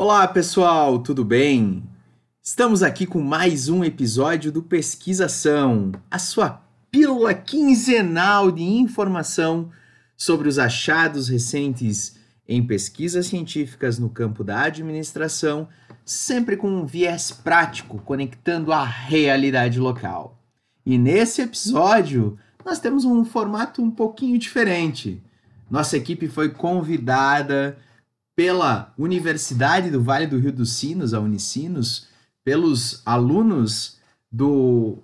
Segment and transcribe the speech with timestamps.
[0.00, 1.82] Olá, pessoal, tudo bem?
[2.40, 9.72] Estamos aqui com mais um episódio do Pesquisação, a sua pílula quinzenal de informação
[10.16, 12.16] sobre os achados recentes
[12.46, 15.68] em pesquisas científicas no campo da administração,
[16.04, 20.38] sempre com um viés prático, conectando a realidade local.
[20.86, 25.20] E nesse episódio, nós temos um formato um pouquinho diferente.
[25.68, 27.76] Nossa equipe foi convidada
[28.38, 32.06] pela Universidade do Vale do Rio dos Sinos, a Unicinos,
[32.44, 33.98] pelos alunos
[34.30, 34.98] do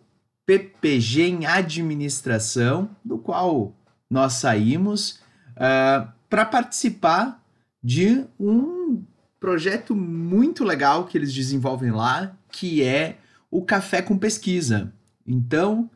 [0.47, 3.75] PPG em Administração, do qual
[4.09, 5.19] nós saímos,
[5.57, 7.45] uh, para participar
[7.83, 9.03] de um
[9.41, 13.19] projeto muito legal que eles desenvolvem lá, que é
[13.51, 14.93] o Café com Pesquisa.
[15.27, 15.91] Então,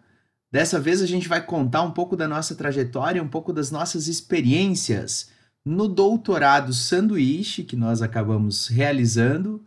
[0.50, 4.08] dessa vez a gente vai contar um pouco da nossa trajetória, um pouco das nossas
[4.08, 5.37] experiências
[5.68, 9.62] no doutorado sanduíche que nós acabamos realizando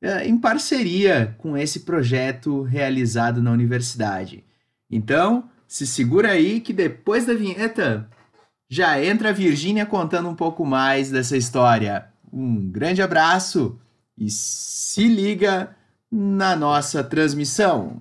[0.00, 4.44] é, em parceria com esse projeto realizado na universidade.
[4.88, 8.08] Então, se segura aí que depois da vinheta
[8.68, 12.06] já entra a Virgínia contando um pouco mais dessa história.
[12.32, 13.78] Um grande abraço
[14.16, 15.74] e se liga
[16.10, 18.00] na nossa transmissão.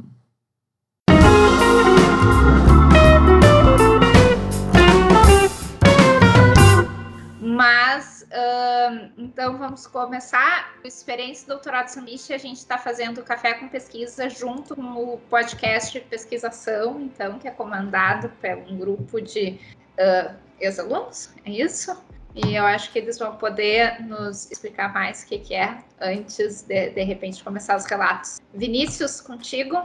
[7.52, 10.74] Mas, uh, então vamos começar.
[10.82, 16.00] O Experiência Doutorado Sanduíche, a gente está fazendo Café com Pesquisa junto com o podcast
[16.00, 19.60] pesquisação, então, que é comandado por um grupo de
[20.00, 22.02] uh, ex-alunos, é isso?
[22.34, 26.62] E eu acho que eles vão poder nos explicar mais o que, que é antes
[26.62, 28.40] de, de repente, começar os relatos.
[28.54, 29.84] Vinícius, contigo.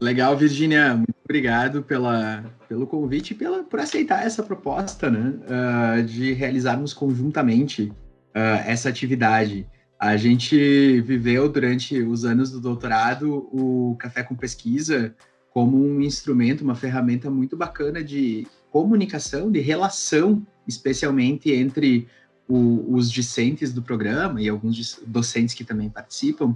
[0.00, 0.94] Legal, Virginia.
[0.94, 6.94] Muito obrigado pela, pelo convite e pela, por aceitar essa proposta né, uh, de realizarmos
[6.94, 7.92] conjuntamente
[8.34, 9.66] uh, essa atividade.
[9.98, 15.14] A gente viveu durante os anos do doutorado o Café com Pesquisa
[15.52, 22.08] como um instrumento, uma ferramenta muito bacana de comunicação, de relação, especialmente entre
[22.50, 26.52] o, os discentes do programa e alguns docentes que também participam.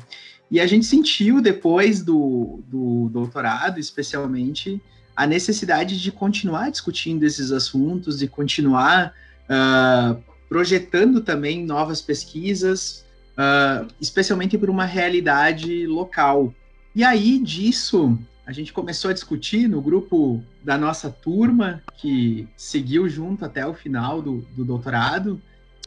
[0.51, 4.81] E a gente sentiu depois do, do doutorado, especialmente,
[5.17, 13.05] a necessidade de continuar discutindo esses assuntos, de continuar uh, projetando também novas pesquisas,
[13.39, 16.53] uh, especialmente por uma realidade local.
[16.95, 23.09] E aí disso a gente começou a discutir no grupo da nossa turma, que seguiu
[23.09, 25.41] junto até o final do, do doutorado,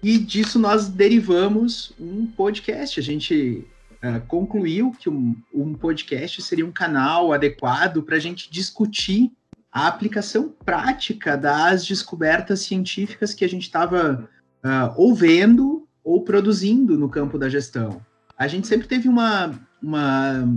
[0.04, 3.00] e disso nós derivamos um podcast.
[3.00, 3.66] A gente
[4.04, 9.32] uh, concluiu que um, um, podcast seria um canal adequado para a gente discutir
[9.72, 14.30] a aplicação prática das descobertas científicas que a gente estava
[14.64, 18.02] uh, ou vendo ou produzindo no campo da gestão.
[18.38, 20.48] A gente sempre teve uma, uma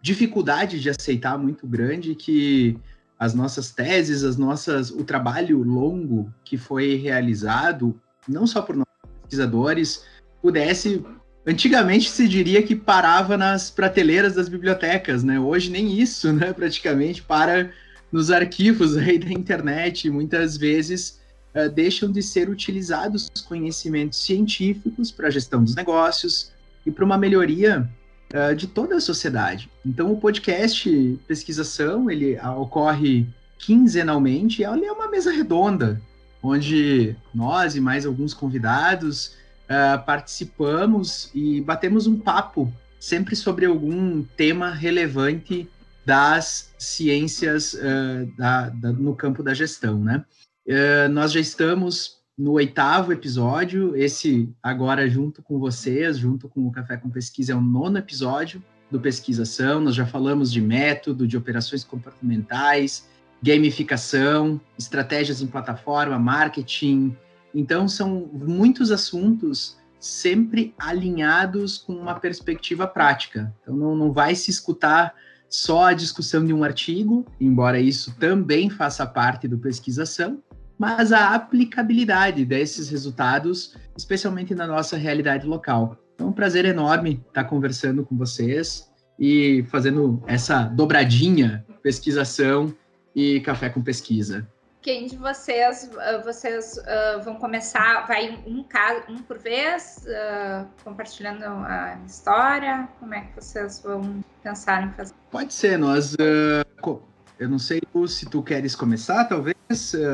[0.00, 2.78] dificuldade de aceitar muito grande que
[3.18, 8.76] as nossas teses, as nossas, o trabalho longo que foi realizado, não só por
[9.22, 10.04] pesquisadores
[10.40, 11.04] pudesse.
[11.46, 15.38] Antigamente se diria que parava nas prateleiras das bibliotecas, né?
[15.38, 16.52] Hoje nem isso, né?
[16.54, 17.70] Praticamente para
[18.10, 20.08] nos arquivos aí da internet.
[20.08, 21.20] Muitas vezes
[21.54, 26.52] uh, deixam de ser utilizados os conhecimentos científicos para a gestão dos negócios
[26.86, 27.90] e para uma melhoria
[28.32, 29.70] uh, de toda a sociedade.
[29.84, 33.26] Então, o podcast Pesquisação ele uh, ocorre
[33.58, 34.62] quinzenalmente.
[34.62, 36.00] Ele é uma mesa redonda
[36.44, 39.34] onde nós e mais alguns convidados
[39.64, 45.68] uh, participamos e batemos um papo sempre sobre algum tema relevante
[46.04, 50.22] das ciências uh, da, da, no campo da gestão, né?
[50.66, 56.72] Uh, nós já estamos no oitavo episódio, esse agora junto com vocês, junto com o
[56.72, 59.80] Café com Pesquisa, é o nono episódio do Pesquisação.
[59.80, 63.08] Nós já falamos de método, de operações comportamentais,
[63.44, 67.14] gamificação, estratégias em plataforma, marketing.
[67.54, 73.54] Então, são muitos assuntos sempre alinhados com uma perspectiva prática.
[73.60, 75.14] Então, não, não vai se escutar
[75.46, 80.42] só a discussão de um artigo, embora isso também faça parte do pesquisação,
[80.78, 85.98] mas a aplicabilidade desses resultados, especialmente na nossa realidade local.
[86.14, 92.74] Então, é um prazer enorme estar conversando com vocês e fazendo essa dobradinha pesquisação
[93.14, 94.46] e café com pesquisa.
[94.82, 100.66] Quem de vocês ah, vocês uh, vão começar, vai um caso, um por vez, uh,
[100.84, 102.86] compartilhando a história?
[103.00, 105.14] Como é que vocês vão pensar em fazer?
[105.30, 106.14] Pode ser, nós.
[107.38, 109.56] eu não sei se tu queres começar, talvez.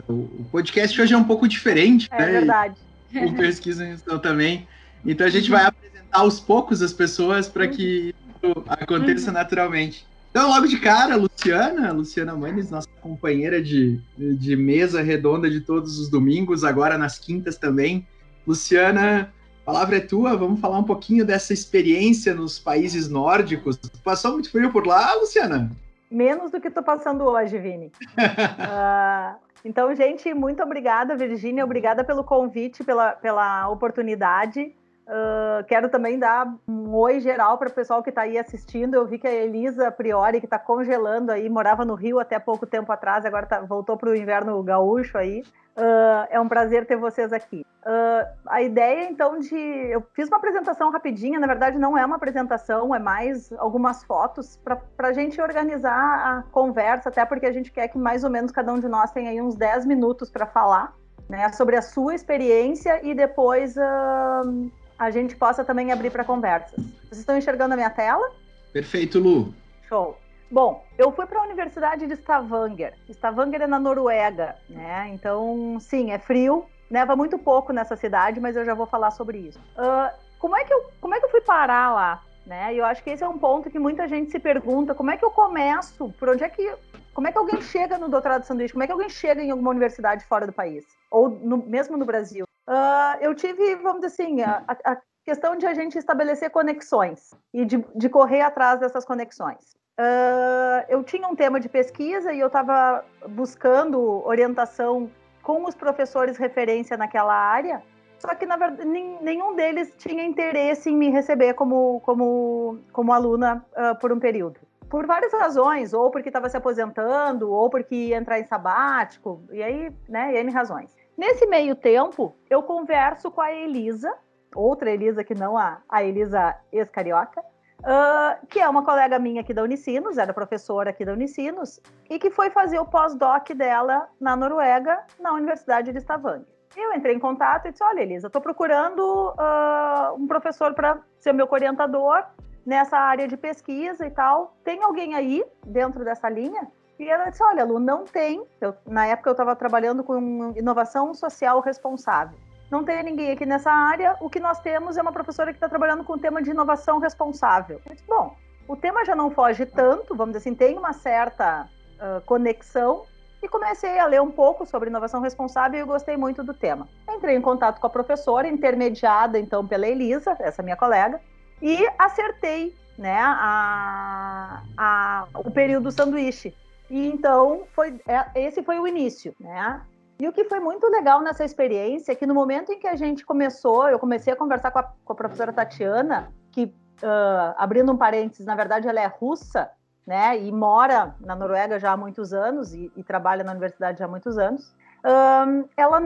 [0.08, 2.28] o podcast hoje é um pouco diferente, é né?
[2.28, 2.76] É verdade.
[3.12, 4.68] O pesquisa então também.
[5.04, 9.34] Então a gente vai apresentar apresentar aos poucos as pessoas para que isso aconteça uhum.
[9.34, 10.06] naturalmente.
[10.30, 15.60] Então, logo de cara, a Luciana, Luciana Manes, nossa companheira de, de mesa redonda de
[15.60, 18.06] todos os domingos, agora nas quintas também.
[18.46, 19.32] Luciana,
[19.62, 23.76] a palavra é tua, vamos falar um pouquinho dessa experiência nos países nórdicos.
[24.04, 25.68] Passou muito frio por lá, Luciana?
[26.08, 27.86] Menos do que estou passando hoje, Vini.
[28.16, 34.72] uh, então, gente, muito obrigada, Virgínia, obrigada pelo convite, pela, pela oportunidade.
[35.06, 38.94] Uh, quero também dar um oi geral para o pessoal que está aí assistindo.
[38.94, 42.64] Eu vi que a Elisa Priori, que está congelando aí, morava no Rio até pouco
[42.64, 45.42] tempo atrás, agora tá, voltou para o inverno gaúcho aí.
[45.76, 47.64] Uh, é um prazer ter vocês aqui.
[47.84, 49.56] Uh, a ideia, então, de.
[49.56, 54.58] Eu fiz uma apresentação rapidinha, na verdade, não é uma apresentação, é mais algumas fotos
[54.62, 58.52] para a gente organizar a conversa, até porque a gente quer que mais ou menos
[58.52, 60.94] cada um de nós tenha aí uns 10 minutos para falar.
[61.28, 64.68] Né, sobre a sua experiência e depois uh,
[65.00, 66.78] a gente possa também abrir para conversas.
[67.08, 68.30] Vocês estão enxergando a minha tela?
[68.70, 69.54] Perfeito, Lu.
[69.88, 70.14] Show.
[70.50, 72.92] Bom, eu fui para a Universidade de Stavanger.
[73.08, 75.08] Stavanger é na Noruega, né?
[75.14, 79.38] Então, sim, é frio, neva muito pouco nessa cidade, mas eu já vou falar sobre
[79.38, 79.58] isso.
[79.58, 82.22] Uh, como, é que eu, como é que eu fui parar lá?
[82.44, 82.74] Né?
[82.74, 85.16] E eu acho que esse é um ponto que muita gente se pergunta: como é
[85.16, 86.12] que eu começo?
[86.18, 86.74] Por onde é que.
[87.14, 88.72] Como é que alguém chega no doutorado de sanduíche?
[88.72, 90.84] Como é que alguém chega em alguma universidade fora do país?
[91.10, 92.44] Ou no, mesmo no Brasil?
[92.70, 97.64] Uh, eu tive, vamos dizer assim, a, a, questão de a gente estabelecer conexões e
[97.64, 99.74] de, de correr atrás dessas conexões.
[99.98, 105.10] Uh, eu tinha um tema de pesquisa e eu estava buscando orientação
[105.42, 107.82] com os professores referência naquela área,
[108.20, 113.66] só que na verdade nenhum deles tinha interesse em me receber como, como, como aluna
[113.72, 114.60] uh, por um período.
[114.88, 119.60] Por várias razões, ou porque estava se aposentando, ou porque ia entrar em sabático, e
[119.60, 120.99] aí, né, N razões.
[121.20, 124.10] Nesse meio tempo, eu converso com a Elisa,
[124.54, 127.42] outra Elisa que não a, a Elisa ex-carioca,
[127.80, 131.78] uh, que é uma colega minha aqui da Unicinos, era professora aqui da Unicinos,
[132.08, 136.46] e que foi fazer o pós-doc dela na Noruega, na Universidade de Stavanger.
[136.74, 141.34] Eu entrei em contato e disse: Olha, Elisa, estou procurando uh, um professor para ser
[141.34, 142.24] meu orientador
[142.64, 144.56] nessa área de pesquisa e tal.
[144.64, 146.66] Tem alguém aí dentro dessa linha?
[147.00, 148.46] E ela disse: Olha, Lu, não tem.
[148.60, 152.38] Eu, na época eu estava trabalhando com inovação social responsável.
[152.70, 154.16] Não tem ninguém aqui nessa área.
[154.20, 156.98] O que nós temos é uma professora que está trabalhando com o tema de inovação
[156.98, 157.80] responsável.
[157.90, 158.36] Disse, Bom,
[158.68, 161.66] o tema já não foge tanto, vamos dizer assim, tem uma certa
[161.96, 163.06] uh, conexão.
[163.42, 166.86] E comecei a ler um pouco sobre inovação responsável e gostei muito do tema.
[167.08, 171.18] Entrei em contato com a professora, intermediada então pela Elisa, essa minha colega,
[171.62, 176.54] e acertei né, a, a, o período do sanduíche.
[176.90, 179.80] E então foi é, esse foi o início, né?
[180.18, 182.96] E o que foi muito legal nessa experiência é que no momento em que a
[182.96, 187.90] gente começou, eu comecei a conversar com a, com a professora Tatiana, que uh, abrindo
[187.90, 189.70] um parênteses, na verdade ela é russa,
[190.06, 190.38] né?
[190.38, 194.08] E mora na Noruega já há muitos anos e, e trabalha na universidade já há
[194.08, 194.74] muitos anos.
[195.02, 196.02] Um, ela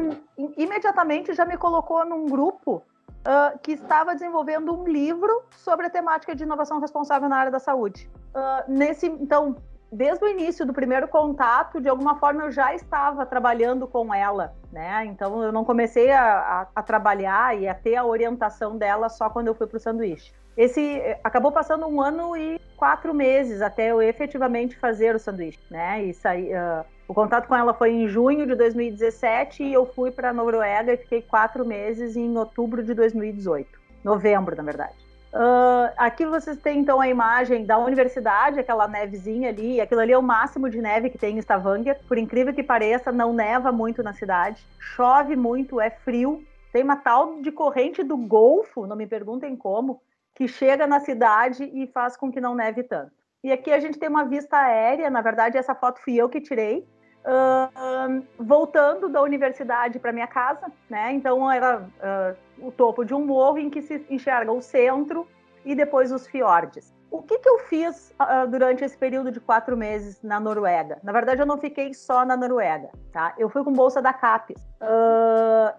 [0.56, 2.82] imediatamente já me colocou num grupo
[3.24, 7.58] uh, que estava desenvolvendo um livro sobre a temática de inovação responsável na área da
[7.58, 8.08] saúde.
[8.34, 9.56] Uh, nesse, então,
[9.94, 14.52] desde o início do primeiro contato, de alguma forma eu já estava trabalhando com ela,
[14.72, 15.04] né?
[15.06, 19.30] Então eu não comecei a, a, a trabalhar e a ter a orientação dela só
[19.30, 20.32] quando eu fui para o sanduíche.
[20.56, 26.04] Esse acabou passando um ano e quatro meses até eu efetivamente fazer o sanduíche, né?
[26.04, 30.10] E sair, uh, o contato com ela foi em junho de 2017 e eu fui
[30.10, 33.68] para a Noruega e fiquei quatro meses em outubro de 2018,
[34.02, 35.03] novembro, na verdade.
[35.34, 39.80] Uh, aqui vocês têm então a imagem da universidade, aquela nevezinha ali.
[39.80, 41.98] Aquilo ali é o máximo de neve que tem em Stavanger.
[42.06, 44.64] Por incrível que pareça, não neva muito na cidade.
[44.78, 46.44] Chove muito, é frio.
[46.72, 50.00] Tem uma tal de corrente do Golfo, não me perguntem como,
[50.36, 53.12] que chega na cidade e faz com que não neve tanto.
[53.42, 55.10] E aqui a gente tem uma vista aérea.
[55.10, 56.86] Na verdade, essa foto fui eu que tirei.
[57.24, 61.10] Uh, voltando da universidade para minha casa, né?
[61.14, 65.26] Então era uh, o topo de um morro em que se enxerga o centro
[65.64, 66.92] e depois os fiordes.
[67.10, 70.98] O que, que eu fiz uh, durante esse período de quatro meses na Noruega?
[71.02, 73.32] Na verdade, eu não fiquei só na Noruega, tá?
[73.38, 74.62] Eu fui com bolsa da CAPES.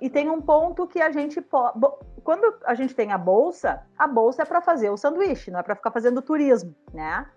[0.01, 1.79] e tem um ponto que a gente pode.
[2.23, 5.63] Quando a gente tem a bolsa, a bolsa é para fazer o sanduíche, não é
[5.63, 7.27] para ficar fazendo turismo, né?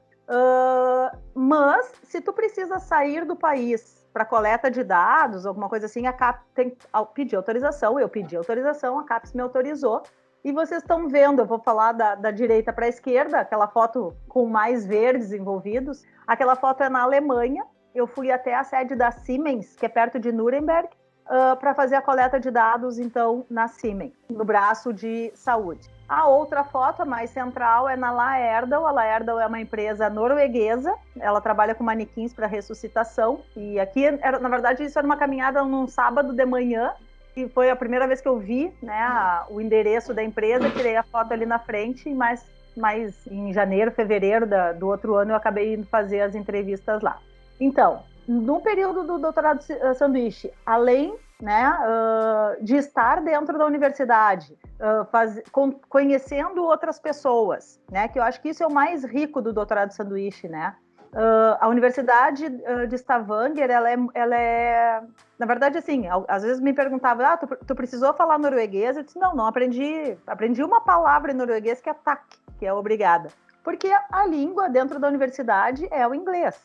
[1.35, 6.13] mas se tu precisa sair do país para coleta de dados, alguma coisa assim, a
[6.13, 6.77] CAP tem
[7.15, 10.03] pedir autorização, eu pedi autorização, a CAPES me autorizou.
[10.45, 14.15] E vocês estão vendo, eu vou falar da, da direita para a esquerda, aquela foto
[14.29, 16.05] com mais verdes envolvidos.
[16.27, 17.65] Aquela foto é na Alemanha.
[17.95, 20.89] Eu fui até a sede da Siemens, que é perto de Nuremberg,
[21.27, 25.89] uh, para fazer a coleta de dados, então, na Siemens, no braço de saúde.
[26.09, 28.87] A outra foto, mais central, é na Laerdal.
[28.87, 30.95] A Laerdal é uma empresa norueguesa.
[31.21, 33.43] Ela trabalha com manequins para ressuscitação.
[33.55, 36.95] E aqui, era, na verdade, isso era uma caminhada num sábado de manhã.
[37.37, 40.71] E foi a primeira vez que eu vi né, a, o endereço da empresa.
[40.71, 42.09] Tirei a foto ali na frente.
[42.15, 42.43] Mas,
[42.75, 47.19] mas em janeiro, fevereiro da, do outro ano, eu acabei indo fazer as entrevistas lá.
[47.61, 49.63] Então, no período do doutorado
[49.95, 57.81] sanduíche, além né, uh, de estar dentro da universidade, uh, faz, com, conhecendo outras pessoas,
[57.91, 60.75] né, que eu acho que isso é o mais rico do doutorado sanduíche, né.
[61.13, 62.51] Uh, a Universidade
[62.87, 65.03] de Stavanger, ela é, ela é,
[65.39, 68.95] na verdade, assim, às vezes me perguntava, ah, tu, tu, precisou falar norueguês?
[68.95, 72.25] Eu disse, não, não, aprendi, aprendi uma palavra em norueguês que é tak,
[72.59, 73.31] que é obrigada.
[73.65, 76.61] Porque a língua dentro da universidade é o inglês.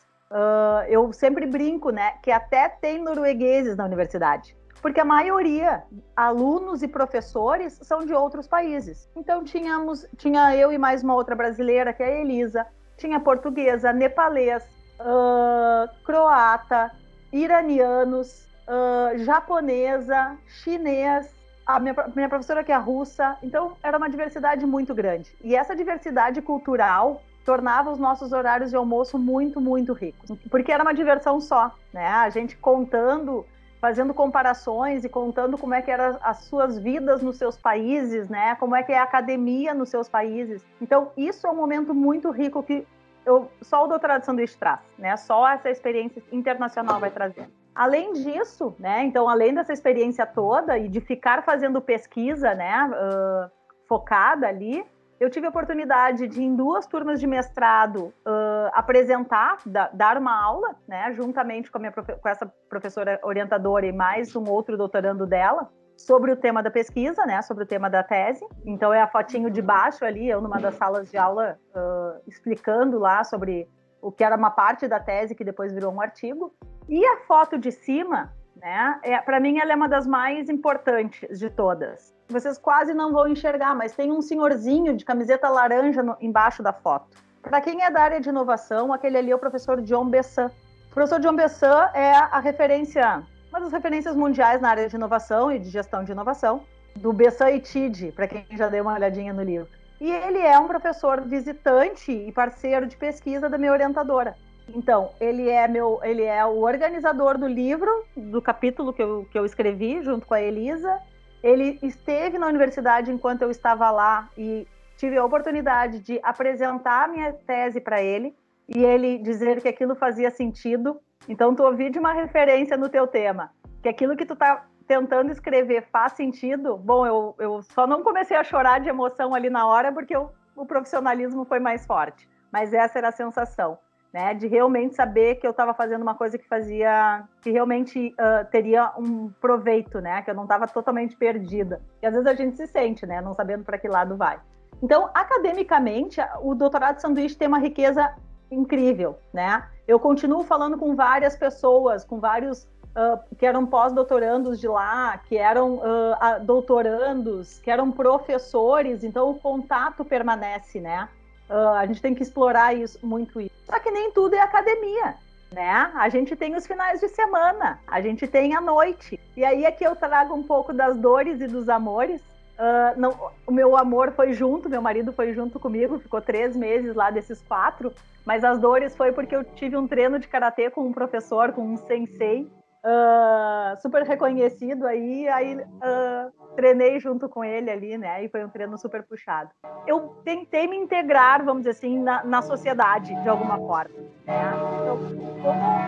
[0.88, 4.54] Eu sempre brinco, né, que até tem noruegueses na universidade
[4.84, 5.82] porque a maioria,
[6.14, 9.08] alunos e professores, são de outros países.
[9.16, 12.66] Então tínhamos, tinha eu e mais uma outra brasileira, que é a Elisa,
[12.98, 14.62] tinha portuguesa, nepalês,
[15.00, 16.90] uh, croata,
[17.32, 21.34] iranianos, uh, japonesa, chinês,
[21.66, 23.38] a minha, minha professora que é russa.
[23.42, 25.34] Então era uma diversidade muito grande.
[25.42, 30.82] E essa diversidade cultural tornava os nossos horários de almoço muito, muito ricos, porque era
[30.82, 32.06] uma diversão só, né?
[32.06, 33.46] A gente contando
[33.84, 38.54] fazendo comparações e contando como é que eram as suas vidas nos seus países, né?
[38.54, 40.64] Como é que é a academia nos seus países.
[40.80, 42.86] Então, isso é um momento muito rico que
[43.26, 45.14] eu, só o doutorado de sanduíche traz, né?
[45.18, 47.46] Só essa experiência internacional vai trazer.
[47.74, 49.04] Além disso, né?
[49.04, 52.90] Então, além dessa experiência toda e de ficar fazendo pesquisa, né?
[52.90, 53.50] Uh,
[53.86, 54.82] focada ali,
[55.20, 60.42] eu tive a oportunidade de, em duas turmas de mestrado, uh, apresentar, da, dar uma
[60.42, 65.70] aula, né, juntamente com, minha, com essa professora orientadora e mais um outro doutorando dela,
[65.96, 68.44] sobre o tema da pesquisa, né, sobre o tema da tese.
[68.66, 72.98] Então é a fotinho de baixo ali, eu numa das salas de aula uh, explicando
[72.98, 73.68] lá sobre
[74.02, 76.52] o que era uma parte da tese que depois virou um artigo.
[76.88, 81.38] E a foto de cima, né, é, para mim ela é uma das mais importantes
[81.38, 86.16] de todas, vocês quase não vão enxergar, mas tem um senhorzinho de camiseta laranja no,
[86.20, 87.06] embaixo da foto.
[87.42, 90.50] Para quem é da área de inovação, aquele ali é o professor John Bessan.
[90.90, 95.52] O professor John Bessan é a referência, uma das referências mundiais na área de inovação
[95.52, 96.62] e de gestão de inovação,
[96.96, 99.68] do Bessan e TID, para quem já deu uma olhadinha no livro.
[100.00, 104.36] E ele é um professor visitante e parceiro de pesquisa da minha orientadora.
[104.68, 109.38] Então, ele é meu, ele é o organizador do livro, do capítulo que eu, que
[109.38, 110.98] eu escrevi junto com a Elisa,
[111.44, 117.08] ele esteve na universidade enquanto eu estava lá e tive a oportunidade de apresentar a
[117.08, 118.34] minha tese para ele
[118.66, 120.98] e ele dizer que aquilo fazia sentido.
[121.28, 123.50] Então, tu ouvi de uma referência no teu tema,
[123.82, 126.78] que aquilo que tu tá tentando escrever faz sentido.
[126.78, 130.32] Bom, eu, eu só não comecei a chorar de emoção ali na hora porque eu,
[130.56, 132.26] o profissionalismo foi mais forte.
[132.50, 133.78] Mas essa era a sensação
[134.14, 134.32] né?
[134.32, 138.92] De realmente saber que eu estava fazendo uma coisa que fazia, que realmente uh, teria
[138.96, 140.22] um proveito, né?
[140.22, 141.82] Que eu não estava totalmente perdida.
[142.00, 143.20] E às vezes a gente se sente, né?
[143.20, 144.38] Não sabendo para que lado vai.
[144.80, 148.14] Então, academicamente, o doutorado de sanduíche tem uma riqueza
[148.52, 149.64] incrível, né?
[149.88, 155.36] Eu continuo falando com várias pessoas, com vários Uh, que eram pós-doutorandos de lá, que
[155.36, 161.08] eram uh, doutorandos, que eram professores, então o contato permanece, né?
[161.48, 163.54] Uh, a gente tem que explorar isso, muito isso.
[163.66, 165.14] Só que nem tudo é academia.
[165.52, 165.92] Né?
[165.94, 169.20] A gente tem os finais de semana, a gente tem a noite.
[169.36, 172.20] E aí é que eu trago um pouco das dores e dos amores.
[172.20, 176.94] Uh, não, o meu amor foi junto, meu marido foi junto comigo, ficou três meses
[176.94, 177.92] lá desses quatro.
[178.24, 181.62] Mas as dores foi porque eu tive um treino de karatê com um professor, com
[181.62, 182.50] um sensei,
[182.84, 188.24] uh, super reconhecido aí, aí uh, treinei junto com ele ali, né?
[188.24, 189.50] E foi um treino super puxado.
[189.86, 193.94] Eu tentei me integrar, vamos dizer assim, na, na sociedade de alguma forma.
[194.26, 194.52] Né?
[194.82, 194.98] Então,
[195.42, 195.82] como,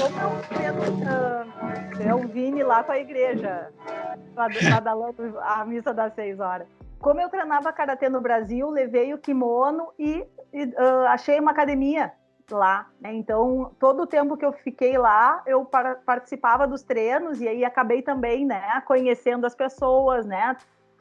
[0.00, 3.70] como eu treino uh, é o Vini lá com a igreja,
[4.34, 6.66] badalando a missa das seis horas.
[6.98, 12.12] Como eu treinava karatê no Brasil, levei o kimono e, e uh, achei uma academia
[12.50, 12.86] lá.
[13.00, 13.12] Né?
[13.14, 17.64] Então, todo o tempo que eu fiquei lá, eu para, participava dos treinos e aí
[17.64, 20.56] acabei também, né, conhecendo as pessoas, né,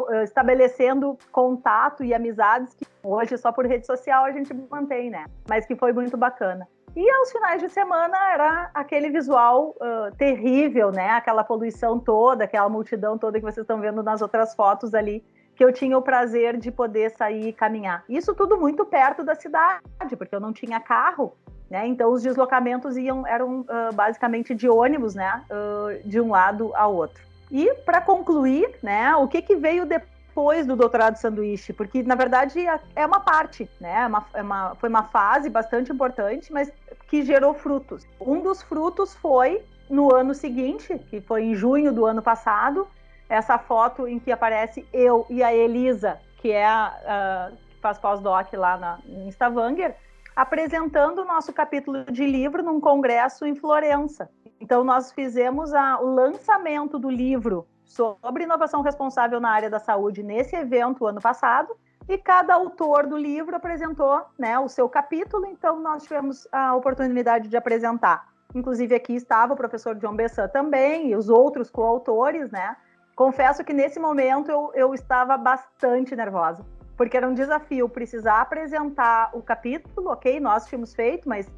[0.10, 5.26] eh, estabelecendo contato e amizades que hoje só por rede social a gente mantém, né?
[5.48, 6.68] Mas que foi muito bacana.
[6.96, 11.12] E aos finais de semana era aquele visual uh, terrível, né?
[11.12, 15.24] Aquela poluição toda, aquela multidão toda que vocês estão vendo nas outras fotos ali
[15.62, 18.04] que eu tinha o prazer de poder sair e caminhar.
[18.10, 21.38] Isso tudo muito perto da cidade, porque eu não tinha carro,
[21.70, 21.86] né?
[21.86, 25.44] Então os deslocamentos iam eram uh, basicamente de ônibus, né?
[25.52, 27.24] Uh, de um lado ao outro.
[27.52, 29.16] E para concluir, né?
[29.18, 32.66] O que, que veio depois do doutorado sanduíche, porque na verdade
[32.96, 34.02] é uma parte, né?
[34.02, 36.72] É uma, é uma, foi uma fase bastante importante, mas
[37.08, 38.04] que gerou frutos.
[38.20, 42.88] Um dos frutos foi no ano seguinte, que foi em junho do ano passado,
[43.32, 47.98] essa foto em que aparece eu e a Elisa, que é a, a que faz
[47.98, 49.96] pós-doc lá na, em Stavanger,
[50.36, 54.30] apresentando o nosso capítulo de livro num congresso em Florença.
[54.60, 60.22] Então, nós fizemos a, o lançamento do livro sobre inovação responsável na área da saúde
[60.22, 61.74] nesse evento ano passado,
[62.10, 67.48] e cada autor do livro apresentou né, o seu capítulo, então nós tivemos a oportunidade
[67.48, 68.28] de apresentar.
[68.54, 72.76] Inclusive, aqui estava o professor John Bessan também, e os outros coautores, né?
[73.16, 76.66] Confesso que nesse momento eu, eu estava bastante nervosa,
[76.98, 80.40] porque era um desafio precisar apresentar o capítulo, ok?
[80.40, 81.52] Nós tínhamos feito, mas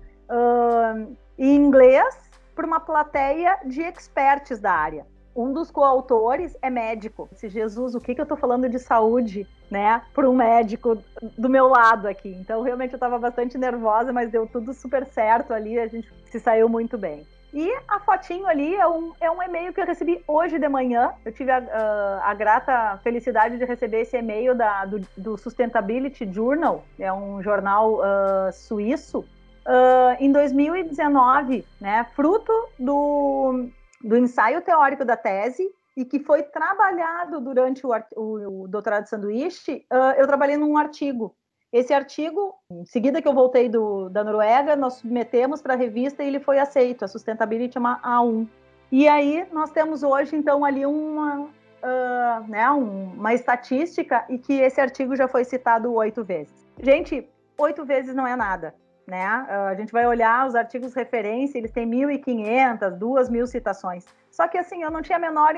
[1.38, 5.05] em inglês para uma plateia de experts da área.
[5.36, 7.27] Um dos coautores é médico.
[7.33, 11.01] Se Jesus, o que, que eu estou falando de saúde, né, para um médico
[11.36, 12.29] do meu lado aqui.
[12.29, 16.39] Então, realmente eu estava bastante nervosa, mas deu tudo super certo ali, a gente se
[16.39, 17.25] saiu muito bem.
[17.53, 21.13] E a fotinho ali é um, é um e-mail que eu recebi hoje de manhã.
[21.24, 26.31] Eu tive a, a, a grata felicidade de receber esse e-mail da, do, do, Sustainability
[26.31, 33.67] Journal, é um jornal uh, suíço, uh, em 2019, né, fruto do,
[34.03, 35.63] do ensaio teórico da tese
[35.95, 40.75] e que foi trabalhado durante o, o, o doutorado de sanduíche, uh, eu trabalhei num
[40.75, 41.36] artigo.
[41.73, 46.23] Esse artigo, em seguida que eu voltei do, da Noruega, nós submetemos para a revista
[46.23, 47.03] e ele foi aceito.
[47.03, 48.47] A Sustentability é uma A1.
[48.91, 54.53] E aí nós temos hoje, então, ali uma, uh, né, um, uma estatística e que
[54.53, 56.53] esse artigo já foi citado oito vezes.
[56.79, 57.27] Gente,
[57.57, 58.75] oito vezes não é nada
[59.07, 59.23] né?
[59.23, 64.05] Ah, a gente vai olhar os artigos referência, eles têm 1.500, 2.000 citações.
[64.33, 65.53] Só que assim, eu não tinha a menor.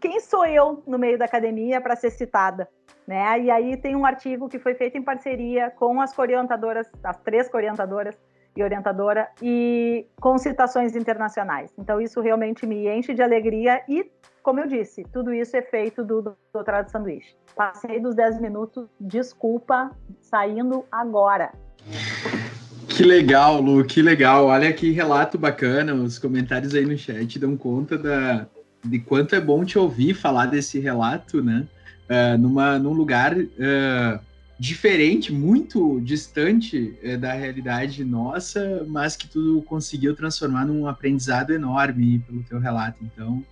[0.00, 2.68] Quem sou eu no meio da academia para ser citada?
[3.06, 3.40] Né?
[3.40, 7.52] E aí tem um artigo que foi feito em parceria com as orientadoras, as três
[7.54, 8.14] orientadoras
[8.54, 11.72] e orientadora, e com citações internacionais.
[11.78, 14.10] Então, isso realmente me enche de alegria e,
[14.42, 17.34] como eu disse, tudo isso é feito do doutorado de sanduíche.
[17.56, 21.52] Passei dos 10 minutos, desculpa, saindo agora.
[22.98, 24.46] Que legal, Lu, que legal.
[24.46, 25.94] Olha que relato bacana.
[25.94, 28.44] Os comentários aí no chat dão conta da,
[28.84, 31.64] de quanto é bom te ouvir falar desse relato, né?
[32.10, 34.20] Uh, numa, num lugar uh,
[34.58, 42.18] diferente, muito distante uh, da realidade nossa, mas que tu conseguiu transformar num aprendizado enorme
[42.26, 42.98] pelo teu relato.
[43.04, 43.44] Então,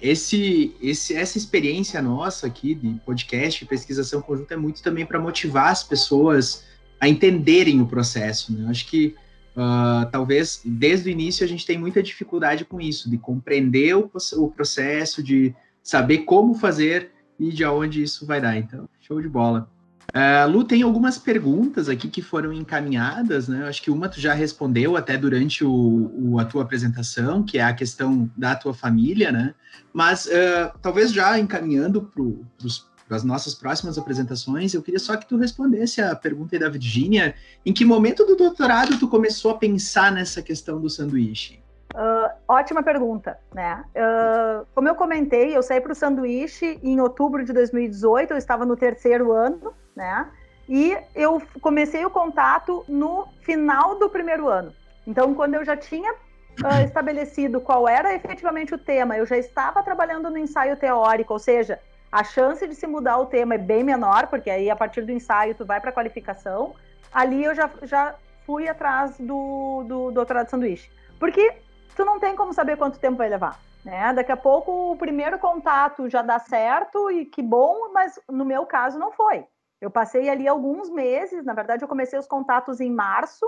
[0.00, 5.70] esse, esse, essa experiência nossa aqui de podcast, pesquisação conjunta, é muito também para motivar
[5.70, 6.66] as pessoas
[7.00, 8.52] a entenderem o processo.
[8.52, 8.68] Né?
[8.68, 9.14] Acho que
[9.56, 14.10] uh, talvez desde o início a gente tem muita dificuldade com isso, de compreender o,
[14.36, 18.56] o processo, de saber como fazer e de onde isso vai dar.
[18.56, 19.70] Então, show de bola.
[20.14, 23.68] Uh, Lu, tem algumas perguntas aqui que foram encaminhadas, né?
[23.68, 27.62] Acho que uma tu já respondeu até durante o, o a tua apresentação, que é
[27.62, 29.54] a questão da tua família, né?
[29.92, 32.22] Mas uh, talvez já encaminhando para
[32.66, 36.60] os para as nossas próximas apresentações, eu queria só que tu respondesse a pergunta aí
[36.60, 41.58] da Virgínia, em que momento do doutorado tu começou a pensar nessa questão do sanduíche?
[41.94, 43.82] Uh, ótima pergunta, né?
[43.96, 48.66] Uh, como eu comentei, eu saí para o sanduíche em outubro de 2018, eu estava
[48.66, 50.28] no terceiro ano, né?
[50.68, 54.70] E eu comecei o contato no final do primeiro ano.
[55.06, 59.82] Então, quando eu já tinha uh, estabelecido qual era efetivamente o tema, eu já estava
[59.82, 63.84] trabalhando no ensaio teórico, ou seja, a chance de se mudar o tema é bem
[63.84, 66.74] menor, porque aí a partir do ensaio tu vai para a qualificação.
[67.12, 68.14] Ali eu já, já
[68.46, 70.90] fui atrás do, do doutorado de sanduíche.
[71.18, 71.54] Porque
[71.94, 73.60] tu não tem como saber quanto tempo vai levar.
[73.84, 74.12] Né?
[74.12, 78.64] Daqui a pouco o primeiro contato já dá certo e que bom, mas no meu
[78.66, 79.46] caso não foi.
[79.80, 83.46] Eu passei ali alguns meses, na verdade eu comecei os contatos em março.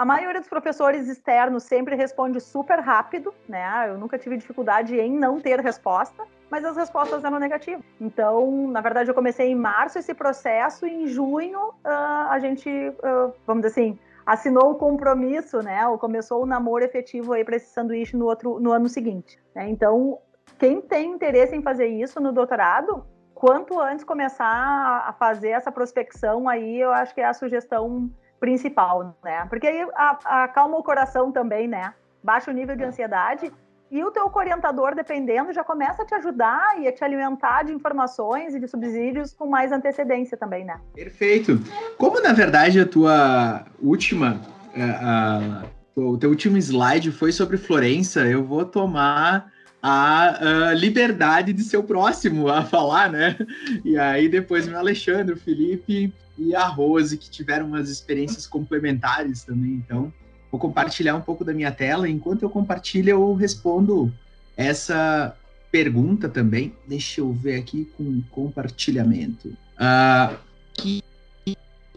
[0.00, 3.84] A maioria dos professores externos sempre responde super rápido, né?
[3.86, 7.84] Eu nunca tive dificuldade em não ter resposta mas as respostas eram negativas.
[8.00, 12.68] Então, na verdade, eu comecei em março esse processo e em junho uh, a gente,
[12.68, 15.86] uh, vamos dizer assim, assinou o compromisso, né?
[15.86, 19.38] Ou começou o namoro efetivo aí para esse sanduíche no outro, no ano seguinte.
[19.54, 19.68] Né?
[19.68, 20.18] Então,
[20.58, 26.48] quem tem interesse em fazer isso no doutorado, quanto antes começar a fazer essa prospecção
[26.48, 28.10] aí, eu acho que é a sugestão
[28.40, 29.46] principal, né?
[29.48, 29.86] Porque aí
[30.24, 31.92] acalma o coração também, né?
[32.24, 33.52] Baixa o nível de ansiedade
[33.90, 37.72] e o teu orientador, dependendo, já começa a te ajudar e a te alimentar de
[37.72, 40.80] informações e de subsídios com mais antecedência também, né?
[40.94, 41.60] Perfeito.
[41.98, 44.40] Como, na verdade, a tua última...
[44.74, 45.64] É, a,
[45.96, 49.50] o teu último slide foi sobre Florença, eu vou tomar
[49.82, 53.36] a, a, liberdade de ser o próximo a falar, né?
[53.84, 59.44] E aí depois o Alexandre, o Felipe e a Rose, que tiveram umas experiências complementares
[59.44, 59.72] também.
[59.72, 60.10] Então,
[60.50, 62.08] vou compartilhar um pouco da minha tela.
[62.08, 64.12] Enquanto eu compartilho, eu respondo
[64.56, 65.36] essa
[65.70, 66.72] pergunta também.
[66.88, 69.48] Deixa eu ver aqui com compartilhamento.
[69.48, 70.36] Uh,
[70.72, 71.04] que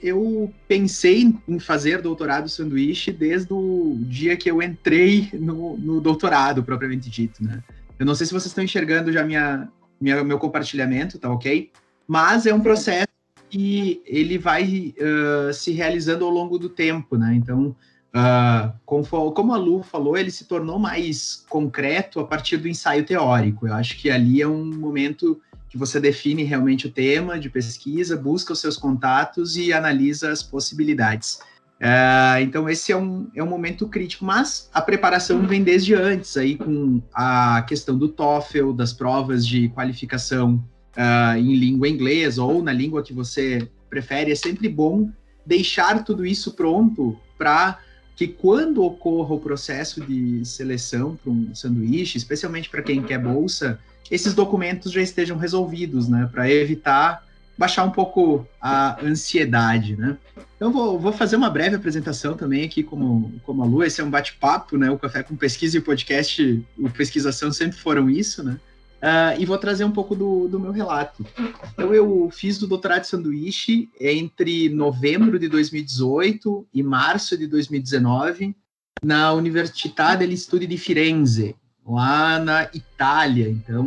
[0.01, 6.61] eu pensei em fazer doutorado sanduíche desde o dia que eu entrei no, no doutorado,
[6.61, 7.63] propriamente dito, né?
[7.97, 9.69] Eu não sei se vocês estão enxergando já minha,
[10.01, 11.71] minha, meu compartilhamento, tá ok?
[12.05, 13.07] Mas é um processo
[13.53, 17.35] que ele vai uh, se realizando ao longo do tempo, né?
[17.35, 17.75] Então,
[18.15, 23.05] uh, como, como a Lu falou, ele se tornou mais concreto a partir do ensaio
[23.05, 23.67] teórico.
[23.67, 25.39] Eu acho que ali é um momento
[25.69, 30.41] que você define realmente o tema de pesquisa, busca os seus contatos e analisa as
[30.41, 31.35] possibilidades.
[31.79, 36.37] Uh, então esse é um, é um momento crítico, mas a preparação vem desde antes,
[36.37, 40.63] aí com a questão do TOEFL, das provas de qualificação
[40.97, 45.09] uh, em língua inglesa ou na língua que você prefere, é sempre bom
[45.45, 47.79] deixar tudo isso pronto para
[48.15, 53.79] que quando ocorra o processo de seleção para um sanduíche, especialmente para quem quer bolsa,
[54.09, 56.29] esses documentos já estejam resolvidos, né?
[56.31, 57.25] Para evitar
[57.57, 60.17] baixar um pouco a ansiedade, né?
[60.55, 64.03] Então vou, vou, fazer uma breve apresentação também aqui como, como a Lu, esse é
[64.03, 64.89] um bate-papo, né?
[64.91, 68.59] O Café com Pesquisa e o podcast, o Pesquisação sempre foram isso, né?
[69.03, 71.25] Uh, e vou trazer um pouco do, do meu relato.
[71.73, 78.55] Então eu fiz o doutorado de sanduíche entre novembro de 2018 e março de 2019
[79.03, 81.53] na Università degli Studi di Firenze,
[81.85, 83.49] lá na Itália.
[83.49, 83.85] Então,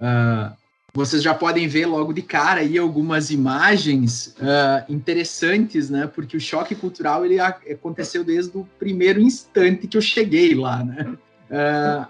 [0.00, 0.56] uh,
[0.94, 6.06] vocês já podem ver logo de cara aí algumas imagens uh, interessantes, né?
[6.06, 11.18] Porque o choque cultural ele aconteceu desde o primeiro instante que eu cheguei lá, né?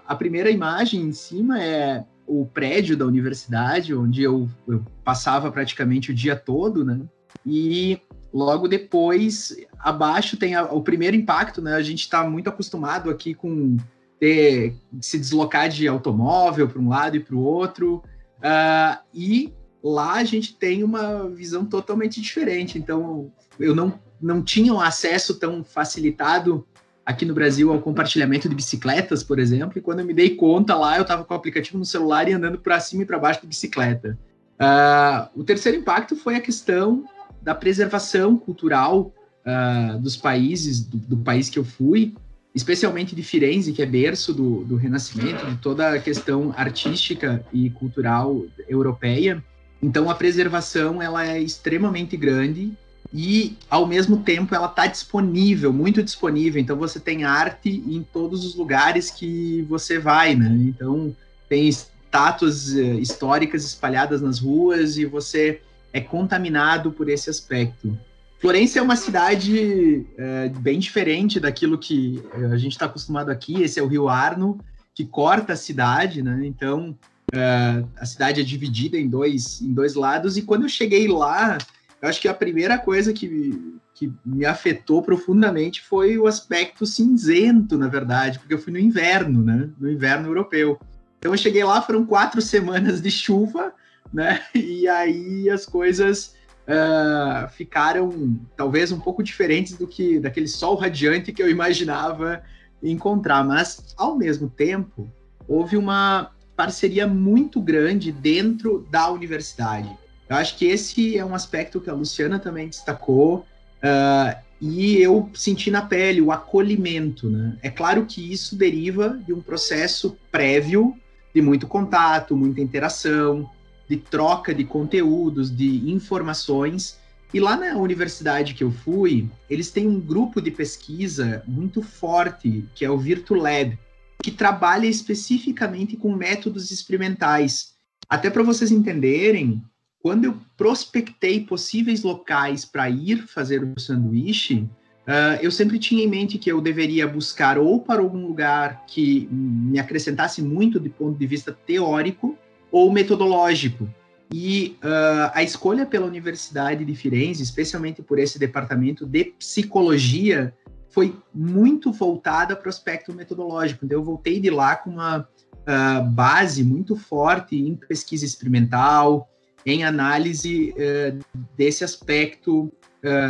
[0.05, 6.11] A primeira imagem em cima é o prédio da universidade, onde eu, eu passava praticamente
[6.11, 7.01] o dia todo, né?
[7.43, 7.99] E
[8.31, 11.73] logo depois, abaixo tem a, o primeiro impacto, né?
[11.73, 13.77] A gente está muito acostumado aqui com
[14.19, 18.03] ter, se deslocar de automóvel para um lado e para o outro.
[18.37, 19.51] Uh, e
[19.83, 22.77] lá a gente tem uma visão totalmente diferente.
[22.77, 26.63] Então, eu não, não tinha um acesso tão facilitado
[27.09, 29.79] aqui no Brasil ao compartilhamento de bicicletas, por exemplo.
[29.79, 32.33] E quando eu me dei conta lá, eu estava com o aplicativo no celular e
[32.33, 34.15] andando para cima e para baixo de bicicleta.
[34.61, 37.03] Uh, o terceiro impacto foi a questão
[37.41, 39.11] da preservação cultural
[39.43, 42.13] uh, dos países, do, do país que eu fui,
[42.53, 47.71] especialmente de Firenze, que é berço do, do Renascimento, de toda a questão artística e
[47.71, 49.43] cultural europeia.
[49.81, 52.77] Então, a preservação ela é extremamente grande
[53.13, 56.61] e, ao mesmo tempo, ela está disponível, muito disponível.
[56.61, 60.47] Então, você tem arte em todos os lugares que você vai, né?
[60.61, 61.15] Então,
[61.47, 67.97] tem estátuas eh, históricas espalhadas nas ruas e você é contaminado por esse aspecto.
[68.39, 73.61] Florença é uma cidade é, bem diferente daquilo que é, a gente está acostumado aqui.
[73.61, 74.57] Esse é o Rio Arno,
[74.95, 76.39] que corta a cidade, né?
[76.45, 76.97] Então,
[77.33, 80.37] é, a cidade é dividida em dois, em dois lados.
[80.37, 81.57] E quando eu cheguei lá,
[82.01, 87.77] eu acho que a primeira coisa que, que me afetou profundamente foi o aspecto cinzento,
[87.77, 89.69] na verdade, porque eu fui no inverno, né?
[89.77, 90.79] No inverno europeu.
[91.17, 93.73] Então, eu cheguei lá, foram quatro semanas de chuva,
[94.13, 94.41] né?
[94.55, 96.35] E aí as coisas
[96.65, 102.41] uh, ficaram talvez um pouco diferentes do que daquele sol radiante que eu imaginava
[102.81, 105.11] encontrar, mas ao mesmo tempo
[105.47, 109.89] houve uma parceria muito grande dentro da universidade.
[110.29, 113.45] Eu acho que esse é um aspecto que a Luciana também destacou
[113.83, 117.29] uh, e eu senti na pele o acolhimento.
[117.29, 117.57] Né?
[117.63, 120.95] É claro que isso deriva de um processo prévio
[121.33, 123.49] de muito contato, muita interação,
[123.87, 126.99] de troca de conteúdos, de informações.
[127.33, 132.65] E lá na universidade que eu fui, eles têm um grupo de pesquisa muito forte,
[132.75, 133.77] que é o VirtuLab,
[134.21, 137.73] que trabalha especificamente com métodos experimentais.
[138.07, 139.63] Até para vocês entenderem,
[140.01, 144.67] quando eu prospectei possíveis locais para ir fazer o sanduíche,
[145.07, 149.27] uh, eu sempre tinha em mente que eu deveria buscar ou para algum lugar que
[149.31, 152.37] me acrescentasse muito do ponto de vista teórico,
[152.71, 153.89] ou metodológico.
[154.31, 160.53] E uh, a escolha pela Universidade de Firenze, especialmente por esse departamento de psicologia,
[160.91, 163.85] foi muito voltada para o aspecto metodológico.
[163.85, 169.27] Então, eu voltei de lá com uma uh, base muito forte em pesquisa experimental,
[169.71, 171.19] em análise uh,
[171.57, 172.71] desse aspecto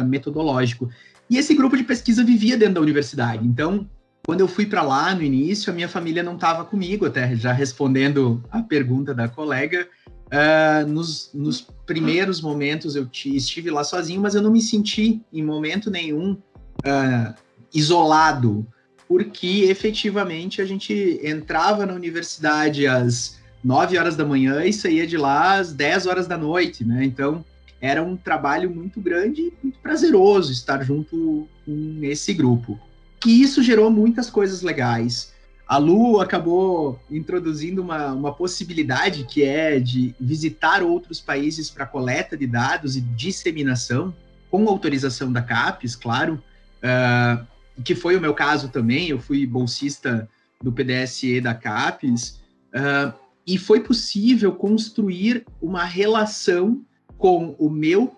[0.08, 0.90] metodológico.
[1.30, 3.46] E esse grupo de pesquisa vivia dentro da universidade.
[3.46, 3.88] Então,
[4.30, 7.52] quando eu fui para lá no início, a minha família não estava comigo, até já
[7.52, 9.88] respondendo a pergunta da colega.
[10.28, 15.44] Uh, nos, nos, primeiros momentos eu estive lá sozinho, mas eu não me senti em
[15.44, 17.34] momento nenhum uh,
[17.74, 18.68] isolado,
[19.08, 25.18] porque efetivamente a gente entrava na universidade às 9 horas da manhã e saía de
[25.18, 27.04] lá às 10 horas da noite, né?
[27.04, 27.44] Então
[27.82, 32.80] era um trabalho muito grande e muito prazeroso estar junto com esse grupo.
[33.26, 35.34] E isso gerou muitas coisas legais.
[35.68, 42.36] A Lu acabou introduzindo uma, uma possibilidade que é de visitar outros países para coleta
[42.36, 44.14] de dados e disseminação,
[44.50, 46.42] com autorização da CAPES, claro,
[46.84, 47.46] uh,
[47.84, 49.10] que foi o meu caso também.
[49.10, 50.28] Eu fui bolsista
[50.62, 52.42] do PDSE da CAPES,
[52.74, 53.14] uh,
[53.50, 56.86] e foi possível construir uma relação
[57.18, 58.16] com o meu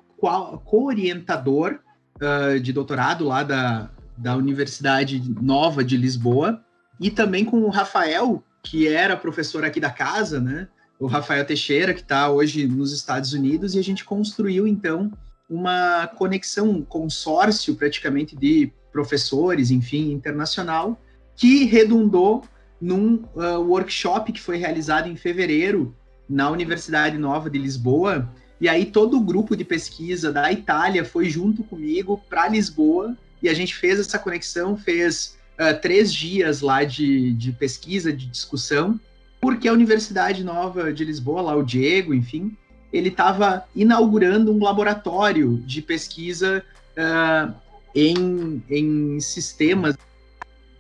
[0.66, 1.80] co-orientador
[2.18, 6.62] uh, de doutorado lá da, da Universidade Nova de Lisboa,
[7.00, 10.68] e também com o Rafael, que era professor aqui da casa, né?
[11.00, 15.14] O Rafael Teixeira, que está hoje nos Estados Unidos, e a gente construiu, então,
[15.50, 21.02] uma conexão, um consórcio praticamente de professores, enfim, internacional,
[21.38, 22.44] que redundou
[22.82, 25.96] num uh, workshop que foi realizado em fevereiro
[26.28, 28.28] na Universidade Nova de Lisboa.
[28.60, 33.50] E aí todo o grupo de pesquisa da Itália foi junto comigo para Lisboa e
[33.50, 39.00] a gente fez essa conexão, fez uh, três dias lá de, de pesquisa, de discussão,
[39.40, 42.56] porque a Universidade Nova de Lisboa, lá o Diego, enfim,
[42.94, 46.64] ele estava inaugurando um laboratório de pesquisa
[46.98, 47.54] uh,
[47.96, 49.96] em, em sistemas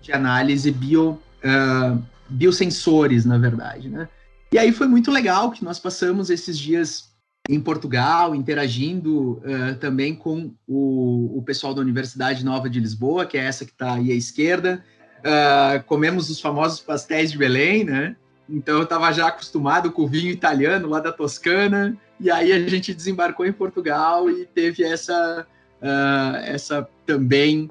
[0.02, 4.08] de análise bio, uh, biosensores, na verdade, né?
[4.52, 7.12] E aí foi muito legal que nós passamos esses dias
[7.50, 13.38] em Portugal, interagindo uh, também com o, o, pessoal da Universidade Nova de Lisboa, que
[13.38, 14.84] é essa que está aí à esquerda.
[15.20, 18.16] Uh, comemos os famosos pastéis de Belém, né?
[18.50, 22.68] Então eu estava já acostumado com o vinho italiano lá da Toscana, e aí a
[22.68, 25.48] gente desembarcou em Portugal e teve essa,
[25.82, 27.70] uh, essa também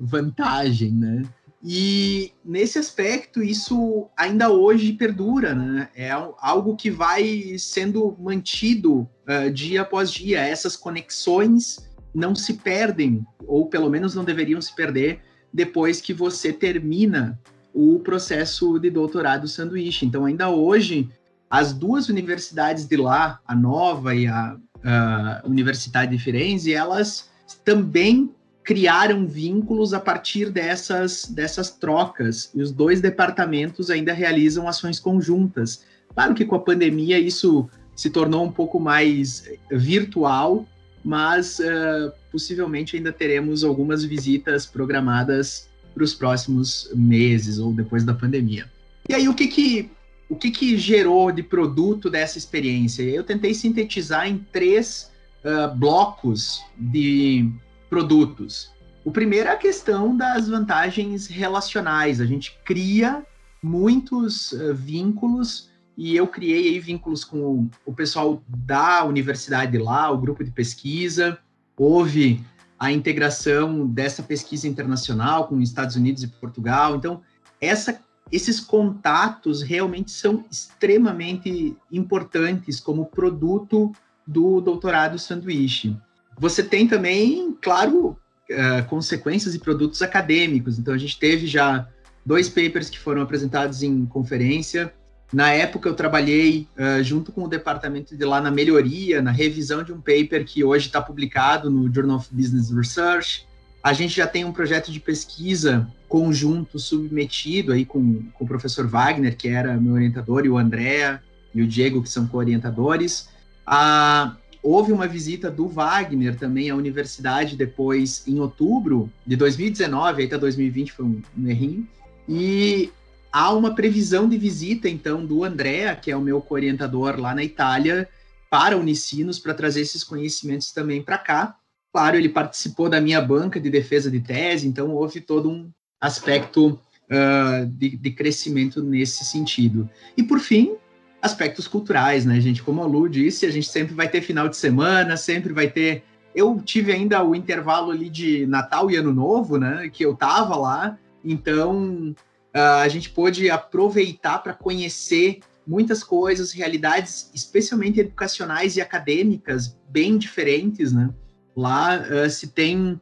[0.00, 1.22] vantagem, né?
[1.64, 5.88] E nesse aspecto, isso ainda hoje perdura, né?
[5.94, 10.40] É algo que vai sendo mantido uh, dia após dia.
[10.40, 15.20] Essas conexões não se perdem, ou pelo menos não deveriam se perder,
[15.52, 17.38] depois que você termina
[17.72, 20.04] o processo de doutorado sanduíche.
[20.04, 21.08] Então, ainda hoje,
[21.48, 27.30] as duas universidades de lá, a Nova e a, a Universidade de Firenze, elas
[27.64, 35.00] também criaram vínculos a partir dessas, dessas trocas, e os dois departamentos ainda realizam ações
[35.00, 35.84] conjuntas.
[36.14, 40.66] Claro que com a pandemia isso se tornou um pouco mais virtual,
[41.04, 48.14] mas uh, possivelmente ainda teremos algumas visitas programadas para os próximos meses ou depois da
[48.14, 48.70] pandemia.
[49.08, 49.90] E aí, o que que,
[50.28, 53.02] o que que gerou de produto dessa experiência?
[53.02, 55.10] Eu tentei sintetizar em três
[55.44, 57.50] uh, blocos de
[57.92, 58.72] produtos.
[59.04, 62.22] O primeiro é a questão das vantagens relacionais.
[62.22, 63.22] A gente cria
[63.62, 70.16] muitos uh, vínculos e eu criei aí vínculos com o pessoal da universidade lá, o
[70.16, 71.38] grupo de pesquisa.
[71.76, 72.42] Houve
[72.78, 76.96] a integração dessa pesquisa internacional com os Estados Unidos e Portugal.
[76.96, 77.20] Então,
[77.60, 78.00] essa,
[78.32, 83.92] esses contatos realmente são extremamente importantes como produto
[84.26, 85.94] do doutorado sanduíche.
[86.42, 88.16] Você tem também, claro,
[88.50, 90.76] uh, consequências e produtos acadêmicos.
[90.76, 91.86] Então, a gente teve já
[92.26, 94.92] dois papers que foram apresentados em conferência.
[95.32, 99.84] Na época, eu trabalhei uh, junto com o departamento de lá na melhoria, na revisão
[99.84, 103.46] de um paper que hoje está publicado no Journal of Business Research.
[103.80, 108.88] A gente já tem um projeto de pesquisa conjunto submetido aí com, com o professor
[108.88, 111.20] Wagner, que era meu orientador, e o André
[111.54, 113.28] e o Diego, que são co-orientadores.
[113.64, 120.26] A, Houve uma visita do Wagner também à universidade depois, em outubro de 2019, aí
[120.26, 121.88] até 2020 foi um, um errinho.
[122.28, 122.90] E
[123.32, 127.42] há uma previsão de visita, então, do André, que é o meu co-orientador lá na
[127.42, 128.08] Itália,
[128.48, 131.56] para Unicinos, para trazer esses conhecimentos também para cá.
[131.90, 135.70] Claro, ele participou da minha banca de defesa de tese, então houve todo um
[136.00, 136.78] aspecto
[137.10, 139.88] uh, de, de, crescimento nesse sentido.
[140.16, 140.76] E, por fim,
[141.22, 142.62] aspectos culturais, né, gente?
[142.62, 146.02] Como a Lu disse, a gente sempre vai ter final de semana, sempre vai ter.
[146.34, 149.88] Eu tive ainda o intervalo ali de Natal e Ano Novo, né?
[149.92, 152.14] Que eu tava lá, então
[152.54, 160.92] a gente pôde aproveitar para conhecer muitas coisas, realidades, especialmente educacionais e acadêmicas, bem diferentes,
[160.92, 161.10] né?
[161.56, 163.00] Lá uh, se tem uh,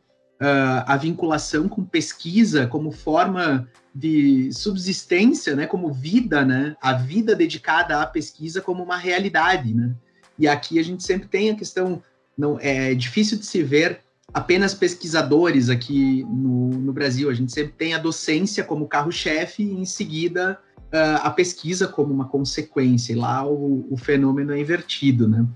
[0.86, 8.00] a vinculação com pesquisa como forma de subsistência, né, como vida, né, a vida dedicada
[8.00, 9.94] à pesquisa como uma realidade, né.
[10.38, 12.02] E aqui a gente sempre tem a questão,
[12.36, 14.00] não é difícil de se ver
[14.32, 17.28] apenas pesquisadores aqui no, no Brasil.
[17.28, 22.12] A gente sempre tem a docência como carro-chefe e em seguida uh, a pesquisa como
[22.12, 23.12] uma consequência.
[23.12, 25.46] E lá o, o fenômeno é invertido, né.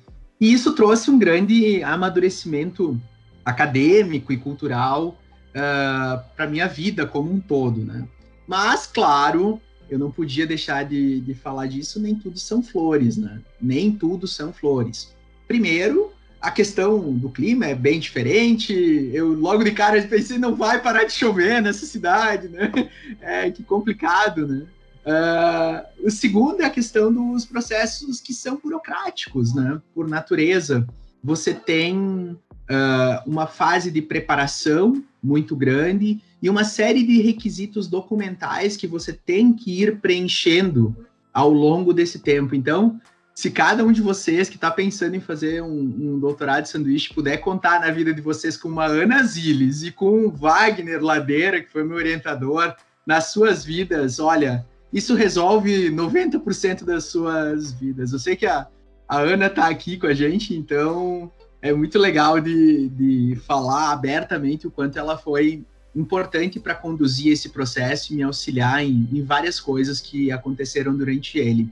[0.41, 3.01] E isso trouxe um grande amadurecimento
[3.45, 5.17] acadêmico e cultural uh,
[5.55, 8.07] ah, para minha vida como um todo, né?
[8.47, 13.41] Mas, claro, eu não podia deixar de, de falar disso, nem tudo são flores, né?
[13.61, 15.15] Nem tudo são flores.
[15.47, 18.73] Primeiro, a questão do clima é bem diferente.
[19.13, 22.71] Eu logo de cara pensei, não vai parar de chover nessa cidade, né?
[23.21, 24.67] É que complicado, né?
[25.07, 29.81] Uh, o segundo é a questão dos processos que são burocráticos, né?
[29.95, 30.87] Por natureza.
[31.23, 32.39] Você tem
[32.71, 39.13] uh, uma fase de preparação muito grande e uma série de requisitos documentais que você
[39.13, 40.95] tem que ir preenchendo
[41.33, 42.55] ao longo desse tempo.
[42.55, 43.01] Então,
[43.35, 47.13] se cada um de vocês que está pensando em fazer um, um, doutorado de sanduíche
[47.13, 51.61] puder contar na vida de vocês com uma Ana Ziles e com o Wagner Ladeira,
[51.61, 52.75] que foi meu orientador,
[53.05, 58.13] nas suas vidas, olha, isso resolve 90% das suas vidas.
[58.13, 58.69] Eu sei que a,
[59.09, 61.31] a Ana está aqui com a gente, então
[61.65, 65.65] é muito legal de, de falar abertamente o quanto ela foi
[65.97, 71.39] importante para conduzir esse processo e me auxiliar em, em, várias coisas que aconteceram durante
[71.39, 71.63] ele.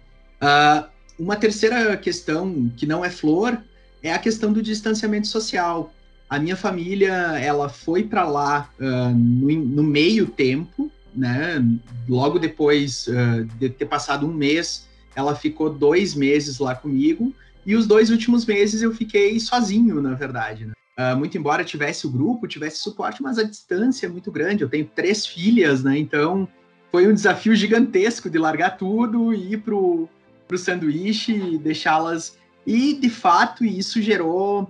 [0.40, 3.62] Uh, uma terceira questão que não é flor
[4.02, 5.92] é a questão do distanciamento social.
[6.26, 11.62] A minha família ela foi para lá uh, no, no, meio tempo, né?
[12.09, 17.77] Logo depois uh, de ter passado um mês, ela ficou dois meses lá comigo e
[17.77, 20.66] os dois últimos meses eu fiquei sozinho, na verdade.
[20.66, 20.72] Né?
[20.98, 24.62] Uh, muito embora tivesse o grupo, tivesse suporte, mas a distância é muito grande.
[24.62, 25.98] Eu tenho três filhas, né?
[25.98, 26.48] Então
[26.90, 30.09] foi um desafio gigantesco de largar tudo e ir pro,
[30.46, 32.37] pro sanduíche e deixá-las.
[32.66, 34.68] E de fato isso gerou uh,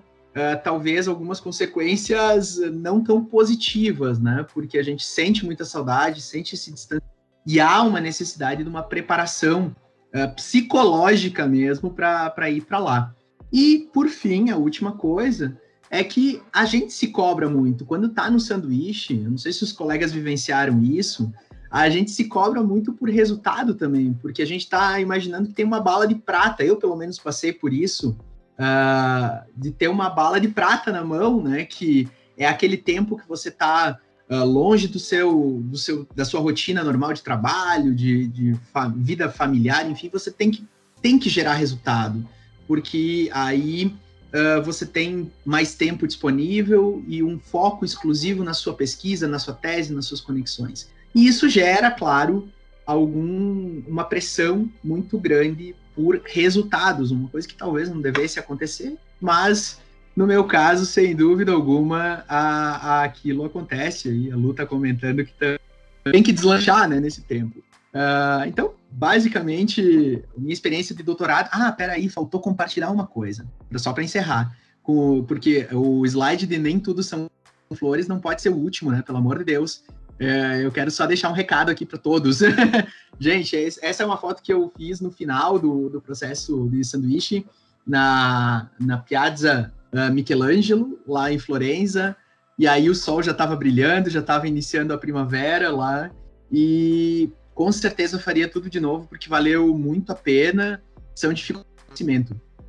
[0.63, 4.47] talvez algumas consequências não tão positivas, né?
[4.55, 7.13] Porque a gente sente muita saudade, sente esse distanciamento
[7.45, 9.75] e há uma necessidade de uma preparação
[10.14, 13.14] uh, psicológica mesmo para ir para lá.
[13.53, 15.59] E, por fim, a última coisa
[15.90, 17.85] é que a gente se cobra muito.
[17.85, 21.31] Quando está no sanduíche, não sei se os colegas vivenciaram isso,
[21.70, 25.64] a gente se cobra muito por resultado também, porque a gente está imaginando que tem
[25.64, 26.64] uma bala de prata.
[26.64, 28.16] Eu, pelo menos, passei por isso,
[28.59, 31.64] uh, de ter uma bala de prata na mão, né?
[31.64, 33.98] Que é aquele tempo que você está
[34.33, 38.88] uh, longe do seu, do seu, da sua rotina normal de trabalho, de, de fa
[38.88, 40.64] vida familiar, enfim, você tem que,
[41.03, 42.27] tem que gerar resultado,
[42.66, 43.95] porque aí
[44.33, 49.55] uh, você tem mais tempo disponível e um foco exclusivo na sua pesquisa, na sua
[49.55, 50.88] tese, nas suas conexões.
[51.14, 52.49] E isso gera, claro,
[52.87, 59.79] algum, uma pressão muito grande por resultados, uma coisa que talvez não devesse acontecer, mas
[60.14, 64.09] no meu caso, sem dúvida alguma, a, a aquilo acontece.
[64.11, 65.59] Aí a Lu tá comentando que tá,
[66.11, 67.59] tem que deslanchar né, nesse tempo.
[67.94, 71.48] Uh, então, basicamente, minha experiência de doutorado.
[71.53, 73.46] Ah, peraí, faltou compartilhar uma coisa,
[73.77, 74.57] só para encerrar.
[74.83, 77.31] Com, porque o slide de Nem Tudo São
[77.75, 79.03] Flores não pode ser o último, né?
[79.03, 79.85] Pelo amor de Deus.
[80.18, 82.40] É, eu quero só deixar um recado aqui para todos.
[83.18, 87.46] Gente, essa é uma foto que eu fiz no final do, do processo de sanduíche,
[87.87, 92.17] na, na Piazza uh, Michelangelo, lá em Florença,
[92.59, 96.11] e aí o sol já estava brilhando, já estava iniciando a primavera lá,
[96.51, 100.83] e com certeza faria tudo de novo, porque valeu muito a pena,
[101.15, 101.71] são dificuldades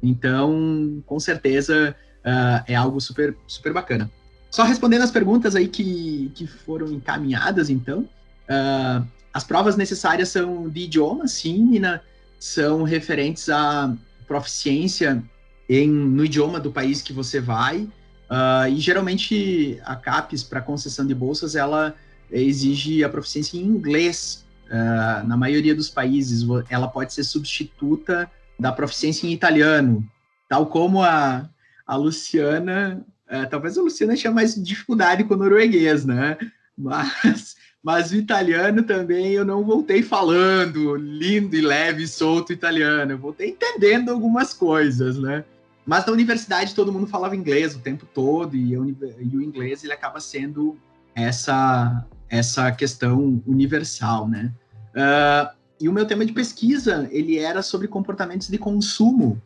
[0.01, 4.09] Então, com certeza, uh, é algo super, super bacana.
[4.51, 10.69] Só respondendo as perguntas aí que, que foram encaminhadas, então, uh, as provas necessárias são
[10.69, 12.03] de idioma, sim, Nina,
[12.39, 13.95] são referentes à
[14.27, 15.23] proficiência
[15.67, 17.87] em, no idioma do país que você vai.
[18.29, 21.95] Uh, e geralmente a CAPES, para concessão de bolsas, ela
[22.31, 24.45] exige a proficiência em inglês.
[24.65, 28.29] Uh, na maioria dos países, ela pode ser substituta
[28.59, 30.07] da proficiência em italiano,
[30.49, 31.47] tal como a,
[31.85, 33.05] a Luciana.
[33.27, 36.37] Uh, talvez a Luciana tinha mais dificuldade com o norueguês, né?
[36.77, 43.11] Mas, mas o italiano também eu não voltei falando lindo e leve, solto italiano.
[43.11, 45.43] Eu voltei entendendo algumas coisas, né?
[45.85, 49.91] Mas na universidade todo mundo falava inglês o tempo todo e, e o inglês ele
[49.91, 50.77] acaba sendo
[51.13, 54.51] essa essa questão universal, né?
[54.95, 59.41] Uh, e o meu tema de pesquisa ele era sobre comportamentos de consumo,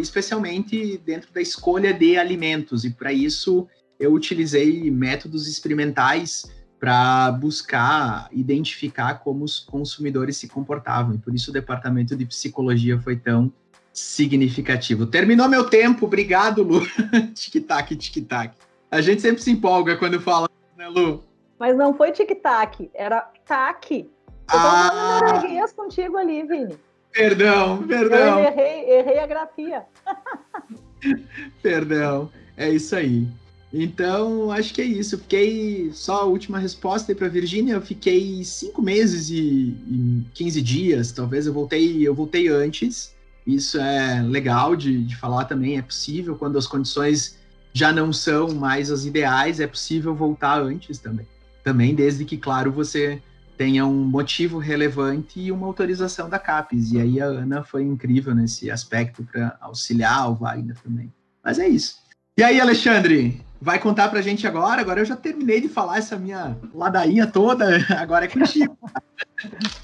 [0.00, 2.84] especialmente dentro da escolha de alimentos.
[2.84, 3.68] E para isso
[4.00, 11.14] eu utilizei métodos experimentais para buscar identificar como os consumidores se comportavam.
[11.14, 13.52] E por isso o departamento de psicologia foi tão
[13.92, 15.06] significativo.
[15.06, 16.82] Terminou meu tempo, obrigado, Lu.
[17.34, 18.54] tic-tac, tic-tac.
[18.90, 21.24] A gente sempre se empolga quando fala, né, Lu?
[21.58, 23.90] Mas não foi tic-tac, era tac.
[23.92, 24.08] Eu
[24.48, 25.20] ah.
[25.24, 26.78] tava contigo ali, Vini.
[27.12, 28.38] Perdão, perdão.
[28.38, 29.84] Eu errei, errei a grafia.
[31.62, 33.26] perdão, é isso aí.
[33.72, 35.18] Então, acho que é isso.
[35.18, 40.62] fiquei, só a última resposta aí para Virgínia, eu fiquei cinco meses e, e 15
[40.62, 43.14] dias, talvez eu voltei, eu voltei antes.
[43.46, 47.38] Isso é legal de, de falar também, é possível quando as condições
[47.72, 51.26] já não são mais as ideais, é possível voltar antes também.
[51.62, 53.20] Também, desde que, claro, você
[53.56, 56.92] tenha um motivo relevante e uma autorização da CAPES.
[56.92, 61.12] E aí a Ana foi incrível nesse aspecto para auxiliar o Wagner também.
[61.42, 61.96] Mas é isso.
[62.38, 64.80] E aí, Alexandre, vai contar pra gente agora?
[64.80, 67.66] Agora eu já terminei de falar essa minha ladainha toda,
[67.98, 68.76] agora é contigo.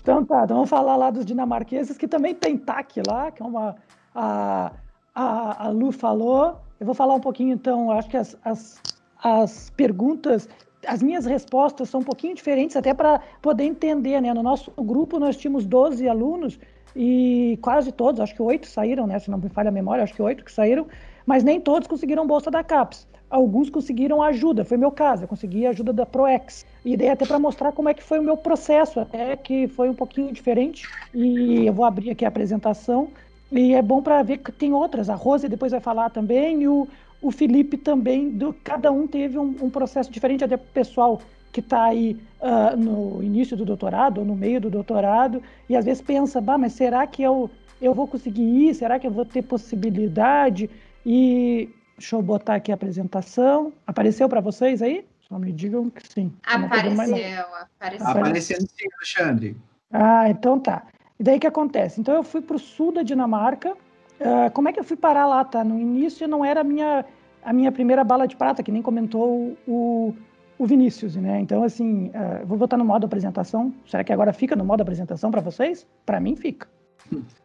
[0.00, 3.46] então tá, então vamos falar lá dos dinamarqueses, que também tem TAC lá, que é
[3.46, 3.76] uma.
[4.14, 4.72] A,
[5.14, 6.60] a, a Lu falou.
[6.78, 8.80] Eu vou falar um pouquinho, então, acho que as, as,
[9.22, 10.48] as perguntas
[10.86, 14.32] as minhas respostas são um pouquinho diferentes, até para poder entender, né?
[14.34, 16.58] No nosso grupo nós tínhamos 12 alunos
[16.94, 19.18] e quase todos, acho que oito saíram, né?
[19.18, 20.86] Se não me falha a memória, acho que oito que saíram,
[21.26, 25.66] mas nem todos conseguiram bolsa da CAPES alguns conseguiram ajuda, foi meu caso, eu consegui
[25.66, 26.66] ajuda da ProEx.
[26.84, 29.88] E daí até para mostrar como é que foi o meu processo, até que foi
[29.88, 30.86] um pouquinho diferente.
[31.14, 33.08] E eu vou abrir aqui a apresentação.
[33.50, 35.08] E é bom para ver que tem outras.
[35.08, 36.86] A Rose depois vai falar também, e o,
[37.22, 38.28] o Felipe também.
[38.28, 41.18] Do, cada um teve um, um processo diferente, até pessoal
[41.50, 45.86] que está aí uh, no início do doutorado ou no meio do doutorado, e às
[45.86, 47.50] vezes pensa, bah, mas será que eu,
[47.80, 48.74] eu vou conseguir ir?
[48.74, 50.68] Será que eu vou ter possibilidade?
[51.04, 51.68] E
[52.02, 53.72] Deixa eu botar aqui a apresentação.
[53.86, 55.04] Apareceu para vocês aí?
[55.28, 56.32] Só me digam que sim.
[56.44, 57.44] Apareceu,
[57.76, 58.06] apareceu.
[58.08, 59.56] Apareceu sim, Alexandre.
[59.92, 60.82] Ah, então tá.
[61.20, 62.00] E daí que acontece?
[62.00, 63.72] Então eu fui para o sul da Dinamarca.
[64.20, 65.62] Uh, como é que eu fui parar lá, tá?
[65.62, 67.04] No início não era a minha,
[67.44, 70.12] a minha primeira bala de prata, que nem comentou o,
[70.58, 71.38] o Vinícius, né?
[71.38, 73.72] Então, assim, uh, vou botar no modo apresentação.
[73.86, 75.86] Será que agora fica no modo apresentação para vocês?
[76.04, 76.66] Para mim, fica.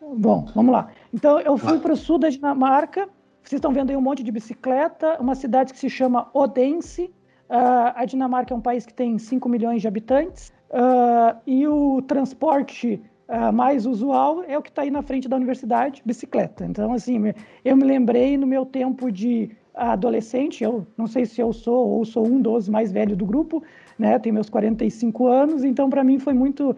[0.01, 0.89] Bom, vamos lá.
[1.13, 3.07] Então, eu fui para o sul da Dinamarca
[3.47, 7.03] vocês estão vendo aí um monte de bicicleta, uma cidade que se chama Odense.
[7.49, 10.51] Uh, a Dinamarca é um país que tem 5 milhões de habitantes.
[10.69, 15.37] Uh, e o transporte uh, mais usual é o que está aí na frente da
[15.37, 16.65] universidade, bicicleta.
[16.65, 17.33] Então, assim,
[17.63, 22.03] eu me lembrei no meu tempo de adolescente, eu não sei se eu sou ou
[22.03, 23.63] sou um dos mais velhos do grupo,
[23.97, 24.19] né?
[24.19, 26.75] Tenho meus 45 anos, então para mim foi muito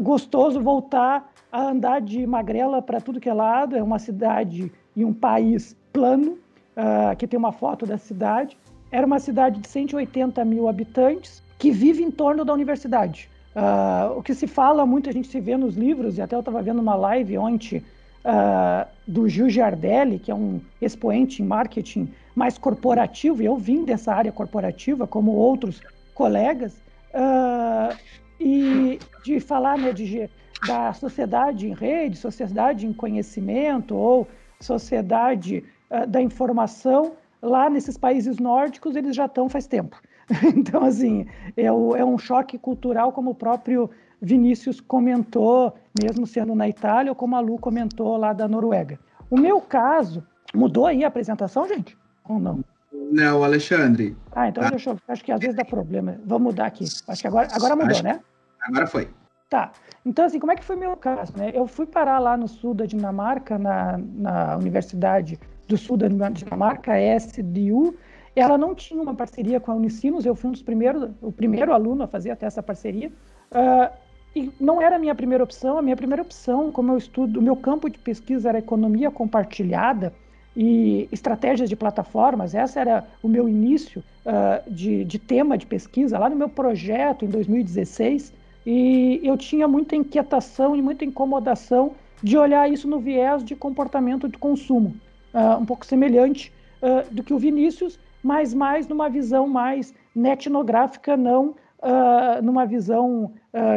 [0.00, 3.76] gostoso voltar a andar de magrela para tudo que é lado.
[3.76, 6.32] É uma cidade e um país plano,
[6.76, 8.56] uh, que tem uma foto da cidade.
[8.90, 13.28] Era uma cidade de 180 mil habitantes que vive em torno da universidade.
[13.54, 16.40] Uh, o que se fala muito, a gente se vê nos livros, e até eu
[16.40, 17.84] estava vendo uma live ontem
[18.24, 23.84] uh, do Gil Giardelli, que é um expoente em marketing mais corporativo, e eu vim
[23.84, 25.80] dessa área corporativa, como outros
[26.14, 26.80] colegas,
[27.12, 27.96] uh,
[28.38, 30.30] e de falar né, de,
[30.66, 34.28] da sociedade em rede, sociedade em conhecimento, ou
[34.60, 37.12] sociedade uh, da informação,
[37.42, 40.00] lá nesses países nórdicos eles já estão faz tempo.
[40.56, 41.26] então, assim,
[41.56, 47.10] é, o, é um choque cultural, como o próprio Vinícius comentou, mesmo sendo na Itália,
[47.10, 48.98] ou como a Lu comentou lá da Noruega.
[49.30, 50.22] O meu caso,
[50.54, 51.96] mudou aí a apresentação, gente?
[52.28, 52.64] Ou não?
[52.92, 54.16] Não, Alexandre.
[54.32, 54.70] Ah, então tá.
[54.70, 54.98] deixa eu.
[55.08, 56.20] Acho que às vezes dá problema.
[56.24, 56.84] Vamos mudar aqui.
[57.08, 58.20] Acho que agora, agora mudou, acho, né?
[58.62, 59.08] Agora foi.
[59.48, 59.72] Tá.
[60.04, 61.36] Então, assim, como é que foi meu caso?
[61.36, 61.50] Né?
[61.52, 66.92] Eu fui parar lá no sul da Dinamarca, na, na Universidade do Sul da Dinamarca,
[66.92, 67.94] a SDU.
[68.34, 71.72] Ela não tinha uma parceria com a Unicinos, eu fui um dos primeiros, o primeiro
[71.72, 73.10] aluno a fazer até essa parceria.
[73.50, 73.90] Uh,
[74.34, 77.42] e não era a minha primeira opção, a minha primeira opção, como eu estudo, o
[77.42, 80.12] meu campo de pesquisa era economia compartilhada
[80.56, 86.18] e estratégias de plataformas, essa era o meu início uh, de, de tema de pesquisa,
[86.18, 88.32] lá no meu projeto em 2016,
[88.66, 91.92] e eu tinha muita inquietação e muita incomodação
[92.22, 94.94] de olhar isso no viés de comportamento de consumo,
[95.34, 96.52] uh, um pouco semelhante
[96.82, 103.32] uh, do que o Vinícius, mas mais numa visão mais netnográfica, não uh, numa visão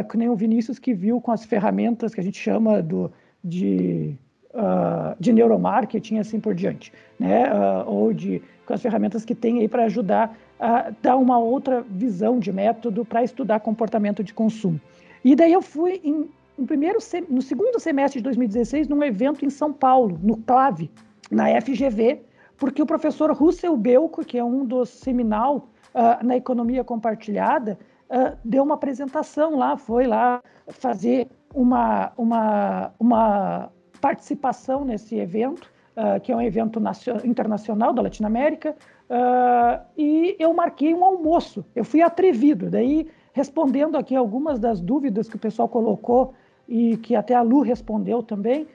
[0.08, 3.10] que nem o Vinícius que viu com as ferramentas que a gente chama do,
[3.42, 4.14] de,
[5.18, 7.52] de neuromarketing assim por diante, né?
[7.84, 12.38] ou de com as ferramentas que tem aí para ajudar a dar uma outra visão
[12.38, 14.80] de método para estudar comportamento de consumo.
[15.24, 16.98] E daí eu fui em, no, primeiro,
[17.28, 20.90] no segundo semestre de 2016 num evento em São Paulo, no CLAVE,
[21.30, 22.22] na FGV,
[22.56, 27.78] porque o professor Russell Belko, que é um dos seminal uh, na economia compartilhada,
[28.10, 33.70] uh, deu uma apresentação lá, foi lá fazer uma, uma, uma
[34.00, 36.80] participação nesse evento, uh, que é um evento
[37.24, 38.76] internacional da Latinoamérica,
[39.98, 41.64] e eu marquei um almoço.
[41.76, 46.32] Eu fui atrevido, daí respondendo aqui algumas das dúvidas que o pessoal colocou
[46.66, 48.66] e que até a Lu respondeu também,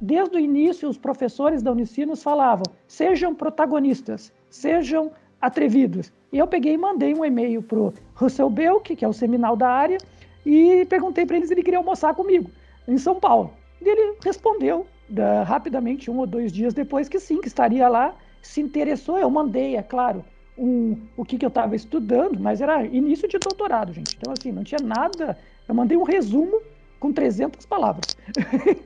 [0.00, 6.12] desde o início, os professores da Unicinos falavam: sejam protagonistas, sejam atrevidos.
[6.32, 9.54] E eu peguei e mandei um e-mail para o Russell Belk, que é o seminal
[9.56, 9.98] da área,
[10.44, 12.50] e perguntei para ele se ele queria almoçar comigo,
[12.88, 13.52] em São Paulo.
[13.80, 18.14] E ele respondeu da, rapidamente, um ou dois dias depois, que sim, que estaria lá,
[18.42, 19.18] se interessou.
[19.18, 20.24] Eu mandei, é claro,
[20.58, 24.16] um, o que, que eu estava estudando, mas era início de doutorado, gente.
[24.16, 25.38] Então, assim, não tinha nada.
[25.68, 26.60] Eu mandei um resumo
[27.04, 28.16] com 300 palavras.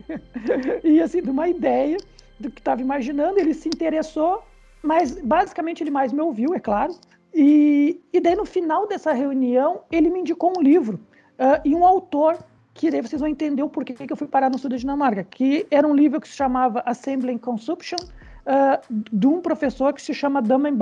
[0.83, 1.97] e assim, de uma ideia
[2.41, 4.43] do que estava imaginando, ele se interessou,
[4.83, 6.93] mas basicamente ele mais me ouviu, é claro.
[7.33, 10.99] E, e daí no final dessa reunião, ele me indicou um livro
[11.39, 12.37] uh, e um autor
[12.75, 15.23] que daí vocês vão entender o porquê que eu fui parar no sul da Dinamarca,
[15.23, 20.13] que era um livro que se chamava Assembling Consumption, uh, de um professor que se
[20.13, 20.77] chama Damen.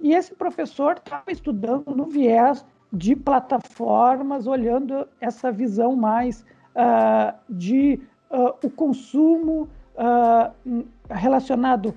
[0.00, 6.44] E esse professor estava estudando no viés de plataformas, olhando essa visão mais
[6.76, 7.98] uh, de
[8.30, 11.94] uh, o consumo uh, relacionado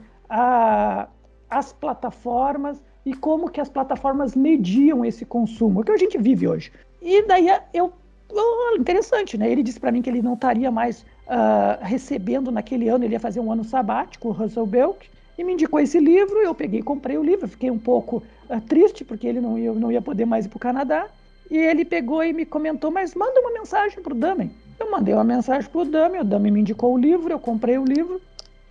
[1.50, 6.72] às plataformas e como que as plataformas mediam esse consumo, que a gente vive hoje.
[7.02, 7.94] E daí eu,
[8.32, 9.52] oh, interessante, né?
[9.52, 11.06] Ele disse para mim que ele não estaria mais
[11.82, 15.08] recebendo naquele ano, ele ia fazer um ano sabático, o Russell Belk,
[15.38, 18.62] e me indicou esse livro, eu peguei e comprei o livro, fiquei um pouco uh,
[18.62, 21.08] triste, porque ele não ia, não ia poder mais ir para o Canadá,
[21.50, 24.52] e ele pegou e me comentou, mas manda uma mensagem para o Damen.
[24.80, 27.78] Eu mandei uma mensagem para o Damen, o Damen me indicou o livro, eu comprei
[27.78, 28.22] o livro,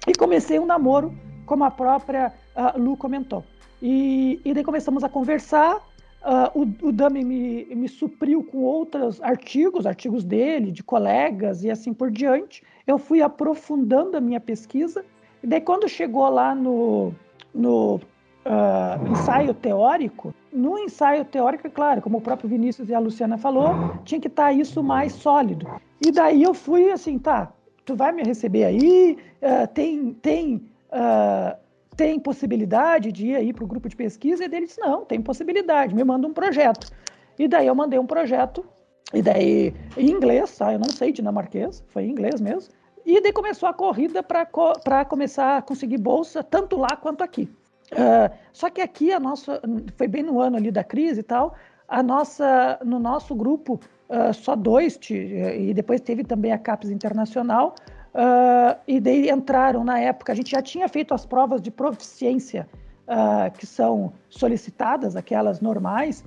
[0.07, 1.15] e comecei um namoro,
[1.47, 3.45] como a própria uh, Lu comentou.
[3.83, 9.21] E, e daí começamos a conversar, uh, o, o Dami me, me supriu com outros
[9.23, 12.63] artigos, artigos dele, de colegas e assim por diante.
[12.87, 15.05] Eu fui aprofundando a minha pesquisa
[15.45, 17.13] e daí, quando chegou lá no,
[17.55, 22.99] no uh, ensaio teórico, no ensaio teórico, é claro, como o próprio Vinícius e a
[22.99, 23.75] Luciana falou,
[24.07, 25.69] tinha que estar tá isso mais sólido.
[26.01, 27.53] E daí eu fui assim, tá,
[27.85, 30.55] tu vai me receber aí, uh, tem, tem,
[30.89, 31.55] uh,
[31.95, 34.45] tem possibilidade de ir aí para o grupo de pesquisa?
[34.45, 36.91] E ele disse, não, tem possibilidade, me manda um projeto.
[37.39, 38.65] E daí eu mandei um projeto,
[39.13, 40.73] e daí em inglês, tá?
[40.73, 42.73] Eu não sei dinamarquês, foi em inglês mesmo.
[43.05, 44.73] E daí começou a corrida para co
[45.09, 47.51] começar a conseguir bolsa, tanto lá quanto aqui.
[47.93, 49.61] Uh, só que aqui a nossa,
[49.97, 51.55] foi bem no ano ali da crise e tal,
[51.87, 53.79] a nossa, no nosso grupo,
[54.09, 57.75] uh, só dois, e depois teve também a CAPES Internacional,
[58.15, 62.69] uh, e daí entraram na época, a gente já tinha feito as provas de proficiência
[63.59, 66.25] que são solicitadas, aquelas normais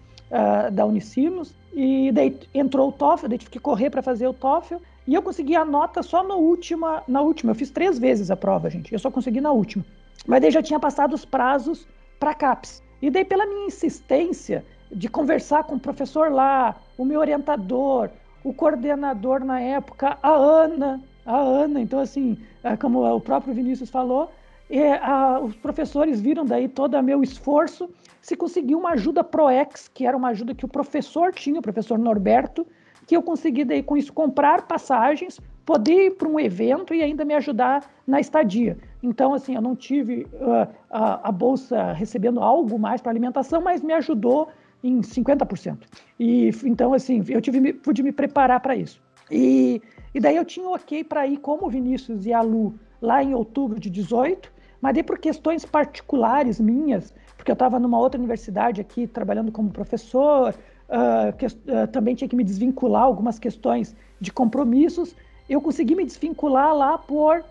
[0.73, 4.75] da Unicinos, e daí entrou o TOEFL, daí tive que correr para fazer o TOEFL,
[5.07, 7.51] e eu consegui a nota só na última, na última.
[7.51, 8.91] Eu fiz três vezes a prova, gente.
[8.91, 9.85] Eu só consegui na última.
[10.27, 11.87] Mas daí já tinha passado os prazos
[12.19, 12.83] para CAPES.
[13.01, 18.09] E daí, pela minha insistência de conversar com o professor lá, o meu orientador,
[18.43, 23.89] o coordenador na época, a Ana, a Ana, então assim, é, como o próprio Vinícius
[23.89, 24.31] falou,
[24.69, 27.89] é, a, os professores viram daí todo o meu esforço,
[28.21, 31.97] se conseguiu uma ajuda ProEx, que era uma ajuda que o professor tinha, o professor
[31.97, 32.65] Norberto,
[33.07, 37.23] que eu consegui daí com isso comprar passagens, poder ir para um evento e ainda
[37.23, 38.77] me ajudar na estadia.
[39.01, 43.81] Então, assim, eu não tive uh, a, a, bolsa recebendo algo mais para alimentação, mas
[43.81, 44.49] me ajudou
[44.83, 45.77] em 50%.
[46.19, 49.01] E então, assim, eu tive, pude me preparar para isso.
[49.31, 49.81] E,
[50.13, 53.79] e daí eu tinha ok para ir como Vinícius e a Lu lá em outubro
[53.79, 54.51] de 18,
[54.81, 59.69] mas daí por questões particulares minhas, porque eu estava numa outra universidade aqui trabalhando como
[59.69, 60.53] professor,
[60.89, 65.15] uh, que, uh, também tinha que me desvincular algumas questões de compromissos.
[65.49, 67.43] Eu consegui me desvincular lá por uh,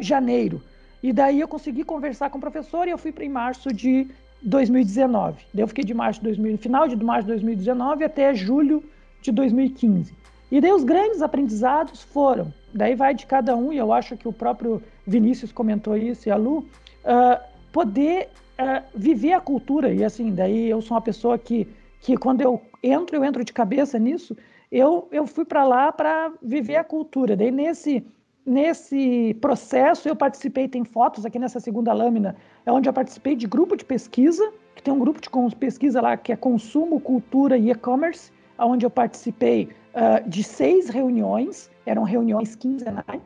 [0.00, 0.62] janeiro.
[1.02, 4.08] E daí eu consegui conversar com o professor e eu fui para em março de
[4.42, 5.36] 2019.
[5.52, 8.82] Daí eu fiquei de março de 2000, final de março de 2019 até julho
[9.20, 10.14] de 2015.
[10.50, 14.28] E daí os grandes aprendizados foram, daí vai de cada um, e eu acho que
[14.28, 19.92] o próprio Vinícius comentou isso e a Lu, uh, poder uh, viver a cultura.
[19.92, 21.66] E assim, daí eu sou uma pessoa que
[22.06, 24.36] que quando eu entro, eu entro de cabeça nisso,
[24.70, 27.34] eu, eu fui para lá para viver a cultura.
[27.34, 28.06] Daí nesse,
[28.46, 33.48] nesse processo eu participei, tem fotos aqui nessa segunda lâmina, é onde eu participei de
[33.48, 37.72] grupo de pesquisa, que tem um grupo de pesquisa lá que é consumo, cultura e
[37.72, 43.20] e-commerce, onde eu participei uh, de seis reuniões, eram reuniões quinzenais.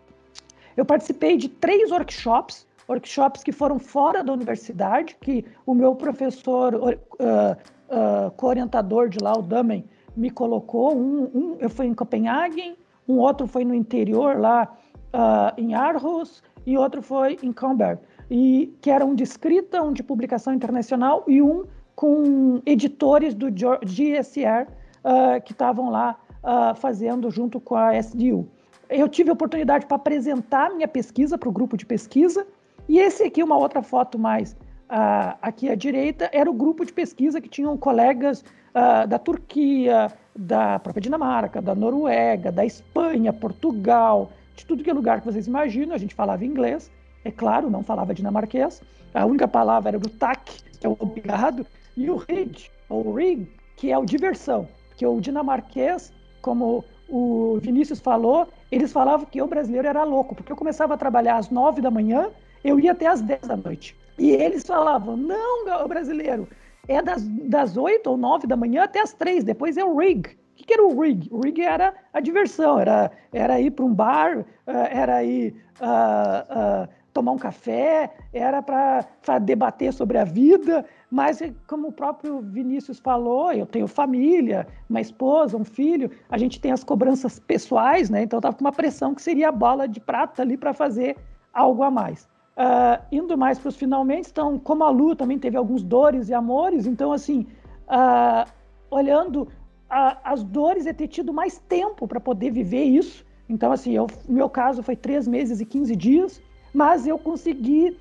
[0.75, 6.75] Eu participei de três workshops, workshops que foram fora da universidade, que o meu professor,
[6.75, 7.57] uh,
[7.91, 9.85] uh, co-orientador de lá, o Damen,
[10.17, 10.97] me colocou.
[10.97, 12.77] Um, um, eu fui em Copenhague,
[13.09, 14.73] um outro foi no interior, lá
[15.13, 19.93] uh, em Aarhus, e outro foi em Camberg, e que era um de escrita, um
[19.93, 21.65] de publicação internacional e um
[21.95, 28.49] com editores do GSR uh, que estavam lá uh, fazendo junto com a SDU.
[28.89, 32.47] Eu tive a oportunidade para apresentar minha pesquisa para o grupo de pesquisa,
[32.89, 34.57] e esse aqui, uma outra foto mais
[34.91, 40.13] uh, aqui à direita, era o grupo de pesquisa que tinham colegas uh, da Turquia,
[40.35, 45.47] da própria Dinamarca, da Noruega, da Espanha, Portugal, de tudo que é lugar que vocês
[45.47, 45.95] imaginam.
[45.95, 46.91] A gente falava inglês,
[47.25, 48.83] é claro, não falava dinamarquês.
[49.15, 51.67] A única palavra era o tak, que é o obrigado,
[51.97, 54.69] e o rig, ou rig, que é o diversão.
[54.89, 56.13] Porque o dinamarquês,
[56.43, 60.97] como o Vinícius falou, eles falavam que o brasileiro era louco, porque eu começava a
[60.97, 62.29] trabalhar às nove da manhã,
[62.63, 63.97] eu ia até às dez da noite.
[64.21, 66.47] E eles falavam, não, brasileiro,
[66.87, 70.29] é das, das 8 ou 9 da manhã até as 3, depois é o rig.
[70.29, 71.27] O que, que era o rig?
[71.31, 76.85] O rig era a diversão, era, era ir para um bar, eh, era ir uh,
[76.85, 82.99] uh, tomar um café, era para debater sobre a vida, mas como o próprio Vinícius
[82.99, 88.25] falou, eu tenho família, uma esposa, um filho, a gente tem as cobranças pessoais, né?
[88.25, 91.17] Então eu estava com uma pressão que seria a bola de prata ali para fazer
[91.55, 92.29] algo a mais.
[92.61, 96.35] Uh, indo mais para os finalmente, então, como a Lu também teve alguns dores e
[96.35, 97.47] amores, então, assim,
[97.89, 98.47] uh,
[98.91, 103.25] olhando uh, as dores é ter tido mais tempo para poder viver isso.
[103.49, 106.43] Então, assim, o meu caso foi três meses e 15 dias,
[106.75, 107.97] mas eu consegui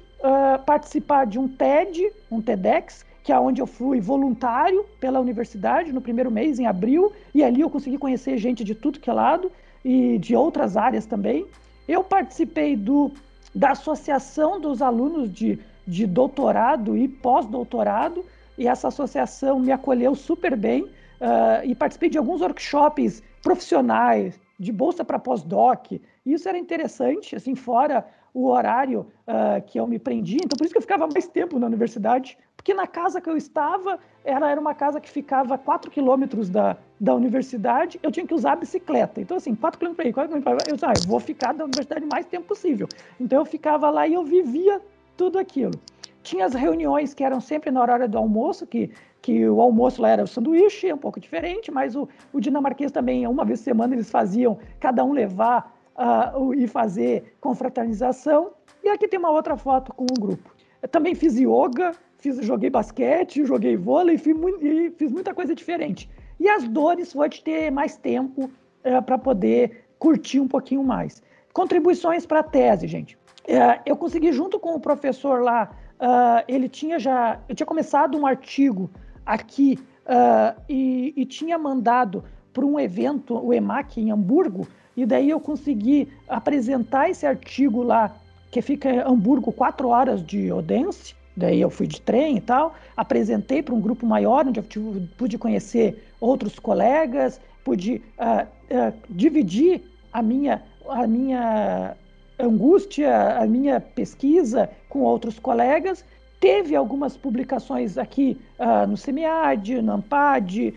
[0.65, 6.01] participar de um TED, um TEDx, que é onde eu fui voluntário pela universidade no
[6.01, 9.49] primeiro mês, em abril, e ali eu consegui conhecer gente de tudo que é lado
[9.83, 11.47] e de outras áreas também.
[11.87, 13.13] Eu participei do
[13.53, 18.25] da Associação dos Alunos de, de Doutorado e Pós-Doutorado,
[18.57, 24.71] e essa associação me acolheu super bem uh, e participei de alguns workshops profissionais, de
[24.71, 25.93] bolsa para pós-doc.
[26.25, 30.37] Isso era interessante, assim, fora o horário uh, que eu me prendi.
[30.37, 33.37] Então, por isso que eu ficava mais tempo na universidade, porque na casa que eu
[33.37, 38.27] estava, era, era uma casa que ficava a 4 quilômetros da, da universidade, eu tinha
[38.27, 39.21] que usar a bicicleta.
[39.21, 41.63] Então, assim, 4 quilômetros para ir, 4 quilômetros para eu, ah, eu vou ficar na
[41.63, 42.87] universidade o mais tempo possível.
[43.19, 44.81] Então, eu ficava lá e eu vivia
[45.15, 45.73] tudo aquilo.
[46.21, 50.09] Tinha as reuniões que eram sempre na hora do almoço, que, que o almoço lá
[50.09, 53.65] era o sanduíche, é um pouco diferente, mas o, o dinamarquês também, uma vez por
[53.65, 58.51] semana, eles faziam, cada um levar uh, e fazer confraternização.
[58.83, 60.55] E aqui tem uma outra foto com um grupo.
[60.81, 66.09] Eu também fiz yoga, fiz, joguei basquete, joguei vôlei fiz, e fiz muita coisa diferente.
[66.39, 68.49] E as dores foi de ter mais tempo
[68.83, 71.21] é, para poder curtir um pouquinho mais.
[71.51, 73.17] Contribuições para a tese, gente.
[73.45, 75.69] É, eu consegui, junto com o professor lá,
[75.99, 77.39] uh, ele tinha já.
[77.49, 78.89] Eu tinha começado um artigo
[79.25, 82.23] aqui uh, e, e, tinha mandado
[82.53, 88.15] para um evento, o EMAC, em Hamburgo, e daí eu consegui apresentar esse artigo lá,
[88.51, 92.75] que fica em Hamburgo, quatro horas de Odense, Daí eu fui de trem e tal,
[92.97, 98.93] apresentei para um grupo maior, onde eu tive, pude conhecer outros colegas, pude uh, uh,
[99.09, 99.81] dividir
[100.11, 101.95] a minha, a minha
[102.37, 106.03] angústia, a minha pesquisa com outros colegas.
[106.41, 110.73] Teve algumas publicações aqui uh, no SEMIAD, no AMPAD,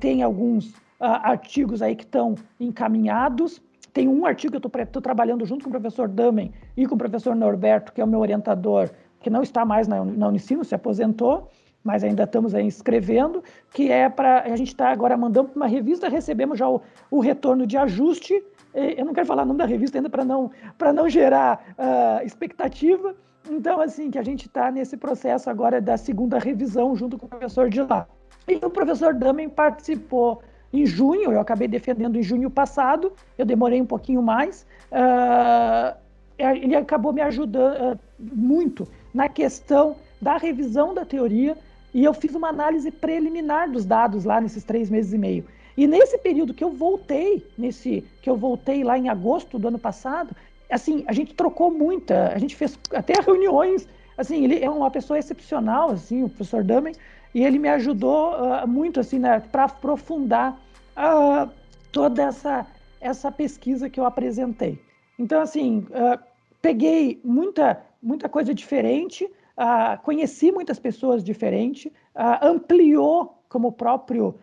[0.00, 3.60] tem alguns artigos aí que estão encaminhados.
[3.92, 6.98] Tem um artigo que eu estou trabalhando junto com o professor Damen e com o
[6.98, 8.90] professor Norberto, que é o meu orientador,
[9.20, 11.48] que não está mais na, na Unicino, se aposentou,
[11.82, 13.42] mas ainda estamos aí escrevendo,
[13.72, 14.42] que é para.
[14.42, 16.80] A gente está agora mandando para uma revista, recebemos já o,
[17.10, 18.42] o, retorno de ajuste.
[18.74, 20.50] Eu não quero falar o nome da revista ainda para não,
[20.94, 23.14] não gerar uh, expectativa.
[23.48, 27.28] Então, assim, que a gente está nesse processo agora da segunda revisão junto com o
[27.28, 28.08] professor de lá.
[28.48, 30.42] E o professor Damen participou
[30.82, 34.66] em junho, eu acabei defendendo em junho passado, eu demorei um pouquinho mais.
[34.90, 35.96] Uh,
[36.38, 41.56] ele acabou me ajudando uh, muito na questão da revisão da teoria
[41.92, 45.44] e eu fiz uma análise preliminar dos dados lá nesses três meses e meio.
[45.76, 49.78] E nesse período que eu voltei, nesse que eu voltei lá em agosto do ano
[49.78, 50.34] passado,
[50.70, 55.18] assim, a gente trocou muita, a gente fez até reuniões, assim, ele é uma pessoa
[55.18, 56.94] excepcional, assim, o professor Damen,
[57.34, 60.60] e ele me ajudou uh, muito, assim, né, para aprofundar
[60.96, 61.50] uh,
[61.92, 62.66] toda essa,
[63.00, 64.78] essa pesquisa que eu apresentei.
[65.18, 66.18] Então, assim, uh,
[66.60, 74.34] peguei muita muita coisa diferente, uh, conheci muitas pessoas diferentes, uh, ampliou, como o próprio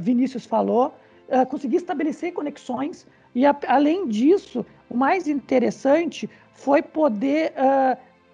[0.00, 0.94] Vinícius falou,
[1.48, 7.52] consegui estabelecer conexões e, a, além disso, o mais interessante foi poder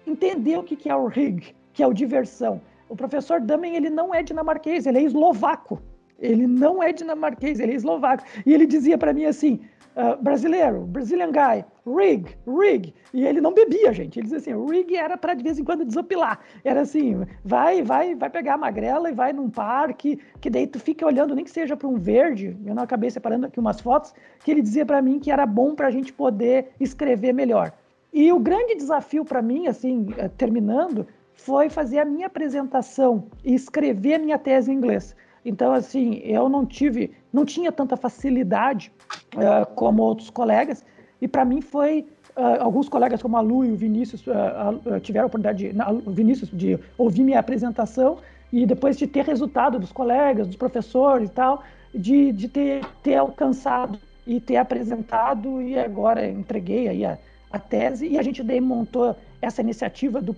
[0.05, 2.61] entender o que, que é o rig, que é o diversão.
[2.87, 5.81] O professor Damen, ele não é dinamarquês, ele é eslovaco.
[6.19, 8.23] Ele não é dinamarquês, ele é eslovaco.
[8.45, 9.59] E ele dizia para mim assim:
[9.95, 12.93] uh, brasileiro, Brazilian guy, rig, rig.
[13.13, 14.19] E ele não bebia, gente.
[14.19, 16.39] Ele dizia assim: rig era para de vez em quando desopilar.
[16.63, 20.79] Era assim: vai, vai, vai pegar a magrela e vai num parque, que daí tu
[20.79, 22.55] fica olhando, nem que seja para um verde.
[22.65, 24.13] Eu não acabei separando aqui umas fotos,
[24.43, 27.73] que ele dizia para mim que era bom para a gente poder escrever melhor.
[28.13, 33.53] E o grande desafio para mim, assim, eh, terminando, foi fazer a minha apresentação e
[33.53, 35.13] escrever a minha tese em inglês.
[35.45, 38.91] Então, assim, eu não tive, não tinha tanta facilidade
[39.35, 40.83] uh, como outros colegas,
[41.21, 45.25] e para mim foi uh, alguns colegas como a Lu e o Vinícius uh, tiveram
[45.25, 48.17] a oportunidade, de, o Vinícius, de ouvir minha apresentação
[48.51, 53.15] e depois de ter resultado dos colegas, dos professores e tal, de, de ter, ter
[53.15, 57.19] alcançado e ter apresentado e agora entreguei aí a,
[57.51, 60.35] a tese e a gente daí montou essa iniciativa do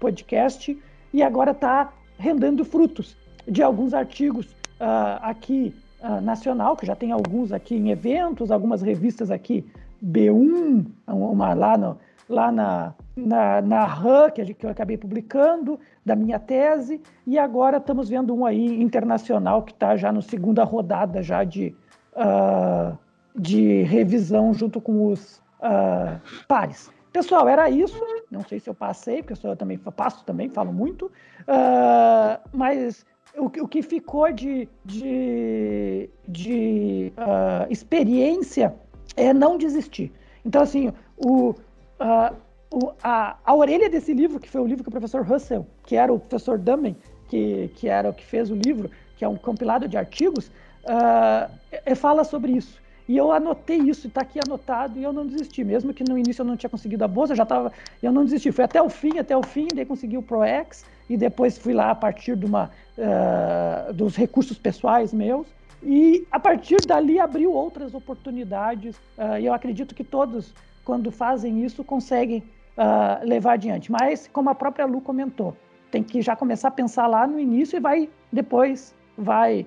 [0.00, 0.76] podcast
[1.14, 3.16] e agora está rendendo frutos
[3.48, 4.46] de alguns artigos
[4.80, 9.64] uh, aqui uh, nacional, que já tem alguns aqui em eventos, algumas revistas aqui,
[10.04, 16.14] B1, uma lá, no, lá na, na, na RAN, que, que eu acabei publicando, da
[16.14, 21.22] minha tese, e agora estamos vendo um aí internacional que está já na segunda rodada
[21.22, 21.74] já de,
[22.14, 22.96] uh,
[23.34, 26.90] de revisão junto com os uh, pares.
[27.12, 28.00] Pessoal, era isso.
[28.30, 31.06] Não sei se eu passei, porque eu também passo também, falo muito.
[31.40, 33.04] Uh, mas
[33.36, 38.74] o, o que ficou de, de, de uh, experiência
[39.16, 40.12] é não desistir.
[40.44, 42.36] Então, assim, o, uh,
[42.70, 45.96] o, a, a orelha desse livro, que foi o livro que o professor Russell, que
[45.96, 46.96] era o professor Dummen,
[47.28, 50.50] que, que era o que fez o livro, que é um compilado de artigos,
[50.84, 52.80] uh, fala sobre isso.
[53.08, 55.64] E eu anotei isso, está aqui anotado, e eu não desisti.
[55.64, 57.72] Mesmo que no início eu não tinha conseguido a bolsa, eu já estava.
[58.02, 58.52] Eu não desisti.
[58.52, 61.90] Fui até o fim, até o fim, daí consegui o ProEx, e depois fui lá
[61.90, 65.46] a partir de uma, uh, dos recursos pessoais meus.
[65.82, 68.96] E a partir dali abriu outras oportunidades.
[69.16, 70.52] Uh, e eu acredito que todos,
[70.84, 72.42] quando fazem isso, conseguem
[72.76, 73.90] uh, levar adiante.
[73.90, 75.56] Mas, como a própria Lu comentou,
[75.90, 79.66] tem que já começar a pensar lá no início e vai depois vai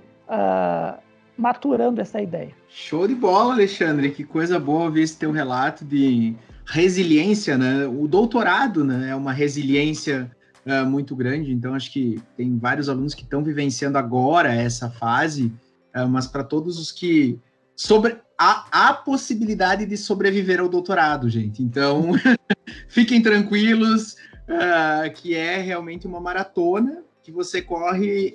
[1.37, 2.51] maturando essa ideia.
[2.69, 4.11] Show de bola, Alexandre.
[4.11, 6.33] Que coisa boa ver esse teu relato de
[6.65, 7.85] resiliência, né?
[7.85, 10.31] O doutorado, né, é uma resiliência
[10.65, 11.51] uh, muito grande.
[11.51, 15.51] Então, acho que tem vários alunos que estão vivenciando agora essa fase,
[15.95, 17.39] uh, mas para todos os que
[17.75, 21.63] sobre a, a possibilidade de sobreviver ao doutorado, gente.
[21.63, 22.11] Então,
[22.87, 24.13] fiquem tranquilos,
[24.47, 28.33] uh, que é realmente uma maratona que você corre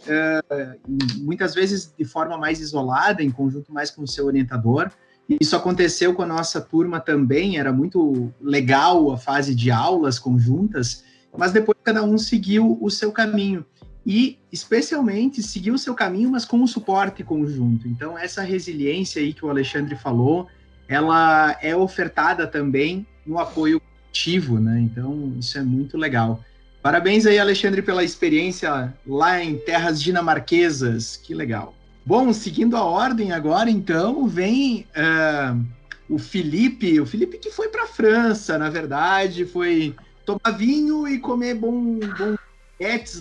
[1.19, 4.93] muitas vezes de forma mais isolada, em conjunto mais com o seu orientador.
[5.29, 11.03] Isso aconteceu com a nossa turma também, era muito legal a fase de aulas conjuntas,
[11.39, 13.65] mas depois cada um seguiu o seu caminho.
[14.05, 17.89] E, especialmente, seguiu o seu caminho, mas com um suporte conjunto.
[17.89, 20.47] Então, essa resiliência aí que o Alexandre falou,
[20.87, 24.81] ela é ofertada também no apoio coletivo, né?
[24.81, 26.41] Então, isso é muito legal.
[26.81, 31.17] Parabéns aí, Alexandre, pela experiência lá em terras dinamarquesas.
[31.17, 31.75] Que legal.
[32.05, 35.61] Bom, seguindo a ordem agora, então, vem uh,
[36.09, 37.01] o Felipe.
[37.01, 39.97] O Felipe que foi para a França, na verdade, foi
[40.27, 42.37] tomar vinho e comer bom, bom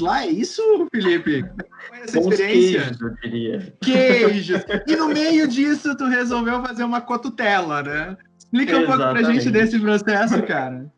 [0.02, 1.46] lá, é isso, Felipe?
[1.88, 2.82] Foi essa Bons experiência?
[2.82, 3.74] Queijos, eu diria.
[3.82, 4.64] Queijos.
[4.86, 8.18] E no meio disso, tu resolveu fazer uma cotutela, né?
[8.38, 10.92] Explica um pouco pra gente desse processo, cara.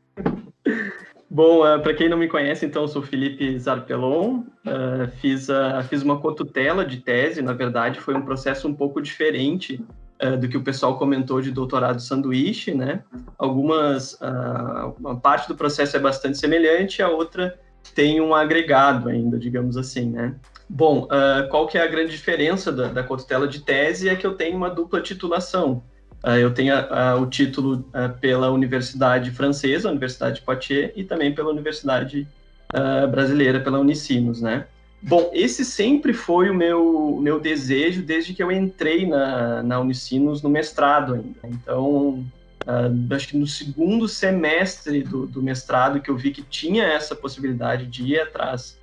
[1.30, 5.84] Bom, uh, para quem não me conhece, então, eu sou Felipe Zarpelon, uh, fiz, uh,
[5.88, 9.84] fiz uma cotutela de tese, na verdade, foi um processo um pouco diferente
[10.40, 13.04] do que o pessoal comentou de doutorado sanduíche, né?
[13.38, 14.18] Algumas,
[15.00, 17.60] uma parte do processo é bastante semelhante, a outra
[17.94, 20.36] tem um agregado ainda, digamos assim, né?
[20.68, 21.08] Bom,
[21.52, 24.10] qual que é a grande diferença da, da cotutela de tese?
[24.10, 25.84] É que eu tenho uma dupla titulação,
[26.26, 31.34] Uh, eu tenho uh, o título uh, pela Universidade Francesa, Universidade de Poitiers, e também
[31.34, 32.28] pela Universidade
[33.10, 34.68] Brasileira, pela Unicinos, né?
[35.02, 40.42] Bom, esse sempre foi o meu, meu desejo desde que eu entrei na, na Unicinos
[40.42, 41.40] no mestrado ainda.
[41.44, 42.26] Então,
[43.12, 47.86] acho que no segundo semestre do, do, mestrado que eu vi que tinha essa possibilidade
[47.86, 48.78] de ir atrás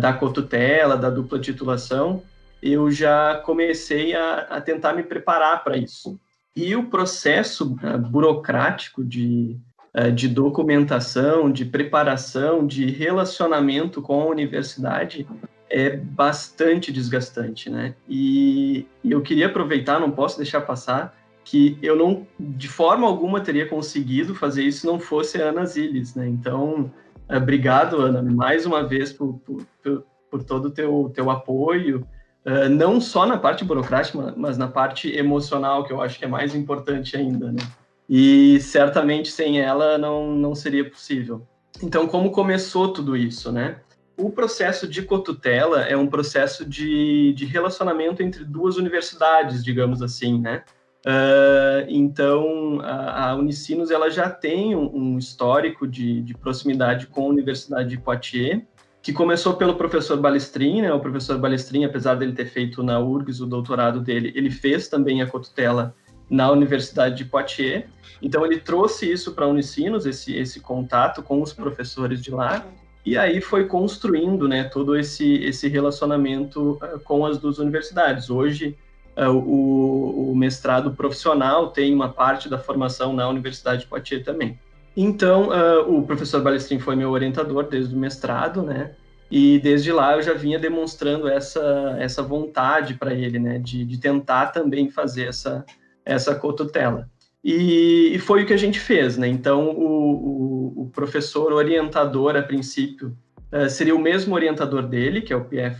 [0.00, 2.22] da cotutela, da dupla titulação,
[2.62, 6.18] eu já comecei a, a tentar me preparar para isso.
[6.54, 9.56] E o processo uh, burocrático de,
[9.96, 15.26] uh, de documentação, de preparação, de relacionamento com a universidade
[15.72, 17.94] é bastante desgastante, né?
[18.06, 23.66] E, eu queria aproveitar, não posso deixar passar, que eu não, de forma alguma, teria
[23.66, 26.28] conseguido fazer isso se não fosse a Ana Ziles, né?
[26.28, 26.92] Então,
[27.28, 32.06] obrigado, Ana, mais uma vez por, por, por, todo o teu, teu apoio,
[32.46, 36.28] uh, não só na parte burocrática, mas na parte emocional, que eu acho que é
[36.28, 37.62] mais importante ainda, né?
[38.08, 41.46] E certamente sem ela não, não seria possível.
[41.82, 43.76] Então, como começou tudo isso, né?
[44.16, 50.40] O processo de cotutela é um processo de, de relacionamento entre duas universidades, digamos assim,
[50.40, 50.62] né?
[51.04, 57.24] Uh, então, a, a, Unicinos ela já tem um, um histórico de, de, proximidade com
[57.24, 58.62] a Universidade de Poitiers,
[59.02, 60.92] que começou pelo professor Balestrin, né?
[60.92, 65.20] O professor Balestrin, apesar dele ter feito na URGS o doutorado dele, ele fez também
[65.22, 65.92] a cotutela
[66.30, 67.84] na Universidade de Poitiers.
[68.20, 72.64] Então, ele trouxe isso para a Unicinos, esse, esse contato com os professores de lá,
[73.04, 78.30] e aí foi construindo né, todo esse, esse relacionamento uh, com as duas universidades.
[78.30, 78.76] Hoje,
[79.16, 84.58] uh, o, o, mestrado profissional tem uma parte da formação na Universidade de Poitiers também.
[84.96, 88.94] Então, uh, o professor Balestrin foi meu orientador desde o mestrado, né?
[89.30, 93.58] E desde lá eu já vinha demonstrando essa, essa vontade para ele, né?
[93.58, 95.64] De, de tentar também fazer essa,
[96.04, 97.08] essa cotutela.
[97.44, 99.26] E, e, foi o que a gente fez, né?
[99.26, 103.16] Então, o, o, o professor orientador, a princípio,
[103.52, 105.76] uh, seria o mesmo orientador dele, que é o Pierre.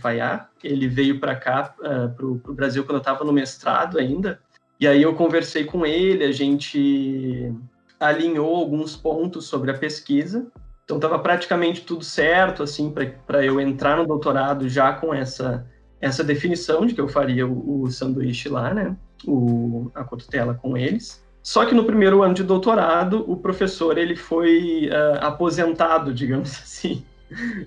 [0.61, 4.41] Ele veio para cá, uh, eh, para o Brasil, quando eu estava no mestrado ainda.
[4.77, 7.53] E aí eu conversei com ele, a gente
[7.97, 10.47] alinhou alguns pontos sobre a pesquisa.
[10.83, 12.93] Então, estava praticamente tudo certo, assim,
[13.25, 15.65] para eu entrar no doutorado já com essa,
[16.01, 18.93] essa definição de que eu faria o, o sanduíche lá, né?
[19.25, 21.22] O, a cotutela com eles.
[21.43, 27.03] Só que no primeiro ano de doutorado, o professor ele foi uh, aposentado, digamos assim,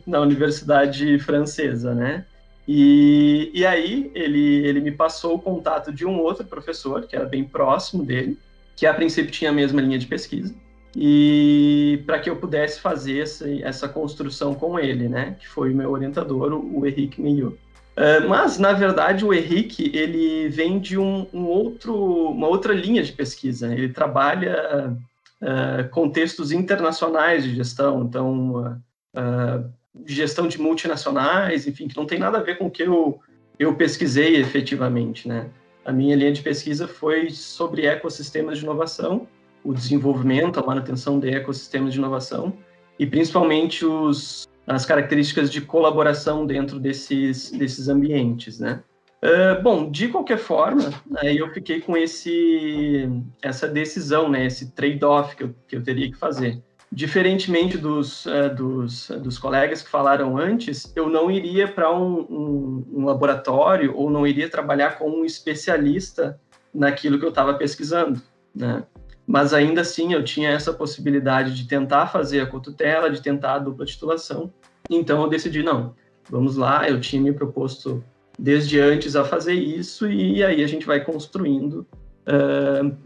[0.06, 2.24] na universidade francesa, né?
[2.66, 7.26] E, e aí ele, ele me passou o contato de um outro professor, que era
[7.26, 8.38] bem próximo dele,
[8.74, 10.54] que a princípio tinha a mesma linha de pesquisa,
[10.96, 15.36] e para que eu pudesse fazer essa, essa construção com ele, né?
[15.38, 17.58] Que foi o meu orientador, o, Henrique Millot.
[17.96, 21.94] Uh, mas, na verdade, o Henrique ele vem de um, um, outro,
[22.30, 23.72] uma outra linha de pesquisa.
[23.72, 24.94] Ele trabalha
[25.40, 28.78] uh, contextos internacionais de gestão, então,
[29.16, 29.70] uh,
[30.04, 33.18] gestão de multinacionais, enfim, que não tem nada a ver com o que eu,
[33.58, 35.26] eu pesquisei efetivamente.
[35.26, 35.48] Né?
[35.82, 39.26] A minha linha de pesquisa foi sobre ecossistemas de inovação,
[39.64, 42.52] o desenvolvimento, a manutenção de ecossistemas de inovação,
[42.98, 48.82] e principalmente os as características de colaboração dentro desses, desses ambientes, né?
[49.22, 53.08] Uh, bom, de qualquer forma, aí eu fiquei com esse,
[53.42, 56.62] essa decisão, né, esse trade-off que eu, que eu teria que fazer.
[56.92, 62.86] Diferentemente dos, uh, dos, dos colegas que falaram antes, eu não iria para um, um,
[62.92, 66.38] um, laboratório ou não iria trabalhar como um especialista
[66.72, 68.20] naquilo que eu estava pesquisando,
[68.54, 68.84] né?
[69.26, 73.58] Mas ainda assim eu tinha essa possibilidade de tentar fazer a cotutela, de tentar a
[73.58, 74.52] dupla titulação.
[74.88, 75.94] Então eu decidi, não,
[76.30, 78.04] vamos lá, eu tinha me proposto
[78.38, 81.86] desde antes a fazer isso e aí a gente vai construindo
[82.26, 82.96] uh,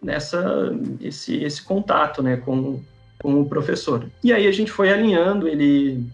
[0.00, 0.70] nessa
[1.00, 2.80] esse, esse contato né, com,
[3.20, 4.06] com o professor.
[4.22, 6.06] E aí a gente foi alinhando, ele,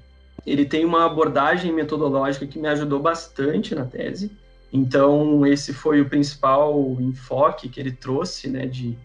[0.47, 4.31] ele tem uma abordagem metodológica que me ajudou bastante na tese,
[4.73, 8.97] então esse foi o principal enfoque que ele trouxe, né, de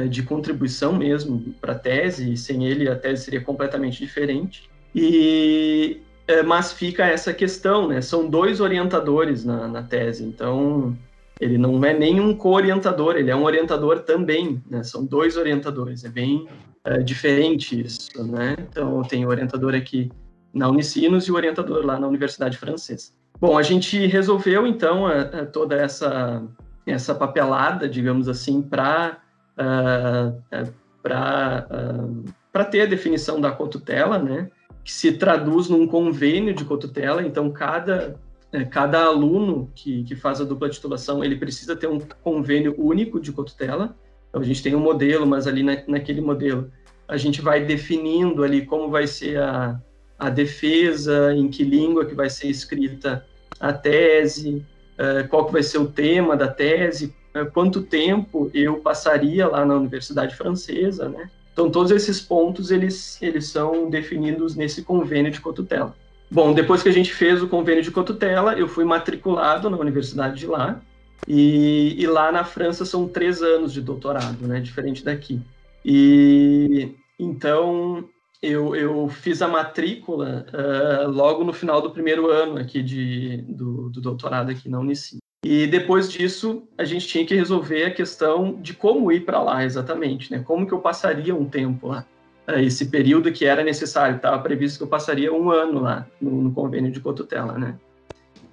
[0.00, 4.68] de contribuição mesmo para a tese, sem ele a tese seria completamente diferente.
[4.94, 8.00] E é, mas fica essa questão, né?
[8.00, 10.96] São dois orientadores na, na tese, então
[11.40, 14.82] ele não é nenhum co-orientador, ele é um orientador também, né?
[14.82, 16.48] São dois orientadores, é bem
[16.84, 18.56] é, diferente isso, né?
[18.58, 20.10] Então tem o orientador aqui
[20.52, 23.12] na Unicinos e o orientador lá na Universidade Francesa.
[23.40, 26.42] Bom, a gente resolveu então a, a toda essa
[26.86, 29.18] essa papelada, digamos assim, para
[29.58, 30.64] uh, ah,
[31.02, 34.50] para uh, ah, ter a definição da cotutela, né,
[34.82, 38.18] que se traduz num convênio de cotutela, então cada,
[38.52, 43.20] é, cada aluno que, que faz a dupla titulação, ele precisa ter um convênio único
[43.20, 43.96] de cotutela,
[44.28, 46.70] então a gente tem um modelo, mas ali na, naquele modelo
[47.06, 49.80] a gente vai definindo ali como vai ser a,
[50.18, 53.24] a defesa, em que língua que vai ser escrita
[53.60, 54.64] a tese,
[54.98, 59.64] uh, qual que vai ser o tema da tese, né, quanto tempo eu passaria lá
[59.64, 61.28] na universidade francesa, né?
[61.52, 65.94] Então todos esses pontos eles eles são definidos nesse convênio de cotutela.
[66.30, 70.36] Bom, depois que a gente fez o convênio de cotutela, eu fui matriculado na universidade
[70.38, 70.80] de lá
[71.28, 74.60] e, e lá na França são três anos de doutorado, né?
[74.60, 75.40] Diferente daqui.
[75.84, 78.08] E então
[78.42, 83.88] eu, eu fiz a matrícula uh, logo no final do primeiro ano aqui de, do,
[83.90, 85.18] do doutorado aqui na Unici.
[85.44, 89.62] E depois disso, a gente tinha que resolver a questão de como ir para lá
[89.62, 90.42] exatamente, né?
[90.42, 92.06] Como que eu passaria um tempo lá.
[92.48, 94.16] uh, esse período que era necessário.
[94.16, 97.76] Estava previsto que eu passaria um ano lá no, no convênio de Cotutela, né?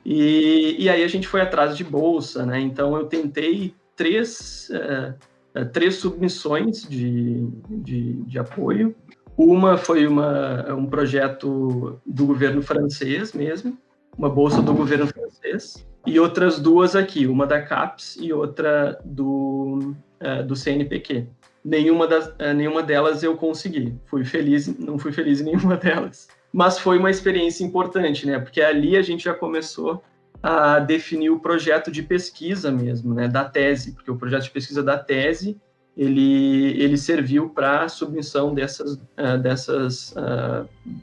[0.06, 2.60] E, e, aí a gente foi atrás de bolsa, né?
[2.60, 8.94] Então eu tentei três, uh, três submissões de, de, de, apoio.
[9.38, 13.78] Uma foi uma, um projeto do governo francês mesmo,
[14.18, 19.95] uma bolsa do governo francês, e outras duas aqui, uma da CAPES e outra do,
[20.22, 21.28] uh, do CNPq.
[21.64, 23.95] Nenhuma, das, uh, nenhuma delas eu consegui.
[24.06, 26.28] Fui feliz, não fui feliz em nenhuma delas.
[26.52, 28.39] Mas foi uma experiência importante, né?
[28.39, 30.04] Porque ali a gente já começou
[30.41, 33.28] a definir o projeto de pesquisa mesmo, né?
[33.28, 35.56] Da tese, porque o projeto de pesquisa da tese
[35.95, 40.16] ele, ele serviu para a submissão dessas, uh, dessas,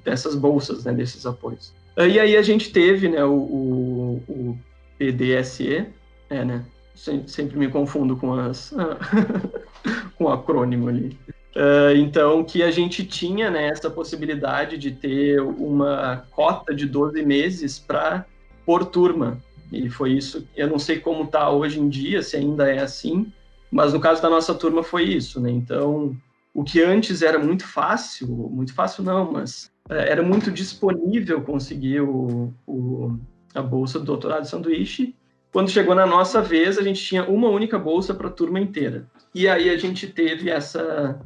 [0.04, 0.92] dessas bolsas, né?
[0.92, 1.72] Desses apoios.
[1.96, 4.58] E aí a gente teve né, o, o, o
[4.98, 5.86] PDSE,
[6.28, 6.64] é, né?
[6.94, 8.74] Sempre me confundo com as
[10.18, 11.16] com o acrônimo ali.
[11.56, 17.22] Uh, então, que a gente tinha né, essa possibilidade de ter uma cota de 12
[17.22, 18.26] meses para
[18.66, 19.38] por turma.
[19.72, 20.46] E foi isso.
[20.56, 23.32] Eu não sei como está hoje em dia, se ainda é assim,
[23.70, 25.50] mas no caso da nossa turma foi isso, né?
[25.50, 26.16] Então,
[26.54, 32.00] o que antes era muito fácil, muito fácil não, mas uh, era muito disponível conseguir
[32.02, 33.18] o, o
[33.54, 35.14] a bolsa do doutorado de sanduíche.
[35.52, 39.06] Quando chegou na nossa vez, a gente tinha uma única bolsa para a turma inteira.
[39.34, 41.18] E aí a gente teve essa,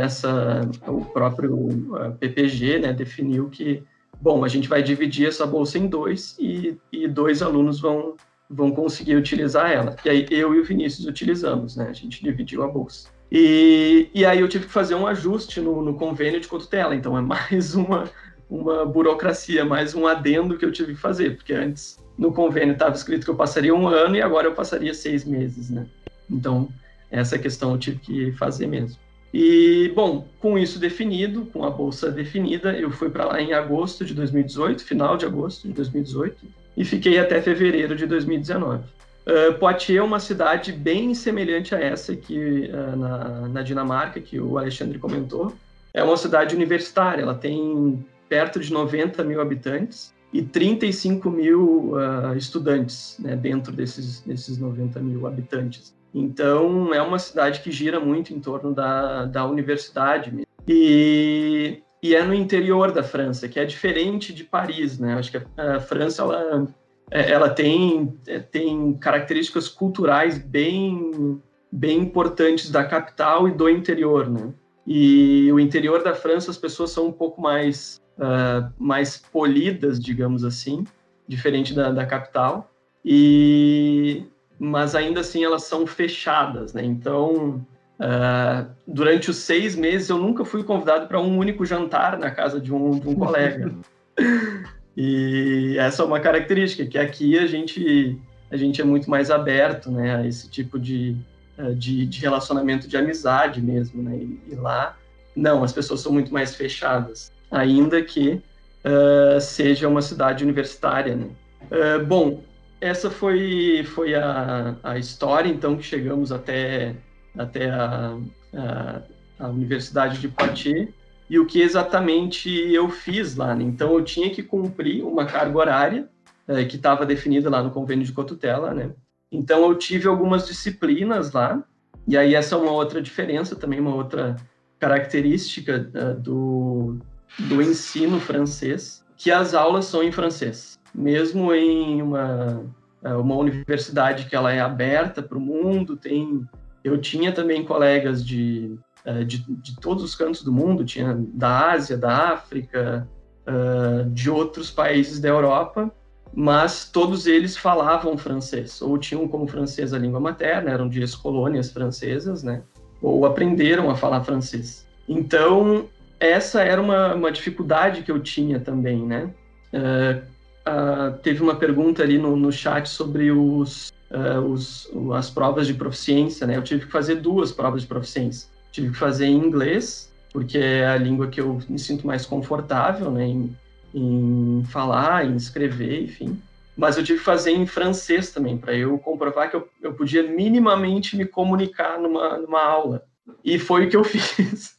[0.00, 3.82] essa o próprio PPG, né, definiu que,
[4.20, 8.14] bom, a gente vai dividir essa bolsa em dois e, e dois alunos vão
[8.48, 9.96] vão conseguir utilizar ela.
[10.04, 11.88] E aí eu e o Vinícius utilizamos, né?
[11.88, 13.08] A gente dividiu a bolsa.
[13.32, 17.16] E, e aí eu tive que fazer um ajuste no, no convênio de cotutela, então
[17.16, 18.08] é mais uma
[18.54, 22.94] uma burocracia, mais um adendo que eu tive que fazer, porque antes no convênio estava
[22.94, 25.86] escrito que eu passaria um ano e agora eu passaria seis meses, né?
[26.30, 26.68] Então,
[27.10, 28.96] essa questão eu tive que fazer mesmo.
[29.32, 34.04] E, bom, com isso definido, com a bolsa definida, eu fui para lá em agosto
[34.04, 36.46] de 2018, final de agosto de 2018,
[36.76, 38.84] e fiquei até fevereiro de 2019.
[39.26, 44.38] Uh, Poitiers é uma cidade bem semelhante a essa que uh, na, na Dinamarca, que
[44.38, 45.52] o Alexandre comentou.
[45.92, 52.36] É uma cidade universitária, ela tem perto de 90 mil habitantes e 35 mil uh,
[52.36, 55.94] estudantes né, dentro desses, desses 90 mil habitantes.
[56.12, 60.48] Então, é uma cidade que gira muito em torno da, da universidade mesmo.
[60.66, 65.14] E, e é no interior da França, que é diferente de Paris, né?
[65.14, 66.66] Acho que a, a França, ela,
[67.12, 74.28] é, ela tem, é, tem características culturais bem, bem importantes da capital e do interior,
[74.28, 74.52] né?
[74.84, 80.44] E o interior da França, as pessoas são um pouco mais uh, mais polidas, digamos
[80.44, 80.86] assim,
[81.26, 82.70] diferente da, da capital.
[83.04, 84.24] E
[84.58, 86.84] mas ainda assim elas são fechadas, né?
[86.84, 87.66] Então,
[87.98, 92.60] uh, durante os seis meses eu nunca fui convidado para um único jantar na casa
[92.60, 93.74] de um, de um colega.
[94.96, 98.18] e essa é uma característica que aqui a gente
[98.50, 100.16] a gente é muito mais aberto, né?
[100.16, 101.16] A esse tipo de,
[101.58, 104.16] ah, de, de relacionamento de amizade mesmo, né?
[104.16, 104.96] E, e lá
[105.34, 108.42] não, as pessoas são muito mais fechadas ainda que
[108.84, 111.16] uh, seja uma cidade universitária.
[111.16, 111.28] Né?
[111.64, 112.42] Uh, bom,
[112.80, 116.94] essa foi, foi a, a história, então, que chegamos até,
[117.36, 118.16] até a,
[118.54, 119.02] a,
[119.38, 120.88] a Universidade de Poitiers
[121.28, 123.54] e o que exatamente eu fiz lá.
[123.54, 123.64] Né?
[123.64, 126.08] Então, eu tinha que cumprir uma carga horária
[126.46, 128.90] uh, que estava definida lá no convênio de cotutela, né?
[129.32, 131.60] Então, eu tive algumas disciplinas lá,
[132.06, 134.36] e aí essa é uma outra diferença, também uma outra
[134.78, 135.76] característica
[136.20, 137.00] do,
[137.38, 140.78] do ensino francês, que as aulas são em francês.
[140.94, 142.64] Mesmo em uma,
[143.02, 146.46] é, uma universidade que ela é aberta para o mundo, tem
[146.84, 151.72] eu tinha também colegas de, é, de, de, todos os cantos do mundo, tinha da
[151.72, 153.08] Ásia, da África,
[153.46, 155.90] é, de outros países da Europa,
[156.34, 161.70] mas todos eles falavam francês, ou tinham como francês a língua materna, eram de ex-colônias
[161.70, 162.62] francesas, né?
[163.00, 164.86] Ou aprenderam a falar francês.
[165.08, 165.86] Então,
[166.18, 169.30] essa era uma, uma dificuldade que eu tinha também, né?
[169.72, 170.22] Uh,
[170.68, 175.74] uh, teve uma pergunta ali no, no chat sobre os, uh, os, as provas de
[175.74, 176.56] proficiência, né?
[176.56, 178.48] Eu tive que fazer duas provas de proficiência.
[178.70, 183.10] Tive que fazer em inglês, porque é a língua que eu me sinto mais confortável,
[183.10, 183.26] né?
[183.26, 183.56] Em,
[183.94, 186.40] em falar, em escrever, enfim.
[186.76, 190.24] Mas eu tive que fazer em francês também, para eu comprovar que eu, eu podia
[190.24, 193.04] minimamente me comunicar numa, numa aula.
[193.44, 194.76] E foi o que eu fiz.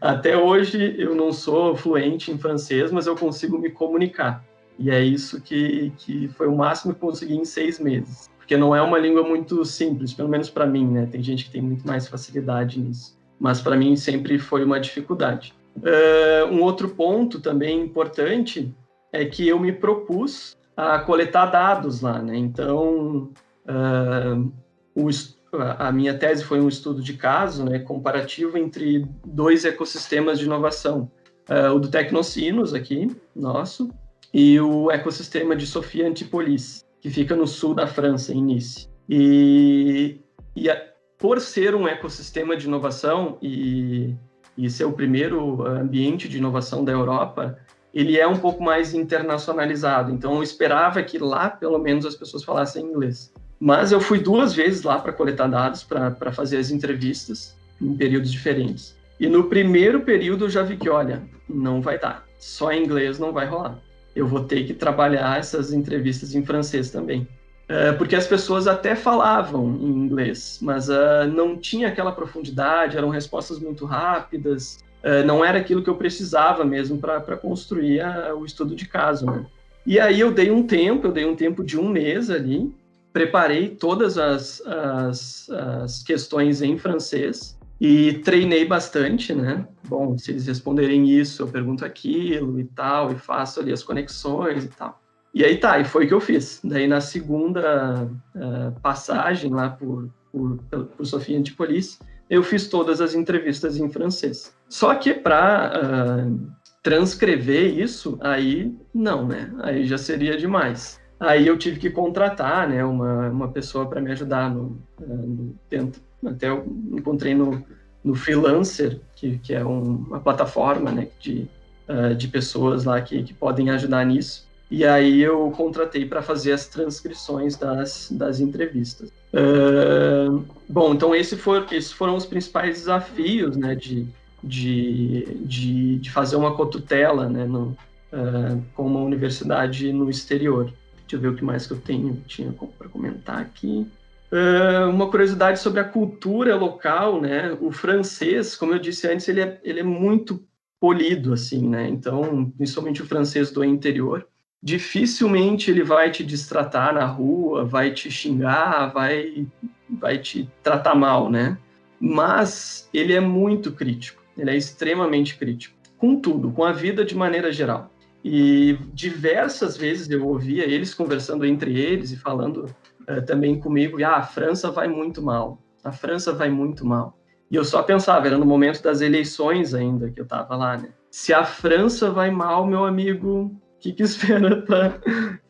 [0.00, 4.44] Até hoje eu não sou fluente em francês, mas eu consigo me comunicar.
[4.78, 8.30] E é isso que, que foi o máximo que consegui em seis meses.
[8.38, 11.06] Porque não é uma língua muito simples, pelo menos para mim, né?
[11.10, 13.18] Tem gente que tem muito mais facilidade nisso.
[13.38, 15.52] mas para mim sempre foi uma dificuldade.
[15.76, 18.74] Uh, um outro ponto também importante
[19.12, 22.36] é que eu me propus a coletar dados lá, né?
[22.36, 23.30] Então,
[23.68, 24.52] uh,
[24.94, 25.08] o,
[25.52, 31.10] a minha tese foi um estudo de caso, né, comparativo entre dois ecossistemas de inovação,
[31.48, 33.90] uh, o do Tecnocinos aqui, nosso,
[34.32, 38.88] e o ecossistema de Sofia Antipolis, que fica no sul da França, em Nice.
[39.08, 40.20] E,
[40.54, 40.80] e a,
[41.16, 44.14] por ser um ecossistema de inovação e,
[44.56, 47.58] e ser o primeiro ambiente de inovação da Europa,
[47.94, 50.12] ele é um pouco mais internacionalizado.
[50.12, 53.32] Então, eu esperava que lá, pelo menos, as pessoas falassem inglês.
[53.60, 58.30] Mas eu fui duas vezes lá para coletar dados, para fazer as entrevistas, em períodos
[58.30, 58.96] diferentes.
[59.18, 62.24] E no primeiro período eu já vi que, olha, não vai dar.
[62.38, 63.78] Só em inglês não vai rolar.
[64.14, 67.26] Eu vou ter que trabalhar essas entrevistas em francês também.
[67.68, 73.10] Uh, porque as pessoas até falavam em inglês, mas uh, não tinha aquela profundidade, eram
[73.10, 78.46] respostas muito rápidas, uh, não era aquilo que eu precisava mesmo para construir a, o
[78.46, 79.26] estudo de caso.
[79.26, 79.44] Né?
[79.84, 82.72] E aí eu dei um tempo, eu dei um tempo de um mês ali,
[83.18, 89.66] preparei todas as, as, as questões em francês e treinei bastante, né?
[89.88, 94.64] Bom, se eles responderem isso, eu pergunto aquilo e tal, e faço ali as conexões
[94.64, 95.00] e tal.
[95.34, 96.60] E aí tá, e foi o que eu fiz.
[96.62, 100.58] Daí na segunda uh, passagem lá por, por,
[100.96, 101.98] por Sofia Antipolis,
[102.30, 104.54] eu fiz todas as entrevistas em francês.
[104.68, 106.52] Só que para uh,
[106.84, 109.52] transcrever isso, aí não, né?
[109.60, 111.00] Aí já seria demais.
[111.20, 115.92] Aí eu tive que contratar, né, uma, uma pessoa para me ajudar no, eh, no.
[116.26, 117.64] Até eu encontrei no,
[118.02, 121.48] no Freelancer, que, que é um, uma plataforma, né, de,
[121.88, 124.46] uh, de pessoas lá que, que podem ajudar nisso.
[124.70, 129.10] E aí eu contratei para fazer as transcrições das, das entrevistas.
[129.32, 134.06] Uh, bom, então esse for, esses foram os principais desafios, né, de,
[134.42, 137.76] de, de, de fazer uma cotutela, né, no,
[138.12, 140.72] uh, com uma universidade no exterior.
[141.08, 143.90] Deixa eu ver o que mais que eu tenho tinha para comentar aqui.
[144.30, 147.56] Uh, uma curiosidade sobre a cultura local, né?
[147.62, 150.46] O francês, como eu disse antes, ele é, ele é muito
[150.78, 151.88] polido, assim, né?
[151.88, 154.28] Então, principalmente o francês do interior,
[154.62, 159.46] dificilmente ele vai te destratar na rua, vai te xingar, vai,
[159.88, 161.56] vai te tratar mal, né?
[161.98, 167.14] Mas ele é muito crítico, ele é extremamente crítico, com tudo, com a vida de
[167.14, 167.90] maneira geral.
[168.24, 172.66] E diversas vezes eu ouvia eles conversando entre eles e falando
[173.08, 177.16] uh, também comigo, ah, a França vai muito mal, a França vai muito mal.
[177.50, 180.90] E eu só pensava, era no momento das eleições ainda que eu estava lá, né?
[181.10, 184.64] Se a França vai mal, meu amigo, o que, que espera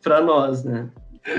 [0.01, 0.89] para nós, né?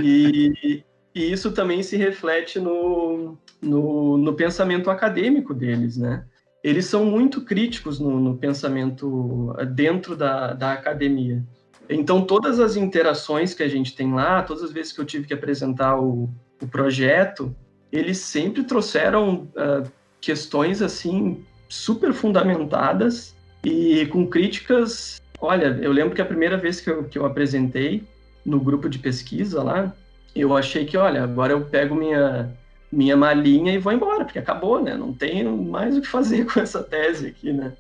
[0.03, 6.25] E, e, isso também se reflete no, no, no pensamento acadêmico deles, né?
[6.63, 11.43] Eles são muito críticos no, no pensamento eh, dentro da, da academia.
[11.89, 15.27] Então, todas as interações que a gente tem lá, todas as vezes que eu tive
[15.27, 16.31] que apresentar o,
[16.63, 17.55] o projeto,
[17.91, 19.91] eles sempre trouxeram uh,
[20.21, 23.35] questões assim super fundamentadas
[23.65, 25.21] e com críticas.
[25.41, 28.05] Olha, eu lembro que a primeira vez que eu, que eu apresentei
[28.45, 29.93] no grupo de pesquisa lá,
[30.35, 32.51] eu achei que, olha, agora eu pego minha,
[32.91, 34.97] minha malinha e vou embora, porque acabou, né?
[34.97, 37.73] Não tenho mais o que fazer com essa tese aqui, né?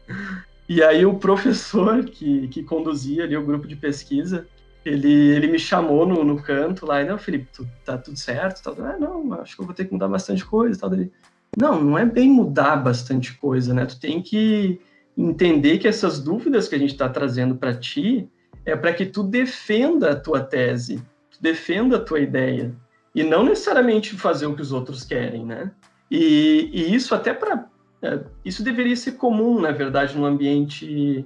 [0.68, 4.46] E aí o professor que, que conduzia ali o grupo de pesquisa,
[4.84, 8.62] ele, ele me chamou no, no canto lá e, não, Felipe, tu, tá tudo certo?
[8.62, 8.86] Tal.
[8.86, 10.78] Ah, não, acho que eu vou ter que mudar bastante coisa.
[10.78, 10.90] Tal.
[10.90, 11.12] Dele,
[11.56, 13.84] não, não é bem mudar bastante coisa, né?
[13.84, 14.80] Tu tem que
[15.18, 18.28] entender que essas dúvidas que a gente está trazendo para ti
[18.64, 22.72] é para que tu defenda a tua tese, tu defenda a tua ideia
[23.14, 25.70] e não necessariamente fazer o que os outros querem, né?
[26.10, 27.66] E, e isso até para
[28.02, 31.24] é, isso deveria ser comum, na verdade, no ambiente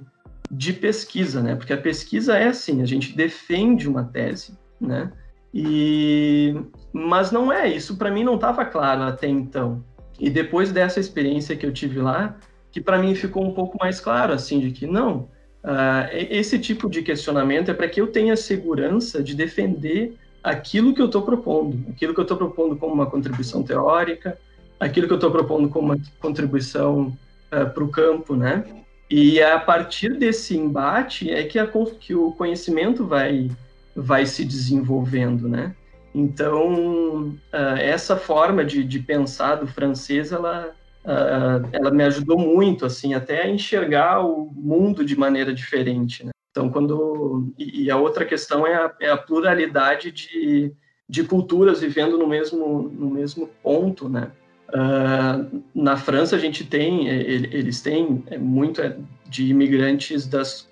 [0.51, 1.55] de pesquisa, né?
[1.55, 5.11] Porque a pesquisa é assim, a gente defende uma tese, né?
[5.53, 6.53] E
[6.91, 7.97] mas não é isso.
[7.97, 9.83] Para mim não estava claro até então.
[10.19, 12.37] E depois dessa experiência que eu tive lá,
[12.71, 15.29] que para mim ficou um pouco mais claro, assim, de que não,
[15.63, 21.01] uh, esse tipo de questionamento é para que eu tenha segurança de defender aquilo que
[21.01, 24.37] eu estou propondo, aquilo que eu estou propondo como uma contribuição teórica,
[24.79, 27.15] aquilo que eu estou propondo como uma contribuição uh,
[27.51, 28.63] eh, para o campo, né?
[29.09, 31.67] E é a partir desse embate é que, a,
[31.99, 33.49] que o conhecimento vai,
[33.95, 35.75] vai se desenvolvendo, né?
[36.13, 42.85] Então, uh, essa forma de, de, pensar do francês, ela, uh, ela me ajudou muito,
[42.85, 46.31] assim, até a enxergar o mundo de maneira diferente, né?
[46.55, 50.71] Então, quando e a outra questão é a, é a pluralidade de,
[51.07, 54.31] de culturas vivendo no mesmo no mesmo ponto, né?
[54.69, 58.81] Uh, na França a gente tem, eles têm muito
[59.27, 60.69] de imigrantes das,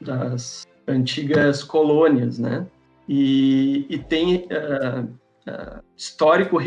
[0.00, 2.66] das antigas colônias, né?
[3.08, 5.04] E, e tem uh,
[5.48, 6.60] uh, histórico, uh,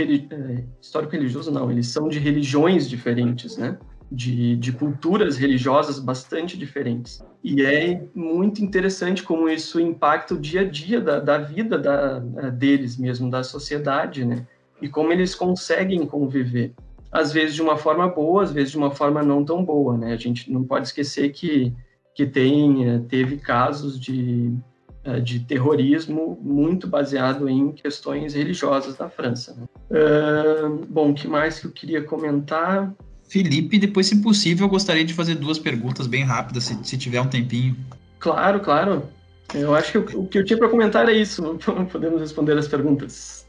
[0.81, 3.77] histórico religioso, não, eles são de religiões diferentes, né?
[4.15, 7.25] De, de culturas religiosas bastante diferentes.
[7.43, 12.19] E é muito interessante como isso impacta o dia a dia da, da vida da,
[12.51, 14.45] deles mesmo, da sociedade, né?
[14.79, 16.73] E como eles conseguem conviver.
[17.11, 20.13] Às vezes de uma forma boa, às vezes de uma forma não tão boa, né?
[20.13, 21.73] A gente não pode esquecer que,
[22.13, 24.53] que tem, eh, teve casos de,
[25.03, 29.53] eh, de terrorismo muito baseado em questões religiosas da França.
[29.55, 29.65] Né?
[29.91, 32.93] Uh, bom, o que mais que eu queria comentar?
[33.33, 37.19] Felipe, depois, se possível, eu gostaria de fazer duas perguntas bem rápidas, se, se tiver
[37.19, 37.75] um tempinho.
[38.19, 39.09] Claro, claro.
[39.55, 41.57] Eu acho que o, o que eu tinha para comentar é isso.
[41.91, 43.43] Podemos responder as perguntas.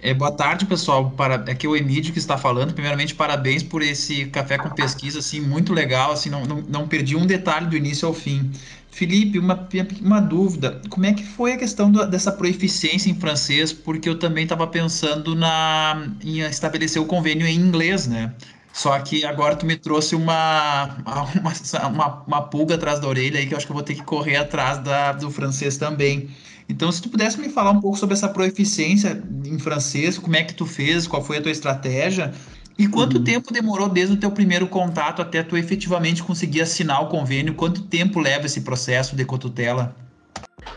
[0.00, 1.10] É, boa tarde, pessoal.
[1.10, 2.74] Para, aqui é o Emílio que está falando.
[2.74, 6.12] Primeiramente, parabéns por esse café com pesquisa, assim, muito legal.
[6.12, 8.52] Assim, não, não, não perdi um detalhe do início ao fim.
[8.92, 9.68] Felipe, uma,
[10.00, 10.80] uma dúvida.
[10.88, 13.72] Como é que foi a questão do, dessa proeficiência em francês?
[13.72, 18.32] Porque eu também estava pensando na, em estabelecer o convênio em inglês, né?
[18.72, 20.96] Só que agora tu me trouxe uma,
[21.36, 23.94] uma, uma, uma pulga atrás da orelha aí que eu acho que eu vou ter
[23.94, 26.30] que correr atrás da, do francês também.
[26.68, 30.42] Então, se tu pudesse me falar um pouco sobre essa proeficiência em francês, como é
[30.42, 32.32] que tu fez, qual foi a tua estratégia
[32.78, 33.24] e quanto uhum.
[33.24, 37.54] tempo demorou desde o teu primeiro contato até tu efetivamente conseguir assinar o convênio?
[37.54, 39.94] Quanto tempo leva esse processo de cotutela?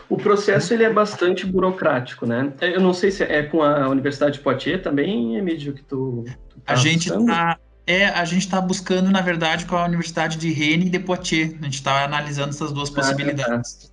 [0.08, 2.52] O processo ele é bastante burocrático, né?
[2.60, 6.60] Eu não sei se é com a Universidade de Poitiers também, Emílio, que tu, tu
[6.60, 10.50] tá a gente está é, a gente está buscando, na verdade, com a Universidade de
[10.50, 11.54] Rennes e de Poitiers.
[11.60, 13.92] A gente está analisando essas duas ah, possibilidades.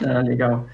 [0.00, 0.66] Ah, legal.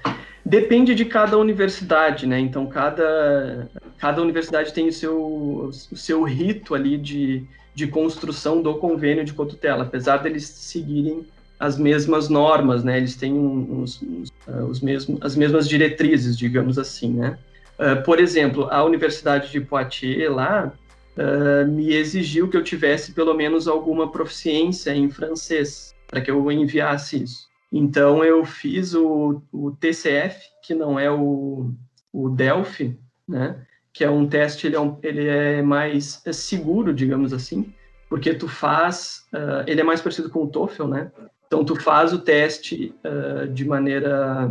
[0.45, 2.39] Depende de cada universidade, né?
[2.39, 3.67] Então, cada,
[3.97, 7.43] cada universidade tem o seu, o seu rito ali de,
[7.73, 11.25] de construção do convênio de cotutela, apesar deles seguirem
[11.59, 12.97] as mesmas normas, né?
[12.97, 17.39] Eles têm uns, uns, uh, os mesmos, as mesmas diretrizes, digamos assim, né?
[17.79, 20.71] Uh, por exemplo, a Universidade de Poitiers lá,
[21.17, 26.51] uh, me exigiu que eu tivesse pelo menos alguma proficiência em francês para que eu
[26.51, 27.47] enviasse isso.
[27.71, 31.71] Então eu fiz o, o TCF, que não é o,
[32.13, 32.97] o Delphi,
[33.27, 33.57] né?
[33.91, 37.73] Que é um teste, ele é, um, ele é mais seguro, digamos assim,
[38.09, 41.11] porque tu faz, uh, ele é mais parecido com o TOEFL, né?
[41.47, 44.49] Então tu faz o teste uh, de maneira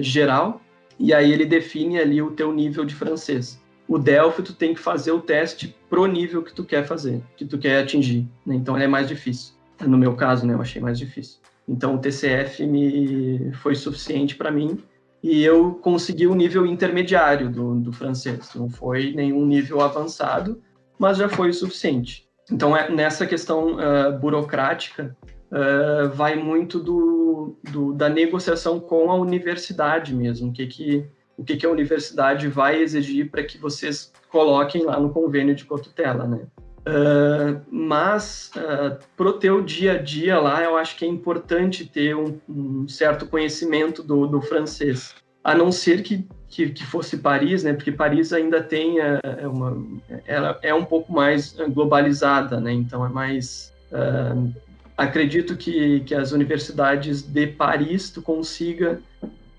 [0.00, 0.60] geral
[0.98, 4.80] e aí ele define ali o teu nível de francês o Delphi tu tem que
[4.80, 8.54] fazer o teste pro nível que tu quer fazer, que tu quer atingir, né?
[8.54, 9.54] Então é mais difícil.
[9.80, 11.38] No meu caso, né, eu achei mais difícil.
[11.68, 14.78] Então o TCF me foi suficiente para mim
[15.22, 18.54] e eu consegui o nível intermediário do, do francês.
[18.54, 20.60] Não foi nenhum nível avançado,
[20.98, 22.26] mas já foi o suficiente.
[22.50, 25.16] Então é, nessa questão uh, burocrática
[25.50, 31.06] uh, vai muito do, do, da negociação com a universidade mesmo, que que
[31.36, 35.64] o que, que a universidade vai exigir para que vocês coloquem lá no convênio de
[35.64, 36.40] cotutela, né?
[36.86, 41.84] Uh, mas uh, para o teu dia a dia lá, eu acho que é importante
[41.84, 47.16] ter um, um certo conhecimento do, do, francês, a não ser que, que, que, fosse
[47.16, 47.72] Paris, né?
[47.72, 49.84] Porque Paris ainda tem é, é uma,
[50.26, 52.72] ela é um pouco mais globalizada, né?
[52.72, 54.54] Então é mais uh,
[54.96, 59.00] acredito que, que as universidades de Paris tu consiga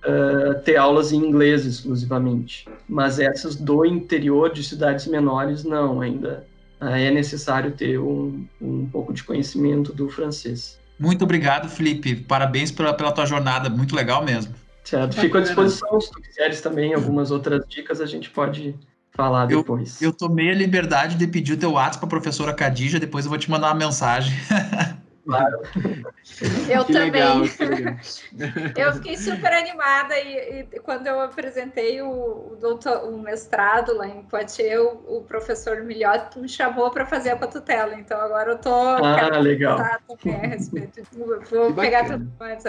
[0.06, 2.68] uh, ter aulas em inglês exclusivamente.
[2.88, 6.46] Mas essas do interior de cidades menores, não, ainda
[6.82, 10.80] uh, é necessário ter um, um pouco de conhecimento do francês.
[11.00, 12.16] Muito obrigado, Felipe.
[12.16, 14.54] Parabéns pela, pela tua jornada, muito legal mesmo.
[14.84, 16.00] Certo, fico à disposição.
[16.00, 18.74] Se tu quiseres também algumas outras dicas, a gente pode
[19.12, 20.02] falar depois.
[20.02, 23.26] Eu, eu tomei a liberdade de pedir o teu WhatsApp para a professora Cadija, depois
[23.26, 24.34] eu vou te mandar uma mensagem.
[25.28, 25.62] Claro.
[26.70, 27.12] Eu que também.
[28.34, 33.96] Legal, eu fiquei super animada e, e, quando eu apresentei o, o, doutor, o mestrado
[33.96, 37.96] lá em Poitiers, o, o professor Milhote me chamou para fazer a tutela.
[37.96, 39.78] Então agora eu tô ah, legal.
[40.08, 41.02] também a respeito.
[41.50, 42.64] Vou pegar tudo mais.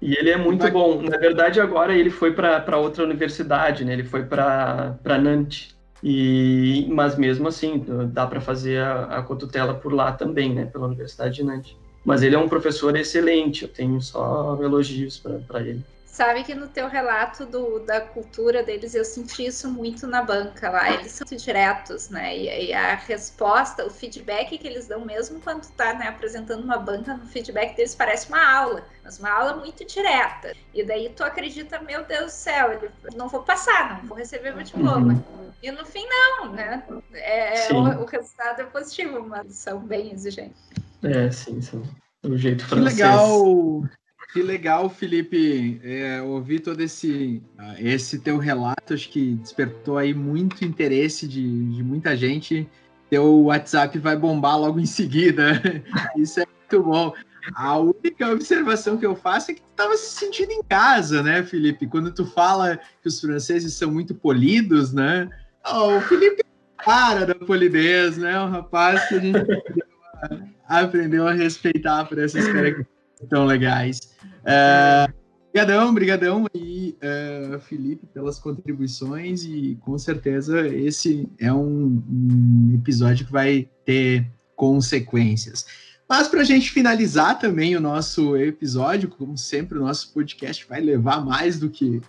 [0.00, 1.02] E ele é muito bom.
[1.02, 3.92] Na verdade, agora ele foi para outra universidade, né?
[3.92, 5.76] Ele foi para Nantes.
[6.02, 10.66] E, mas mesmo assim, dá para fazer a, a cotutela por lá também, né?
[10.66, 11.76] Pela Universidade de Nantes.
[12.04, 15.84] Mas ele é um professor excelente, eu tenho só elogios para ele.
[16.06, 20.70] sabe que no teu relato do, da cultura deles, eu senti isso muito na banca
[20.70, 20.90] lá.
[20.90, 22.36] Eles são muito diretos, né?
[22.36, 26.64] E, e, a resposta, o feedback que eles dão, mesmo quando tu tá né, apresentando
[26.64, 30.54] uma banca, no feedback deles parece uma aula, mas uma aula muito direta.
[30.74, 34.54] E daí tu acredita, meu Deus do céu, eu não vou passar, não vou receber
[34.54, 35.12] meu diploma.
[35.12, 35.48] Uhum.
[35.62, 36.82] E no fim, não, né?
[37.12, 40.62] É, o, o, resultado é positivo, mas são bem exigentes.
[41.02, 41.82] É, sim, sim.
[42.22, 42.96] Do jeito francês.
[42.96, 43.88] Que legal!
[44.32, 47.42] Que legal, Felipe, é, ouvir todo esse,
[47.78, 52.68] esse teu relato, acho que despertou aí muito interesse de, de muita gente.
[53.08, 55.62] Teu WhatsApp vai bombar logo em seguida.
[56.14, 57.14] Isso é muito bom.
[57.54, 61.42] A única observação que eu faço é que tu estava se sentindo em casa, né,
[61.42, 61.86] Felipe?
[61.86, 65.26] Quando tu fala que os franceses são muito polidos, né?
[65.66, 68.38] Oh, o Felipe é cara da polidez, né?
[68.38, 69.38] Um rapaz que a gente
[70.68, 72.86] aprendeu a respeitar por essas características
[73.28, 74.14] tão legais.
[74.42, 75.12] Uh,
[75.52, 83.26] brigadão, brigadão aí, uh, Felipe, pelas contribuições e com certeza esse é um, um episódio
[83.26, 85.64] que vai ter consequências.
[86.08, 90.80] Mas para a gente finalizar também o nosso episódio, como sempre, o nosso podcast vai
[90.80, 92.00] levar mais do que,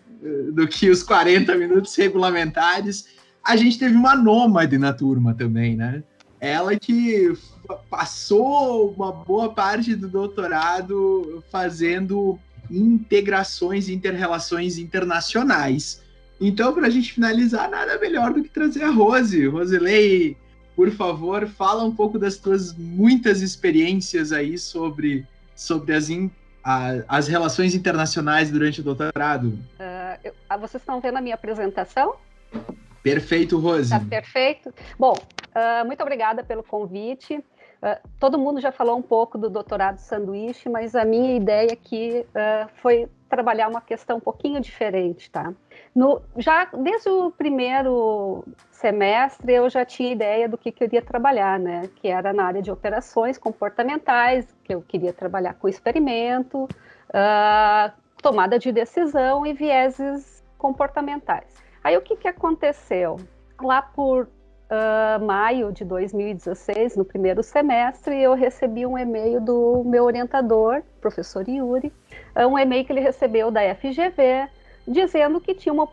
[0.54, 3.08] do que os 40 minutos regulamentares.
[3.44, 6.02] A gente teve uma nômade na turma também, né?
[6.40, 7.34] Ela que
[7.76, 12.40] passou uma boa parte do doutorado fazendo
[12.70, 16.04] integrações e interrelações internacionais.
[16.40, 19.48] Então, para a gente finalizar, nada melhor do que trazer a Rose.
[19.48, 20.38] Roselei,
[20.76, 26.32] por favor, fala um pouco das tuas muitas experiências aí sobre, sobre as, in,
[26.64, 29.48] a, as relações internacionais durante o doutorado.
[29.48, 32.16] Uh, eu, vocês estão vendo a minha apresentação?
[33.04, 33.90] Perfeito, Rose.
[33.90, 34.74] Tá perfeito.
[34.98, 37.44] Bom, uh, muito obrigada pelo convite.
[37.82, 42.26] Uh, todo mundo já falou um pouco do doutorado sanduíche, mas a minha ideia aqui
[42.30, 45.54] uh, foi trabalhar uma questão um pouquinho diferente, tá?
[45.96, 51.02] No, já desde o primeiro semestre eu já tinha ideia do que, que eu iria
[51.02, 51.90] trabalhar, né?
[51.96, 57.92] Que era na área de operações comportamentais, que eu queria trabalhar com experimento, uh,
[58.22, 61.56] tomada de decisão e vieses comportamentais.
[61.82, 63.18] Aí o que, que aconteceu?
[63.62, 64.28] Lá por
[64.70, 71.48] uh, maio de 2016, no primeiro semestre, eu recebi um e-mail do meu orientador, professor
[71.48, 71.92] Yuri,
[72.36, 74.48] uh, um e-mail que ele recebeu da FGV,
[74.88, 75.88] dizendo que tinha uma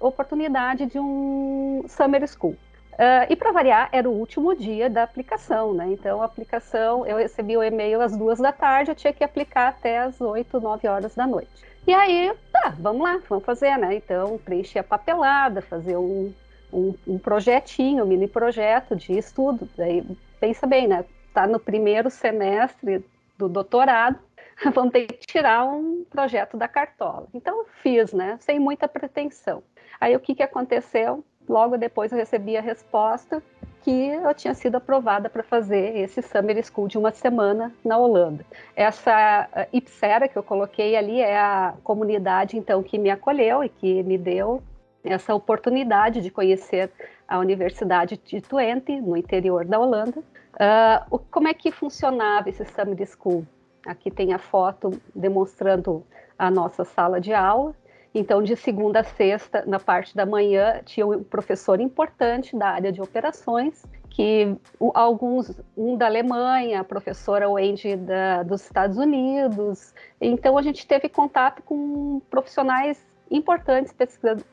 [0.00, 2.56] oportunidade de um summer school.
[2.92, 5.88] Uh, e para variar, era o último dia da aplicação, né?
[5.90, 9.68] Então, a aplicação, eu recebi o e-mail às duas da tarde, eu tinha que aplicar
[9.68, 11.48] até às oito, nove horas da noite.
[11.86, 13.94] E aí, tá, vamos lá, vamos fazer, né?
[13.94, 16.30] Então, preencher a papelada, fazer um,
[16.72, 19.68] um, um projetinho, um mini projeto de estudo.
[19.76, 20.04] Daí,
[20.38, 21.04] pensa bem, né?
[21.32, 23.04] Tá no primeiro semestre
[23.38, 24.18] do doutorado,
[24.74, 27.26] vão ter que tirar um projeto da cartola.
[27.32, 28.36] Então, fiz, né?
[28.40, 29.62] Sem muita pretensão.
[30.00, 31.24] Aí, o que, que aconteceu?
[31.48, 33.42] Logo depois, eu recebi a resposta
[33.82, 38.44] que eu tinha sido aprovada para fazer esse Summer School de uma semana na Holanda.
[38.76, 44.02] Essa Ipsera que eu coloquei ali é a comunidade, então, que me acolheu e que
[44.02, 44.62] me deu
[45.04, 46.90] essa oportunidade de conhecer
[47.26, 50.20] a Universidade de Twente, no interior da Holanda.
[50.20, 53.46] Uh, como é que funcionava esse Summer School?
[53.86, 56.04] Aqui tem a foto demonstrando
[56.38, 57.74] a nossa sala de aula.
[58.14, 62.90] Então, de segunda a sexta, na parte da manhã, tinha um professor importante da área
[62.90, 64.56] de operações, que
[64.92, 69.94] alguns, um da Alemanha, a professora Wendy da, dos Estados Unidos.
[70.20, 73.00] Então, a gente teve contato com profissionais
[73.30, 73.94] importantes,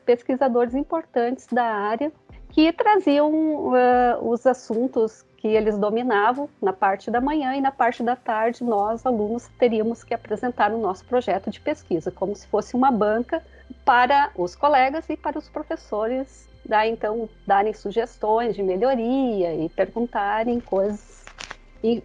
[0.04, 2.12] pesquisadores importantes da área,
[2.50, 3.74] que traziam uh,
[4.22, 9.06] os assuntos que eles dominavam na parte da manhã e na parte da tarde nós,
[9.06, 13.42] alunos, teríamos que apresentar o nosso projeto de pesquisa, como se fosse uma banca
[13.84, 20.58] para os colegas e para os professores, dar, então, darem sugestões de melhoria e perguntarem
[20.58, 21.24] coisas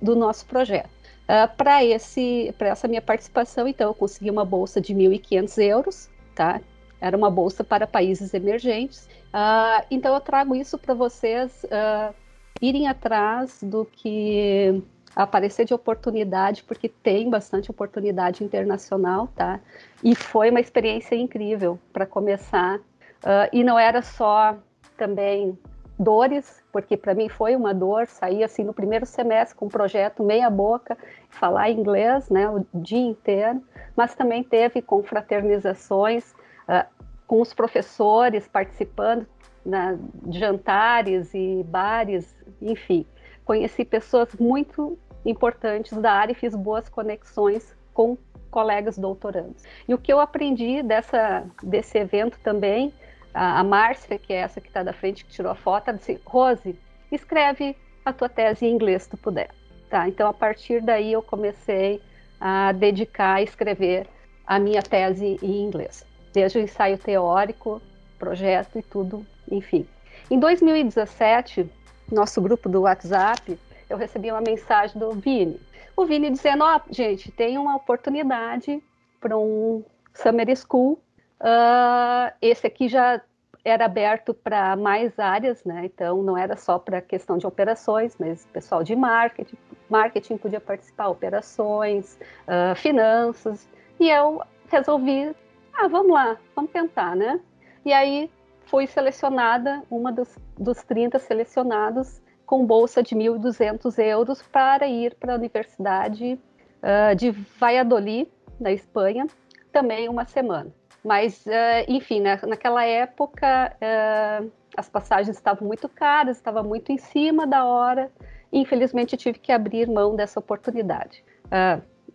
[0.02, 0.90] do nosso projeto.
[1.24, 6.62] Uh, para essa minha participação, então, eu consegui uma bolsa de 1.500 euros, tá?
[7.00, 9.08] Era uma bolsa para países emergentes.
[9.34, 12.14] Uh, então eu trago isso para vocês uh,
[12.62, 14.82] irem atrás do que
[15.16, 19.60] aparecer de oportunidade, porque tem bastante oportunidade internacional, tá?
[20.04, 22.78] E foi uma experiência incrível para começar.
[22.78, 24.58] Uh, e não era só
[24.98, 25.58] também
[26.04, 30.24] dores, porque para mim foi uma dor sair assim no primeiro semestre com um projeto
[30.24, 30.98] meia boca,
[31.30, 33.62] falar inglês, né, o dia inteiro,
[33.96, 36.34] mas também teve confraternizações,
[36.68, 36.86] uh,
[37.26, 39.26] com os professores participando
[39.66, 43.06] na, de jantares e bares, enfim.
[43.46, 48.18] Conheci pessoas muito importantes da área e fiz boas conexões com
[48.52, 49.64] colegas doutorandos.
[49.88, 52.94] E o que eu aprendi dessa, desse evento também,
[53.34, 55.98] a, a Márcia, que é essa que está da frente, que tirou a foto, ela
[55.98, 56.78] disse, Rose,
[57.12, 59.50] escreve a tua tese em inglês se tu puder.
[59.90, 62.02] Tá, então a partir daí eu comecei
[62.40, 64.08] a dedicar a escrever
[64.46, 67.82] a minha tese em inglês, desde o ensaio teórico,
[68.18, 69.88] projeto e tudo, enfim.
[70.32, 71.70] Em 2017,
[72.12, 73.58] nosso grupo do WhatsApp,
[73.90, 75.60] eu recebi uma mensagem do Vini.
[75.96, 78.82] O Vini dizendo: Ó, oh, gente, tem uma oportunidade
[79.20, 79.84] para um
[80.14, 81.00] Summer School.
[81.40, 83.22] Uh, esse aqui já
[83.66, 85.86] era aberto para mais áreas, né?
[85.86, 89.58] Então não era só para questão de operações, mas pessoal de marketing,
[89.90, 93.68] marketing podia participar, operações, uh, finanças.
[94.00, 95.34] E eu resolvi,
[95.74, 97.40] ah, vamos lá, vamos tentar, né?
[97.86, 98.30] E aí
[98.66, 105.34] fui selecionada, uma dos, dos 30 selecionados, com bolsa de 1.200 euros para ir para
[105.34, 106.40] a Universidade
[106.82, 108.30] uh, de Valladolid,
[108.60, 109.28] na Espanha,
[109.72, 110.72] também uma semana.
[111.04, 116.98] Mas, uh, enfim, né, naquela época uh, as passagens estavam muito caras, estava muito em
[116.98, 118.12] cima da hora.
[118.52, 121.24] E, infelizmente, tive que abrir mão dessa oportunidade.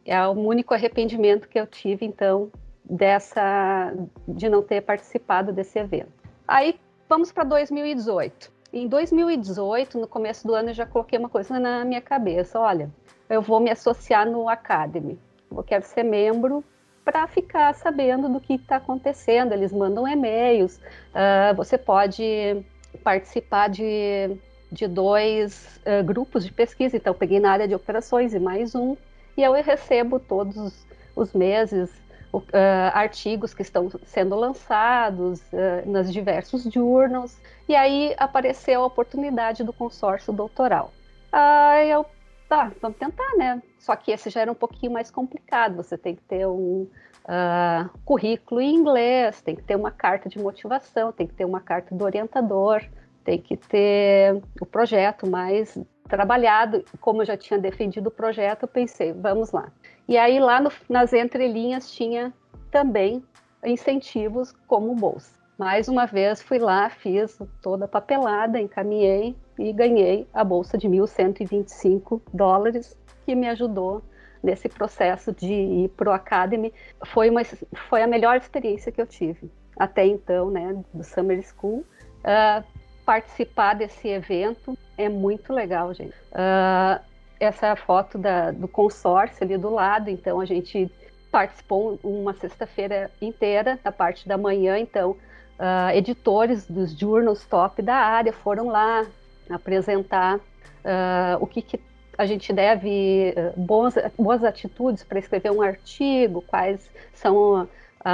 [0.04, 2.50] é o único arrependimento que eu tive, então,
[2.88, 3.92] dessa
[4.26, 6.12] de não ter participado desse evento.
[6.46, 6.78] Aí
[7.08, 8.50] vamos para 2018.
[8.72, 12.90] Em 2018, no começo do ano, eu já coloquei uma coisa na minha cabeça: olha,
[13.28, 15.18] eu vou me associar no Academy.
[15.50, 16.64] Eu quero ser membro
[17.10, 19.52] para ficar sabendo do que está acontecendo.
[19.52, 22.62] Eles mandam e-mails, uh, você pode
[23.02, 24.36] participar de,
[24.70, 26.98] de dois uh, grupos de pesquisa.
[26.98, 28.94] Então, peguei na área de operações e mais um,
[29.38, 30.84] e eu recebo todos
[31.16, 31.88] os meses
[32.30, 32.44] uh,
[32.92, 35.40] artigos que estão sendo lançados
[35.86, 40.92] nas diversos journals, e aí apareceu a oportunidade do consórcio doutoral.
[41.32, 42.04] Aí eu,
[42.48, 43.62] tá, vamos tentar, né?
[43.78, 46.88] Só que esse já era um pouquinho mais complicado, você tem que ter um
[47.24, 51.60] uh, currículo em inglês, tem que ter uma carta de motivação, tem que ter uma
[51.60, 52.82] carta do orientador,
[53.22, 56.82] tem que ter o projeto mais trabalhado.
[57.00, 59.70] Como eu já tinha defendido o projeto, eu pensei, vamos lá.
[60.08, 62.32] E aí lá no, nas entrelinhas tinha
[62.70, 63.22] também
[63.64, 65.36] incentivos como bolsa.
[65.58, 70.88] Mais uma vez fui lá, fiz toda a papelada, encaminhei e ganhei a bolsa de
[70.88, 74.02] 1.125 dólares, que me ajudou
[74.42, 76.72] nesse processo de ir para o Academy.
[77.06, 77.42] Foi, uma,
[77.88, 81.84] foi a melhor experiência que eu tive até então, né, do Summer School.
[82.20, 82.64] Uh,
[83.04, 86.14] participar desse evento é muito legal, gente.
[86.32, 87.00] Uh,
[87.40, 90.90] essa é a foto da, do consórcio ali do lado, então a gente
[91.30, 97.94] participou uma sexta-feira inteira, na parte da manhã, então uh, editores dos journals top da
[97.94, 99.06] área foram lá
[99.50, 101.80] apresentar uh, o que, que,
[102.16, 107.68] a gente deve, uh, boas, boas atitudes para escrever um artigo, quais são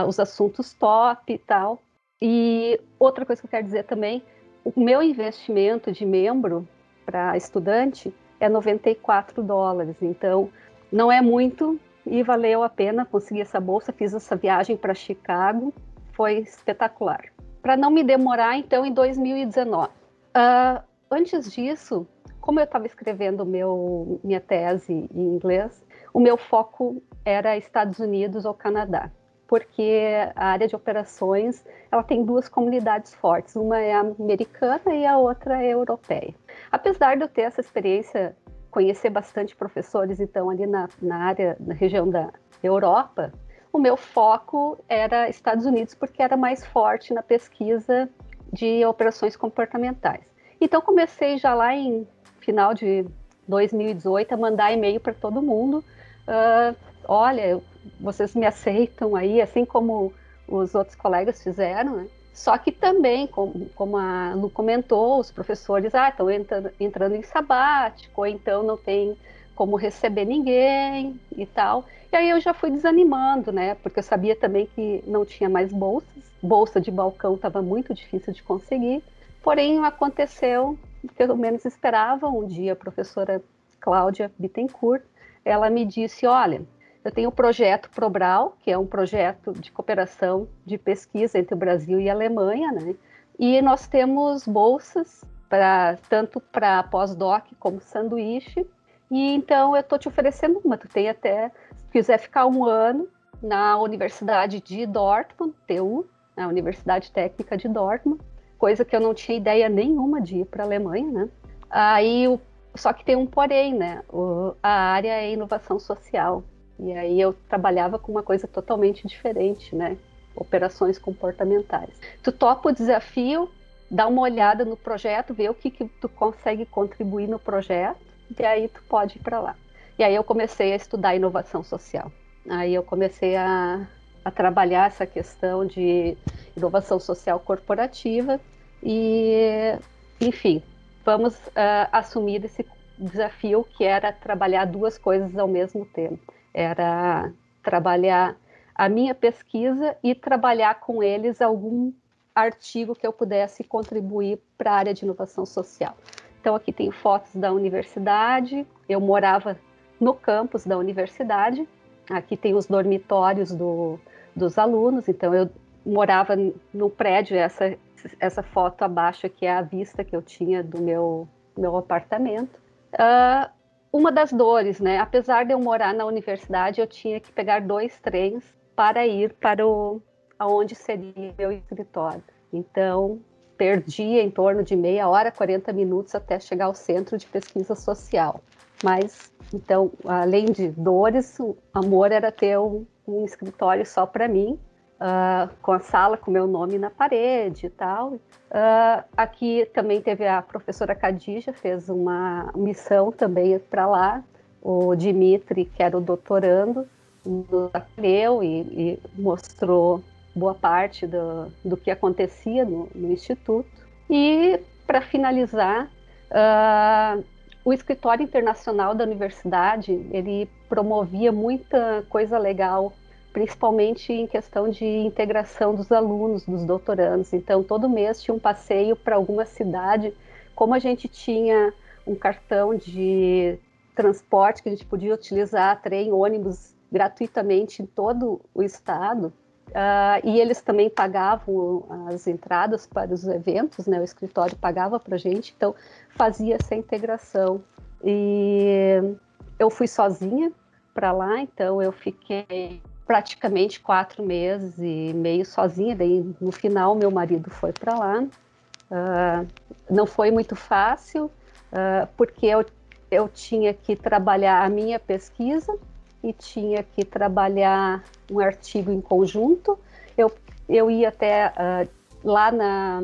[0.09, 1.81] os assuntos top e tal.
[2.21, 4.23] E outra coisa que eu quero dizer também,
[4.65, 6.67] o meu investimento de membro
[7.05, 9.97] para estudante é 94 dólares.
[10.01, 10.51] Então,
[10.91, 13.93] não é muito e valeu a pena conseguir essa bolsa.
[13.93, 15.73] Fiz essa viagem para Chicago,
[16.13, 17.25] foi espetacular.
[17.63, 19.89] Para não me demorar, então, em 2019.
[19.89, 20.83] Uh,
[21.15, 22.07] antes disso,
[22.41, 28.45] como eu estava escrevendo meu, minha tese em inglês, o meu foco era Estados Unidos
[28.45, 29.11] ou Canadá,
[29.47, 35.17] porque a área de operações ela tem duas comunidades fortes, uma é americana e a
[35.17, 36.35] outra é europeia.
[36.71, 38.37] Apesar de eu ter essa experiência,
[38.71, 42.33] conhecer bastante professores, então, ali na, na área, na região da
[42.63, 43.33] Europa,
[43.73, 48.09] o meu foco era Estados Unidos, porque era mais forte na pesquisa
[48.53, 50.34] de operações comportamentais.
[50.65, 52.09] Então, comecei já lá em
[52.41, 53.05] final de
[53.47, 55.85] 2018 a mandar e-mail para todo mundo.
[56.27, 56.75] Uh,
[57.07, 57.61] olha,
[58.01, 60.11] vocês me aceitam aí, assim como
[60.49, 62.07] os outros colegas fizeram, né?
[62.33, 67.23] Só que também, como, como a Lu comentou, os professores ah, estão entrando, entrando em
[67.23, 69.19] sabático, ou então não tem
[69.55, 71.85] como receber ninguém e tal.
[72.11, 73.75] E aí eu já fui desanimando, né?
[73.83, 76.09] Porque eu sabia também que não tinha mais bolsas.
[76.43, 79.03] Bolsa de balcão estava muito difícil de conseguir.
[79.45, 82.27] Porém, aconteceu o que eu menos esperava.
[82.27, 83.45] Um dia a professora
[83.79, 85.03] Cláudia Bittencourt,
[85.45, 86.63] ela me disse, olha,
[87.05, 91.59] eu tenho o projeto Probral, que é um projeto de cooperação de pesquisa entre o
[91.59, 92.97] Brasil e a Alemanha, né?
[93.39, 98.67] E nós temos bolsas para tanto para pós-doc como sanduíche.
[99.11, 100.79] E então eu estou te oferecendo uma.
[100.79, 103.07] Tu tem até, se quiser ficar um ano
[103.43, 108.25] na Universidade de Dortmund, TU, na Universidade Técnica de Dortmund,
[108.59, 111.29] coisa que eu não tinha ideia nenhuma de ir para a Alemanha, né?
[111.71, 112.39] Aí,
[112.75, 114.03] só que tem um porém, né?
[114.13, 116.43] O, a área é inovação social.
[116.79, 119.97] E aí eu trabalhava com uma coisa totalmente diferente, né?
[120.35, 122.01] Operações comportamentais.
[122.23, 123.49] Tu topa o desafio,
[123.91, 128.01] dá uma olhada no projeto, vê o que, que tu consegue contribuir no projeto,
[128.39, 129.57] e aí tu pode ir para lá.
[129.99, 132.11] E aí eu comecei a estudar inovação social.
[132.49, 133.87] Aí eu comecei a,
[134.25, 136.17] a trabalhar essa questão de
[136.57, 138.41] inovação social corporativa
[138.83, 139.77] e,
[140.21, 140.63] enfim,
[141.05, 142.65] vamos uh, assumir esse
[142.99, 146.33] desafio que era trabalhar duas coisas ao mesmo tempo.
[146.53, 147.33] Era
[147.63, 148.37] trabalhar
[148.75, 151.93] a minha pesquisa e trabalhar com eles algum
[152.35, 155.97] artigo que eu pudesse contribuir para a área de inovação social.
[156.41, 159.57] Então aqui tem fotos da universidade, eu morava
[160.01, 161.67] no campus da universidade,
[162.11, 163.99] aqui tem os dormitórios do,
[164.35, 165.51] dos alunos, então eu
[165.85, 166.35] morava
[166.73, 167.77] no prédio, essa,
[168.19, 172.59] essa foto abaixo aqui é a vista que eu tinha do meu, meu apartamento.
[172.95, 173.51] Uh,
[173.93, 174.99] uma das dores, né?
[174.99, 178.43] Apesar de eu morar na universidade, eu tinha que pegar dois trens
[178.75, 180.03] para ir para o
[180.39, 182.23] aonde seria meu escritório.
[182.53, 183.21] Então,
[183.57, 188.41] perdia em torno de meia hora, 40 minutos até chegar ao centro de pesquisa social.
[188.83, 194.59] Mas, então, além de dores, o amor era ter um, um escritório só para mim,
[194.95, 198.13] uh, com a sala com meu nome na parede e tal.
[198.13, 204.25] Uh, aqui também teve a professora Cadija, fez uma missão também para lá.
[204.63, 206.89] O Dimitri, que era o doutorando,
[207.25, 210.03] nos acolheu e, e mostrou
[210.35, 213.69] boa parte do, do que acontecia no, no Instituto.
[214.09, 215.91] E, para finalizar,
[216.31, 217.25] uh,
[217.65, 222.93] o escritório internacional da universidade ele promovia muita coisa legal
[223.35, 227.33] principalmente em questão de integração dos alunos, dos doutorandos.
[227.33, 230.15] Então, todo mês tinha um passeio para alguma cidade.
[230.55, 231.75] Como a gente tinha
[232.07, 233.59] um cartão de
[233.93, 239.33] transporte que a gente podia utilizar, trem, ônibus, gratuitamente em todo o estado,
[239.75, 244.01] uh, e eles também pagavam as entradas para os eventos, né?
[244.01, 245.75] o escritório pagava para gente, então
[246.11, 247.63] fazia essa integração.
[248.03, 249.17] E
[249.59, 250.53] eu fui sozinha
[250.95, 255.97] para lá, então eu fiquei praticamente quatro meses e meio sozinha.
[255.97, 258.23] Daí no final meu marido foi para lá.
[258.23, 259.47] Uh,
[259.91, 262.65] não foi muito fácil uh, porque eu,
[263.11, 265.77] eu tinha que trabalhar a minha pesquisa
[266.25, 269.79] e tinha que trabalhar um artigo em conjunto.
[270.17, 270.33] Eu,
[270.69, 271.89] eu ia até uh,
[272.25, 273.03] lá na,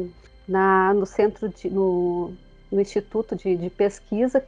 [0.48, 2.32] na, no centro, de, no,
[2.72, 4.44] no Instituto de, de Pesquisa,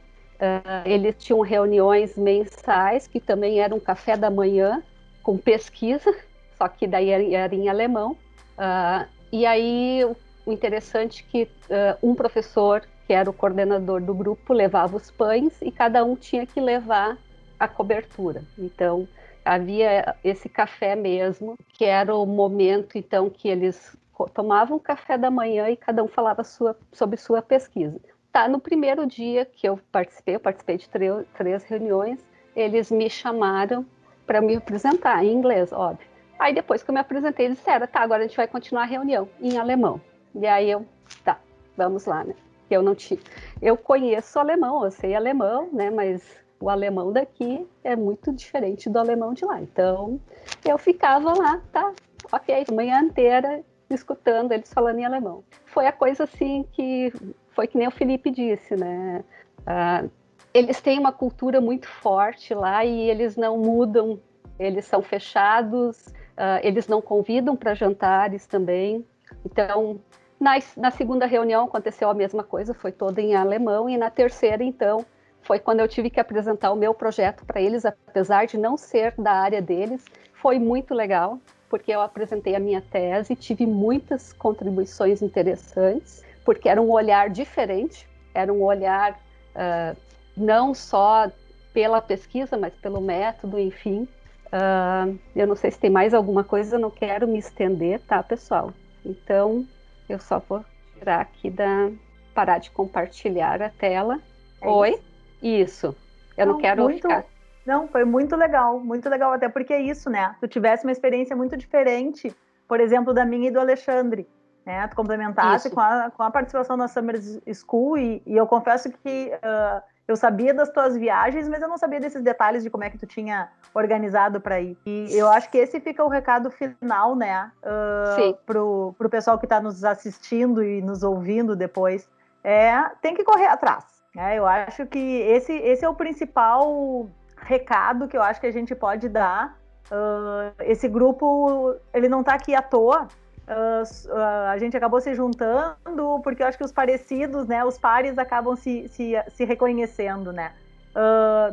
[0.85, 4.83] eles tinham reuniões mensais, que também era um café da manhã,
[5.21, 6.13] com pesquisa,
[6.57, 8.17] só que daí era em alemão.
[8.57, 10.05] Uh, e aí
[10.45, 15.09] o interessante é que uh, um professor, que era o coordenador do grupo, levava os
[15.09, 17.17] pães e cada um tinha que levar
[17.63, 18.43] a cobertura.
[18.57, 19.07] Então
[19.45, 23.95] havia esse café mesmo, que era o momento então que eles
[24.33, 27.99] tomavam café da manhã e cada um falava sua, sobre sua pesquisa.
[28.31, 32.19] Tá, no primeiro dia que eu participei, eu participei de três reuniões,
[32.55, 33.85] eles me chamaram
[34.25, 36.07] para me apresentar, em inglês, óbvio.
[36.39, 38.87] Aí depois que eu me apresentei, eles disseram, tá, agora a gente vai continuar a
[38.87, 40.01] reunião em alemão.
[40.33, 40.85] E aí eu,
[41.23, 41.39] tá,
[41.77, 42.33] vamos lá, né?
[42.69, 43.19] Eu não tinha.
[43.61, 45.91] Eu conheço alemão, eu sei alemão, né?
[45.91, 49.61] Mas o alemão daqui é muito diferente do alemão de lá.
[49.61, 50.17] Então
[50.65, 51.91] eu ficava lá, tá,
[52.31, 55.43] ok, manhã inteira escutando eles falando em alemão.
[55.65, 57.11] Foi a coisa assim que
[57.49, 59.25] foi que nem o Felipe disse, né?
[59.59, 60.09] Uh,
[60.53, 64.17] eles têm uma cultura muito forte lá e eles não mudam,
[64.57, 69.05] eles são fechados, uh, eles não convidam para jantares também.
[69.45, 69.99] Então,
[70.39, 74.63] na, na, segunda reunião aconteceu a mesma coisa, foi toda em alemão, e na terceira,
[74.63, 75.05] então,
[75.43, 79.13] foi quando eu tive que apresentar o meu projeto para eles, apesar de não ser
[79.17, 80.05] da área deles.
[80.33, 81.39] Foi muito legal,
[81.69, 88.07] porque eu apresentei a minha tese, tive muitas contribuições interessantes, porque era um olhar diferente,
[88.33, 89.97] era um olhar uh,
[90.35, 91.31] não só
[91.73, 94.07] pela pesquisa, mas pelo método, enfim.
[94.47, 98.21] Uh, eu não sei se tem mais alguma coisa, eu não quero me estender, tá,
[98.21, 98.71] pessoal?
[99.03, 99.65] Então,
[100.07, 100.63] eu só vou
[100.97, 101.89] tirar aqui da.
[102.33, 104.19] parar de compartilhar a tela.
[104.61, 104.91] É Oi?
[104.91, 105.12] Isso.
[105.43, 105.95] Isso.
[106.37, 107.07] Eu não, não quero muito...
[107.07, 107.25] ficar.
[107.65, 110.35] Não, foi muito legal, muito legal, até porque é isso, né?
[110.39, 112.35] Tu tivesse uma experiência muito diferente,
[112.67, 114.27] por exemplo, da minha e do Alexandre,
[114.65, 114.85] né?
[114.87, 117.17] Tu complementasse com a, com a participação na Summer
[117.53, 121.77] School, e, e eu confesso que uh, eu sabia das tuas viagens, mas eu não
[121.77, 124.77] sabia desses detalhes de como é que tu tinha organizado para ir.
[124.85, 127.49] E eu acho que esse fica o recado final, né?
[127.63, 132.09] Uh, pro, pro pessoal que está nos assistindo e nos ouvindo depois.
[132.43, 134.02] É, tem que correr atrás.
[134.15, 134.37] Né?
[134.37, 137.07] Eu acho que esse, esse é o principal
[137.37, 139.57] recado que eu acho que a gente pode dar.
[139.91, 143.07] Uh, esse grupo, ele não está aqui à toa.
[143.45, 147.77] Uh, uh, a gente acabou se juntando porque eu acho que os parecidos, né, os
[147.77, 150.53] pares acabam se, se, se reconhecendo, né?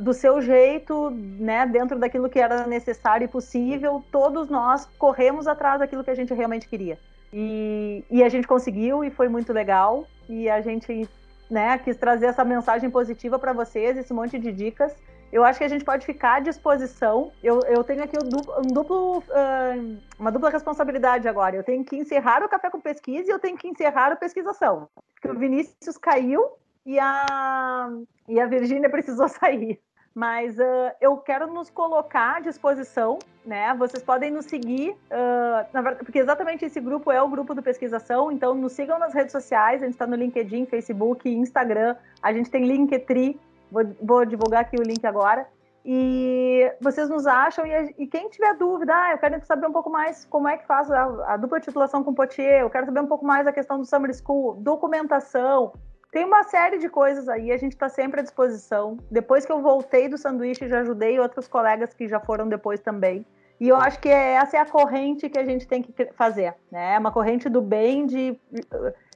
[0.03, 5.79] do seu jeito, né, dentro daquilo que era necessário e possível, todos nós corremos atrás
[5.79, 6.99] daquilo que a gente realmente queria.
[7.33, 10.07] E, e a gente conseguiu e foi muito legal.
[10.29, 11.09] E a gente
[11.51, 14.95] né, quis trazer essa mensagem positiva para vocês, esse monte de dicas.
[15.33, 17.31] Eu acho que a gente pode ficar à disposição.
[17.43, 21.55] Eu, eu tenho aqui um duplo, uh, uma dupla responsabilidade agora.
[21.55, 24.89] Eu tenho que encerrar o Café com Pesquisa e eu tenho que encerrar a pesquisação.
[25.15, 26.43] Porque o Vinícius caiu
[26.85, 27.89] e a,
[28.29, 29.81] e a Virgínia precisou sair.
[30.15, 33.73] Mas uh, eu quero nos colocar à disposição, né?
[33.75, 38.33] Vocês podem nos seguir, uh, verdade, porque exatamente esse grupo é o grupo do Pesquisação,
[38.33, 42.51] então nos sigam nas redes sociais, a gente está no LinkedIn, Facebook, Instagram, a gente
[42.51, 43.39] tem Linktree,
[43.71, 45.47] Vou, vou divulgar aqui o link agora.
[45.85, 49.89] E vocês nos acham, e, e, quem tiver dúvida, ah, eu quero saber um pouco
[49.89, 53.07] mais como é que faz a, a, dupla titulação com Potier, eu quero saber um
[53.07, 55.73] pouco mais a questão do Summer School, documentação,
[56.11, 58.99] tem uma série de coisas aí, a gente está sempre à disposição.
[59.11, 63.25] Depois que eu voltei do sanduíche, já ajudei outros colegas que já foram depois também.
[63.61, 66.55] E eu acho que é, essa é a corrente que a gente tem que fazer,
[66.73, 66.95] né?
[66.95, 68.37] É uma corrente do bem de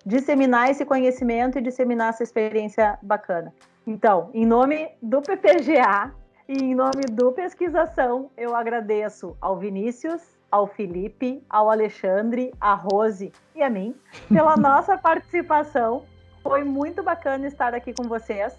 [0.05, 3.53] disseminar esse conhecimento e disseminar essa experiência bacana.
[3.87, 6.12] Então, em nome do PPGA
[6.47, 13.33] e em nome do Pesquisação, eu agradeço ao Vinícius, ao Felipe, ao Alexandre, à Rose
[13.57, 13.97] e a mim
[14.29, 16.05] pela nossa participação.
[16.45, 18.55] Foi muito bacana estar aqui com vocês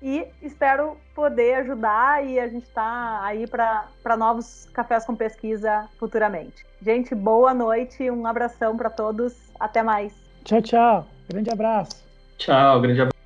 [0.00, 6.64] e espero poder ajudar e a gente está aí para novos cafés com pesquisa futuramente.
[6.80, 10.12] Gente, boa noite, um abração para todos, até mais.
[10.44, 11.06] Tchau, tchau.
[11.28, 12.04] Grande abraço.
[12.38, 13.16] Tchau, grande abraço.